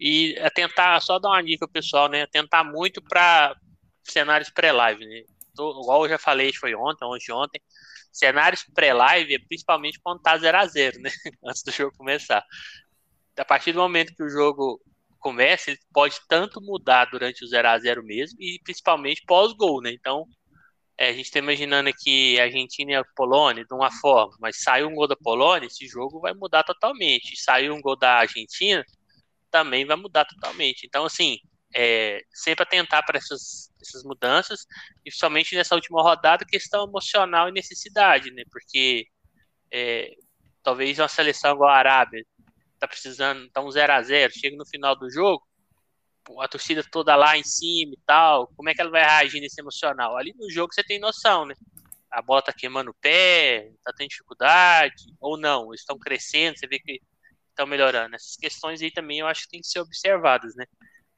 E 0.00 0.36
tentar, 0.54 1.00
só 1.00 1.18
dar 1.18 1.30
uma 1.30 1.42
dica 1.42 1.66
pessoal, 1.66 2.08
né? 2.08 2.26
Tentar 2.26 2.64
muito 2.64 3.02
para 3.02 3.56
cenários 4.04 4.50
pré-live, 4.50 5.04
né? 5.06 5.22
Tô, 5.54 5.82
igual 5.82 6.04
eu 6.04 6.10
já 6.10 6.18
falei, 6.18 6.52
foi 6.52 6.74
ontem, 6.74 7.04
ontem, 7.04 7.32
ontem. 7.32 7.60
Cenários 8.12 8.64
pré-live 8.74 9.34
é 9.34 9.38
principalmente 9.38 10.00
quando 10.02 10.22
tá 10.22 10.36
0 10.38 10.56
a 10.56 10.66
0 10.66 11.00
né? 11.00 11.10
Antes 11.44 11.62
do 11.62 11.72
jogo 11.72 11.96
começar. 11.96 12.44
A 13.36 13.44
partir 13.44 13.72
do 13.72 13.80
momento 13.80 14.14
que 14.14 14.22
o 14.22 14.30
jogo 14.30 14.80
começa, 15.18 15.70
ele 15.70 15.80
pode 15.92 16.16
tanto 16.28 16.60
mudar 16.60 17.06
durante 17.06 17.44
o 17.44 17.48
0 17.48 17.68
a 17.68 17.78
0 17.78 18.04
mesmo 18.04 18.40
e 18.40 18.60
principalmente 18.62 19.24
pós-gol, 19.26 19.80
né? 19.82 19.92
Então, 19.92 20.26
é, 20.96 21.10
a 21.10 21.12
gente 21.12 21.26
está 21.26 21.38
imaginando 21.38 21.88
aqui 21.88 22.40
Argentina 22.40 22.92
e 22.92 22.94
a 22.96 23.04
Polônia 23.14 23.64
de 23.64 23.74
uma 23.74 23.90
forma, 23.90 24.36
mas 24.40 24.62
saiu 24.62 24.88
um 24.88 24.94
gol 24.94 25.06
da 25.06 25.16
Polônia, 25.16 25.66
esse 25.66 25.86
jogo 25.86 26.20
vai 26.20 26.34
mudar 26.34 26.64
totalmente. 26.64 27.40
Saiu 27.40 27.74
um 27.74 27.80
gol 27.80 27.96
da 27.96 28.14
Argentina, 28.18 28.84
também 29.50 29.84
vai 29.84 29.96
mudar 29.96 30.24
totalmente. 30.24 30.86
Então, 30.86 31.04
assim, 31.04 31.38
é, 31.74 32.22
sempre 32.32 32.62
atentar 32.62 33.04
para 33.04 33.18
essas, 33.18 33.70
essas 33.80 34.02
mudanças, 34.04 34.66
e 35.00 35.10
principalmente 35.10 35.54
nessa 35.54 35.74
última 35.74 36.02
rodada, 36.02 36.44
questão 36.44 36.86
emocional 36.86 37.48
e 37.48 37.52
necessidade, 37.52 38.30
né? 38.30 38.42
Porque 38.50 39.06
é, 39.72 40.10
talvez 40.62 40.98
uma 40.98 41.08
seleção 41.08 41.54
igual 41.54 41.70
a 41.70 41.76
Arábia 41.76 42.24
tá 42.78 42.86
precisando, 42.86 43.48
tá 43.50 43.60
um 43.60 43.70
0 43.70 43.92
a 43.92 44.02
0 44.02 44.32
chega 44.32 44.56
no 44.56 44.66
final 44.66 44.96
do 44.96 45.10
jogo, 45.10 45.42
a 46.40 46.48
torcida 46.48 46.82
toda 46.90 47.16
lá 47.16 47.36
em 47.36 47.42
cima 47.42 47.92
e 47.94 48.00
tal, 48.06 48.48
como 48.56 48.68
é 48.68 48.74
que 48.74 48.80
ela 48.80 48.90
vai 48.90 49.02
reagir 49.02 49.40
nesse 49.40 49.60
emocional? 49.60 50.16
Ali 50.16 50.34
no 50.36 50.50
jogo 50.50 50.72
você 50.72 50.82
tem 50.84 50.98
noção, 50.98 51.46
né? 51.46 51.54
A 52.10 52.22
bola 52.22 52.42
tá 52.42 52.52
queimando 52.52 52.90
o 52.90 52.94
pé, 52.94 53.70
tá 53.84 53.92
tendo 53.96 54.08
dificuldade, 54.08 55.04
ou 55.20 55.36
não, 55.36 55.68
eles 55.68 55.80
estão 55.80 55.98
crescendo, 55.98 56.58
você 56.58 56.66
vê 56.66 56.78
que 56.78 57.00
estão 57.58 57.66
melhorando. 57.66 58.14
Essas 58.14 58.36
questões 58.36 58.80
aí 58.80 58.90
também 58.90 59.18
eu 59.18 59.26
acho 59.26 59.42
que 59.42 59.48
tem 59.50 59.60
que 59.60 59.66
ser 59.66 59.80
observadas, 59.80 60.54
né? 60.54 60.64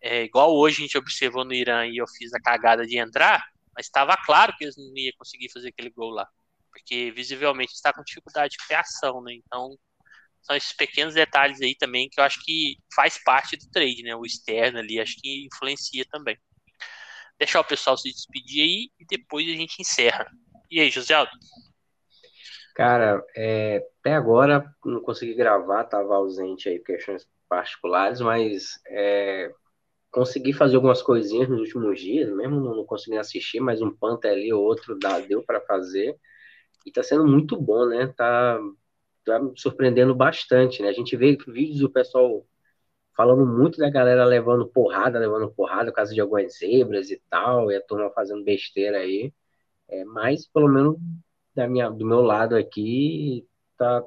É, 0.00 0.24
igual 0.24 0.56
hoje 0.56 0.78
a 0.78 0.86
gente 0.86 0.96
observou 0.96 1.44
no 1.44 1.52
Irã 1.52 1.86
e 1.86 1.98
eu 1.98 2.06
fiz 2.08 2.32
a 2.32 2.40
cagada 2.40 2.86
de 2.86 2.98
entrar, 2.98 3.44
mas 3.76 3.86
estava 3.86 4.16
claro 4.16 4.54
que 4.56 4.64
eles 4.64 4.76
não 4.76 4.96
iam 4.96 5.12
conseguir 5.18 5.50
fazer 5.52 5.68
aquele 5.68 5.90
gol 5.90 6.10
lá. 6.10 6.26
Porque 6.72 7.10
visivelmente 7.10 7.72
está 7.74 7.92
com 7.92 8.02
dificuldade 8.02 8.52
de 8.52 8.66
criação, 8.66 9.22
né? 9.22 9.34
Então, 9.34 9.76
são 10.42 10.56
esses 10.56 10.72
pequenos 10.72 11.14
detalhes 11.14 11.60
aí 11.60 11.74
também 11.74 12.08
que 12.08 12.18
eu 12.18 12.24
acho 12.24 12.42
que 12.42 12.76
faz 12.94 13.22
parte 13.22 13.56
do 13.56 13.70
trade, 13.70 14.02
né? 14.02 14.16
O 14.16 14.24
externo 14.24 14.78
ali, 14.78 14.98
acho 14.98 15.16
que 15.20 15.46
influencia 15.46 16.04
também. 16.10 16.38
Deixar 17.38 17.60
o 17.60 17.64
pessoal 17.64 17.96
se 17.96 18.10
despedir 18.10 18.62
aí 18.62 18.90
e 18.98 19.04
depois 19.06 19.46
a 19.46 19.56
gente 19.56 19.80
encerra. 19.80 20.26
E 20.70 20.80
aí, 20.80 20.90
José 20.90 21.14
Aldo? 21.14 21.32
Cara, 22.80 23.22
é, 23.36 23.86
até 24.00 24.14
agora 24.14 24.64
não 24.82 25.02
consegui 25.02 25.34
gravar, 25.34 25.82
estava 25.84 26.14
ausente 26.14 26.66
aí 26.66 26.78
por 26.78 26.86
questões 26.86 27.28
particulares, 27.46 28.22
mas 28.22 28.80
é, 28.88 29.52
consegui 30.10 30.54
fazer 30.54 30.76
algumas 30.76 31.02
coisinhas 31.02 31.46
nos 31.46 31.60
últimos 31.60 32.00
dias, 32.00 32.30
mesmo 32.34 32.58
não, 32.58 32.76
não 32.76 32.86
consegui 32.86 33.18
assistir, 33.18 33.60
mas 33.60 33.82
um 33.82 33.94
Panther 33.94 34.32
ali 34.32 34.50
ou 34.50 34.64
outro 34.64 34.98
dá, 34.98 35.20
deu 35.20 35.42
para 35.42 35.60
fazer. 35.60 36.16
E 36.86 36.90
tá 36.90 37.02
sendo 37.02 37.26
muito 37.26 37.60
bom, 37.60 37.86
né? 37.86 38.06
Tá, 38.16 38.58
tá 39.26 39.38
me 39.40 39.52
surpreendendo 39.58 40.14
bastante, 40.14 40.82
né? 40.82 40.88
A 40.88 40.92
gente 40.94 41.14
vê 41.18 41.36
vídeos 41.48 41.80
do 41.80 41.90
pessoal 41.90 42.46
falando 43.16 43.46
muito 43.46 43.78
da 43.78 43.90
galera 43.90 44.24
levando 44.24 44.66
porrada, 44.68 45.18
levando 45.18 45.50
porrada, 45.52 45.90
por 45.90 45.96
causa 45.96 46.14
de 46.14 46.20
algumas 46.22 46.58
zebras 46.58 47.10
e 47.10 47.22
tal, 47.30 47.70
e 47.70 47.76
a 47.76 47.82
turma 47.82 48.10
fazendo 48.12 48.44
besteira 48.44 48.98
aí. 48.98 49.34
É, 49.88 50.04
mas 50.06 50.46
pelo 50.48 50.68
menos 50.68 50.96
da 51.60 51.68
minha, 51.68 51.90
do 51.90 52.06
meu 52.06 52.22
lado 52.22 52.56
aqui, 52.56 53.46
tá, 53.76 54.02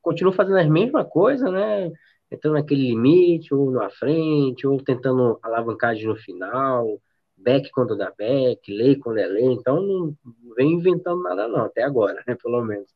continuo 0.00 0.32
fazendo 0.32 0.58
a 0.58 0.64
mesma 0.64 1.04
coisa, 1.04 1.50
né? 1.50 1.92
Tentando 2.28 2.54
naquele 2.54 2.88
limite, 2.88 3.54
ou 3.54 3.70
na 3.70 3.88
frente, 3.90 4.66
ou 4.66 4.82
tentando 4.82 5.38
alavancagem 5.42 6.06
no 6.06 6.16
final, 6.16 7.00
back 7.36 7.70
quando 7.70 7.96
dá 7.96 8.12
back, 8.16 8.72
lei 8.72 8.96
quando 8.96 9.18
é 9.18 9.26
lei, 9.26 9.52
então 9.52 9.80
não, 9.80 10.16
vem 10.56 10.72
inventando 10.72 11.22
nada 11.22 11.46
não, 11.48 11.64
até 11.66 11.82
agora, 11.82 12.22
né, 12.26 12.36
pelo 12.42 12.64
menos. 12.64 12.88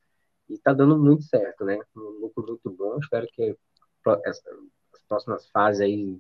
E 0.48 0.58
tá 0.58 0.72
dando 0.72 0.98
muito 0.98 1.24
certo, 1.24 1.64
né? 1.64 1.78
Um 1.96 2.20
lucro 2.20 2.44
muito 2.46 2.70
bom, 2.70 2.98
espero 2.98 3.26
que 3.32 3.56
as 4.24 4.40
próximas 5.08 5.48
fases 5.50 5.80
aí 5.80 6.18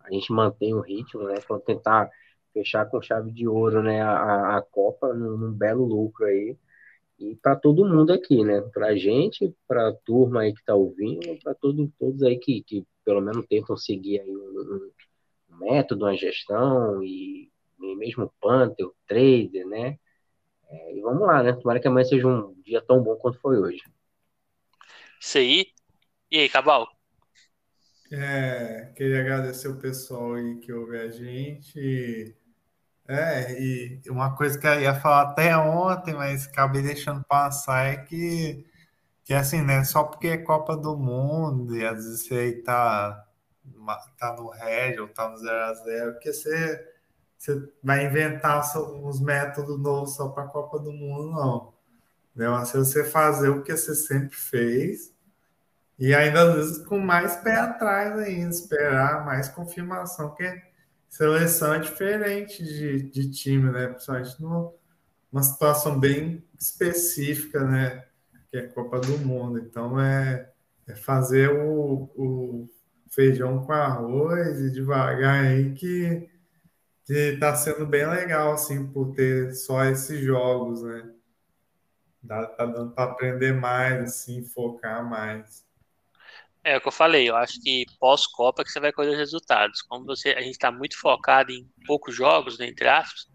a 0.00 0.12
gente 0.12 0.32
mantenha 0.32 0.76
o 0.76 0.80
ritmo, 0.80 1.24
né, 1.24 1.34
para 1.46 1.58
tentar 1.60 2.10
fechar 2.52 2.86
com 2.86 3.02
chave 3.02 3.30
de 3.32 3.46
ouro, 3.48 3.82
né, 3.82 4.02
a, 4.02 4.56
a 4.58 4.62
Copa 4.62 5.12
num 5.12 5.52
belo 5.52 5.84
lucro 5.84 6.26
aí 6.26 6.56
e 7.18 7.34
para 7.36 7.56
todo 7.56 7.84
mundo 7.84 8.12
aqui, 8.12 8.44
né? 8.44 8.60
Para 8.72 8.88
a 8.88 8.96
gente, 8.96 9.52
para 9.66 9.88
a 9.88 9.92
turma 9.92 10.42
aí 10.42 10.52
que 10.52 10.60
está 10.60 10.74
ouvindo, 10.74 11.36
para 11.42 11.54
todo, 11.54 11.92
todos 11.98 12.22
aí 12.22 12.38
que, 12.38 12.62
que 12.62 12.86
pelo 13.04 13.20
menos 13.20 13.46
tentam 13.46 13.76
seguir 13.76 14.20
aí 14.20 14.30
um, 14.30 14.90
um 15.50 15.56
método, 15.58 16.04
uma 16.04 16.16
gestão 16.16 17.02
e, 17.02 17.50
e 17.80 17.96
mesmo 17.96 18.24
o 18.24 18.32
Panther, 18.40 18.86
o 18.86 18.94
Trader, 19.06 19.66
né? 19.66 19.98
É, 20.70 20.96
e 20.96 21.00
vamos 21.00 21.26
lá, 21.26 21.42
né? 21.42 21.52
Tomara 21.54 21.80
que 21.80 21.88
amanhã 21.88 22.04
seja 22.04 22.26
um 22.26 22.54
dia 22.62 22.80
tão 22.80 23.02
bom 23.02 23.16
quanto 23.16 23.40
foi 23.40 23.58
hoje. 23.58 23.82
Isso 25.20 25.38
aí. 25.38 25.66
E 26.30 26.38
aí, 26.38 26.48
Cabal? 26.48 26.88
É, 28.10 28.92
queria 28.96 29.20
agradecer 29.20 29.68
o 29.68 29.78
pessoal 29.78 30.34
aí 30.34 30.58
que 30.60 30.72
ouve 30.72 30.98
a 30.98 31.10
gente. 31.10 32.34
É, 33.08 33.52
e 33.60 34.02
uma 34.10 34.36
coisa 34.36 34.58
que 34.58 34.66
eu 34.66 34.80
ia 34.80 34.94
falar 34.94 35.22
até 35.30 35.56
ontem, 35.56 36.14
mas 36.14 36.46
acabei 36.46 36.82
deixando 36.82 37.24
passar, 37.24 37.86
é 37.86 37.96
que, 37.96 38.66
que 39.24 39.32
assim, 39.34 39.62
né? 39.62 39.82
Só 39.84 40.04
porque 40.04 40.28
é 40.28 40.38
Copa 40.38 40.76
do 40.76 40.96
Mundo 40.96 41.76
e 41.76 41.86
às 41.86 42.04
vezes 42.04 42.26
você 42.26 42.34
aí 42.34 42.62
tá, 42.62 43.26
tá 44.18 44.34
no 44.36 44.50
red 44.50 44.98
ou 45.00 45.08
tá 45.08 45.28
no 45.28 45.36
0x0, 45.36 46.12
porque 46.12 46.32
você, 46.32 46.86
você 47.38 47.72
vai 47.82 48.04
inventar 48.06 48.60
uns 48.76 49.20
métodos 49.20 49.80
novos 49.80 50.14
só 50.16 50.28
para 50.28 50.44
Copa 50.48 50.78
do 50.78 50.92
Mundo, 50.92 51.30
não. 51.32 51.74
Né? 52.34 52.48
Mas 52.48 52.68
se 52.70 52.78
você 52.78 53.04
fazer 53.04 53.48
o 53.50 53.62
que 53.62 53.76
você 53.76 53.94
sempre 53.94 54.36
fez, 54.36 55.12
E 55.98 56.14
ainda 56.14 56.42
às 56.42 56.54
vezes 56.54 56.86
com 56.86 56.98
mais 56.98 57.36
pé 57.36 57.56
atrás 57.56 58.18
ainda, 58.18 58.50
esperar 58.50 59.24
mais 59.26 59.48
confirmação, 59.48 60.28
porque 60.30 60.62
seleção 61.08 61.74
é 61.74 61.78
diferente 61.78 62.62
de, 62.62 63.02
de 63.02 63.30
time, 63.30 63.70
né? 63.70 63.88
Principalmente 63.88 64.40
numa 64.40 65.42
situação 65.42 65.98
bem 65.98 66.44
específica, 66.58 67.64
né? 67.64 68.04
Que 68.50 68.58
é 68.58 68.60
a 68.60 68.68
Copa 68.68 69.00
do 69.00 69.18
Mundo. 69.18 69.58
Então 69.58 70.00
é, 70.00 70.50
é 70.86 70.94
fazer 70.94 71.50
o, 71.50 72.10
o 72.16 72.68
feijão 73.10 73.64
com 73.64 73.72
arroz 73.72 74.60
e 74.60 74.70
devagar 74.70 75.44
aí 75.44 75.74
que 75.74 76.30
que 77.08 77.38
tá 77.38 77.56
sendo 77.56 77.86
bem 77.86 78.06
legal, 78.06 78.52
assim, 78.52 78.86
por 78.86 79.14
ter 79.14 79.54
só 79.54 79.82
esses 79.86 80.20
jogos, 80.20 80.82
né? 80.82 81.10
Dá, 82.22 82.46
tá 82.46 82.66
dando 82.66 82.92
para 82.92 83.10
aprender 83.10 83.54
mais, 83.54 84.02
assim, 84.02 84.44
focar 84.44 85.08
mais. 85.08 85.66
É 86.68 86.76
o 86.76 86.80
que 86.82 86.88
eu 86.88 86.92
falei, 86.92 87.26
eu 87.26 87.34
acho 87.34 87.58
que 87.62 87.86
pós-Copa 87.98 88.62
que 88.62 88.70
você 88.70 88.78
vai 88.78 88.92
colher 88.92 89.12
os 89.12 89.18
resultados. 89.18 89.80
Como 89.80 90.04
você, 90.04 90.30
a 90.30 90.42
gente 90.42 90.52
está 90.52 90.70
muito 90.70 90.98
focado 91.00 91.50
em 91.50 91.66
poucos 91.86 92.14
jogos, 92.14 92.58
né, 92.58 92.66
entre 92.68 92.86
aspas, 92.86 93.26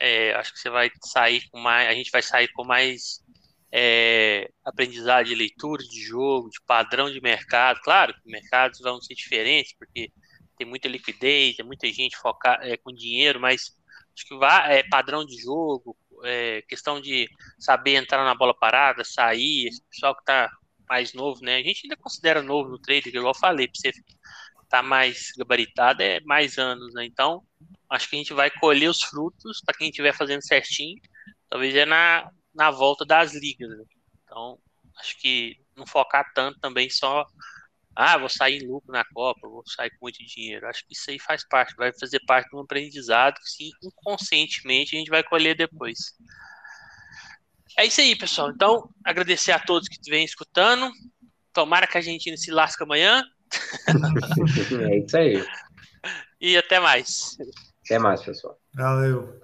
é, 0.00 0.32
acho 0.34 0.50
que 0.54 0.58
você 0.58 0.70
vai 0.70 0.90
sair 1.02 1.46
com 1.50 1.60
mais, 1.60 1.88
a 1.88 1.92
gente 1.92 2.10
vai 2.10 2.22
sair 2.22 2.48
com 2.54 2.64
mais 2.64 3.22
é, 3.70 4.50
aprendizado 4.64 5.26
de 5.26 5.34
leitura 5.34 5.82
de 5.82 6.00
jogo, 6.00 6.48
de 6.48 6.58
padrão 6.66 7.10
de 7.10 7.20
mercado. 7.20 7.80
Claro 7.82 8.14
que 8.14 8.30
mercados 8.30 8.80
vão 8.80 8.98
ser 8.98 9.14
diferentes, 9.14 9.74
porque 9.78 10.10
tem 10.56 10.66
muita 10.66 10.88
liquidez, 10.88 11.56
tem 11.56 11.66
muita 11.66 11.86
gente 11.88 12.16
focada 12.16 12.66
é, 12.66 12.78
com 12.78 12.90
dinheiro, 12.94 13.38
mas 13.38 13.76
acho 14.16 14.26
que 14.26 14.38
vai, 14.38 14.78
é 14.78 14.88
padrão 14.88 15.22
de 15.22 15.36
jogo, 15.36 15.94
é, 16.24 16.62
questão 16.62 16.98
de 16.98 17.28
saber 17.58 17.96
entrar 17.96 18.24
na 18.24 18.34
bola 18.34 18.54
parada, 18.54 19.04
sair, 19.04 19.68
esse 19.68 19.82
pessoal 19.90 20.14
que 20.14 20.22
está 20.22 20.50
mais 20.94 21.12
novo, 21.12 21.40
né? 21.42 21.56
A 21.56 21.62
gente 21.62 21.80
ainda 21.84 21.96
considera 21.96 22.40
novo 22.40 22.70
no 22.70 22.78
trade, 22.78 23.08
igual 23.08 23.34
eu 23.34 23.38
falei, 23.38 23.66
para 23.66 23.74
você 23.74 23.92
tá 24.68 24.80
mais 24.80 25.32
gabaritado 25.36 26.02
é 26.02 26.20
mais 26.20 26.56
anos, 26.56 26.94
né? 26.94 27.04
Então, 27.04 27.42
acho 27.90 28.08
que 28.08 28.14
a 28.14 28.18
gente 28.18 28.32
vai 28.32 28.48
colher 28.48 28.88
os 28.88 29.02
frutos 29.02 29.60
para 29.64 29.76
quem 29.76 29.88
estiver 29.88 30.14
fazendo 30.14 30.42
certinho, 30.42 31.00
talvez 31.50 31.74
é 31.74 31.84
na, 31.84 32.30
na 32.54 32.70
volta 32.70 33.04
das 33.04 33.34
ligas. 33.34 33.68
Né? 33.68 33.84
Então, 34.24 34.58
acho 35.00 35.18
que 35.18 35.56
não 35.76 35.84
focar 35.84 36.32
tanto 36.32 36.60
também 36.60 36.88
só 36.88 37.26
ah, 37.96 38.18
vou 38.18 38.28
sair 38.28 38.62
em 38.62 38.66
lucro 38.66 38.92
na 38.92 39.04
Copa, 39.04 39.48
vou 39.48 39.62
sair 39.66 39.90
com 39.90 39.98
muito 40.02 40.18
dinheiro. 40.24 40.66
Acho 40.66 40.84
que 40.86 40.94
isso 40.94 41.10
aí 41.10 41.18
faz 41.18 41.46
parte, 41.46 41.76
vai 41.76 41.92
fazer 41.92 42.20
parte 42.26 42.50
de 42.50 42.56
um 42.56 42.60
aprendizado 42.60 43.34
que, 43.34 43.48
sim, 43.48 43.70
inconscientemente, 43.82 44.96
a 44.96 44.98
gente 44.98 45.10
vai 45.10 45.22
colher 45.22 45.56
depois. 45.56 45.98
É 47.76 47.86
isso 47.86 48.00
aí, 48.00 48.16
pessoal. 48.16 48.50
Então, 48.50 48.88
agradecer 49.04 49.52
a 49.52 49.58
todos 49.58 49.88
que 49.88 49.98
vêm 50.08 50.24
escutando. 50.24 50.90
Tomara 51.52 51.86
que 51.86 51.96
a 51.96 52.00
Argentina 52.00 52.36
se 52.36 52.50
lasque 52.50 52.82
amanhã. 52.82 53.24
é 54.90 54.98
isso 54.98 55.16
aí. 55.16 55.44
E 56.40 56.56
até 56.56 56.78
mais. 56.80 57.36
Até 57.84 57.98
mais, 57.98 58.22
pessoal. 58.22 58.58
Valeu. 58.74 59.43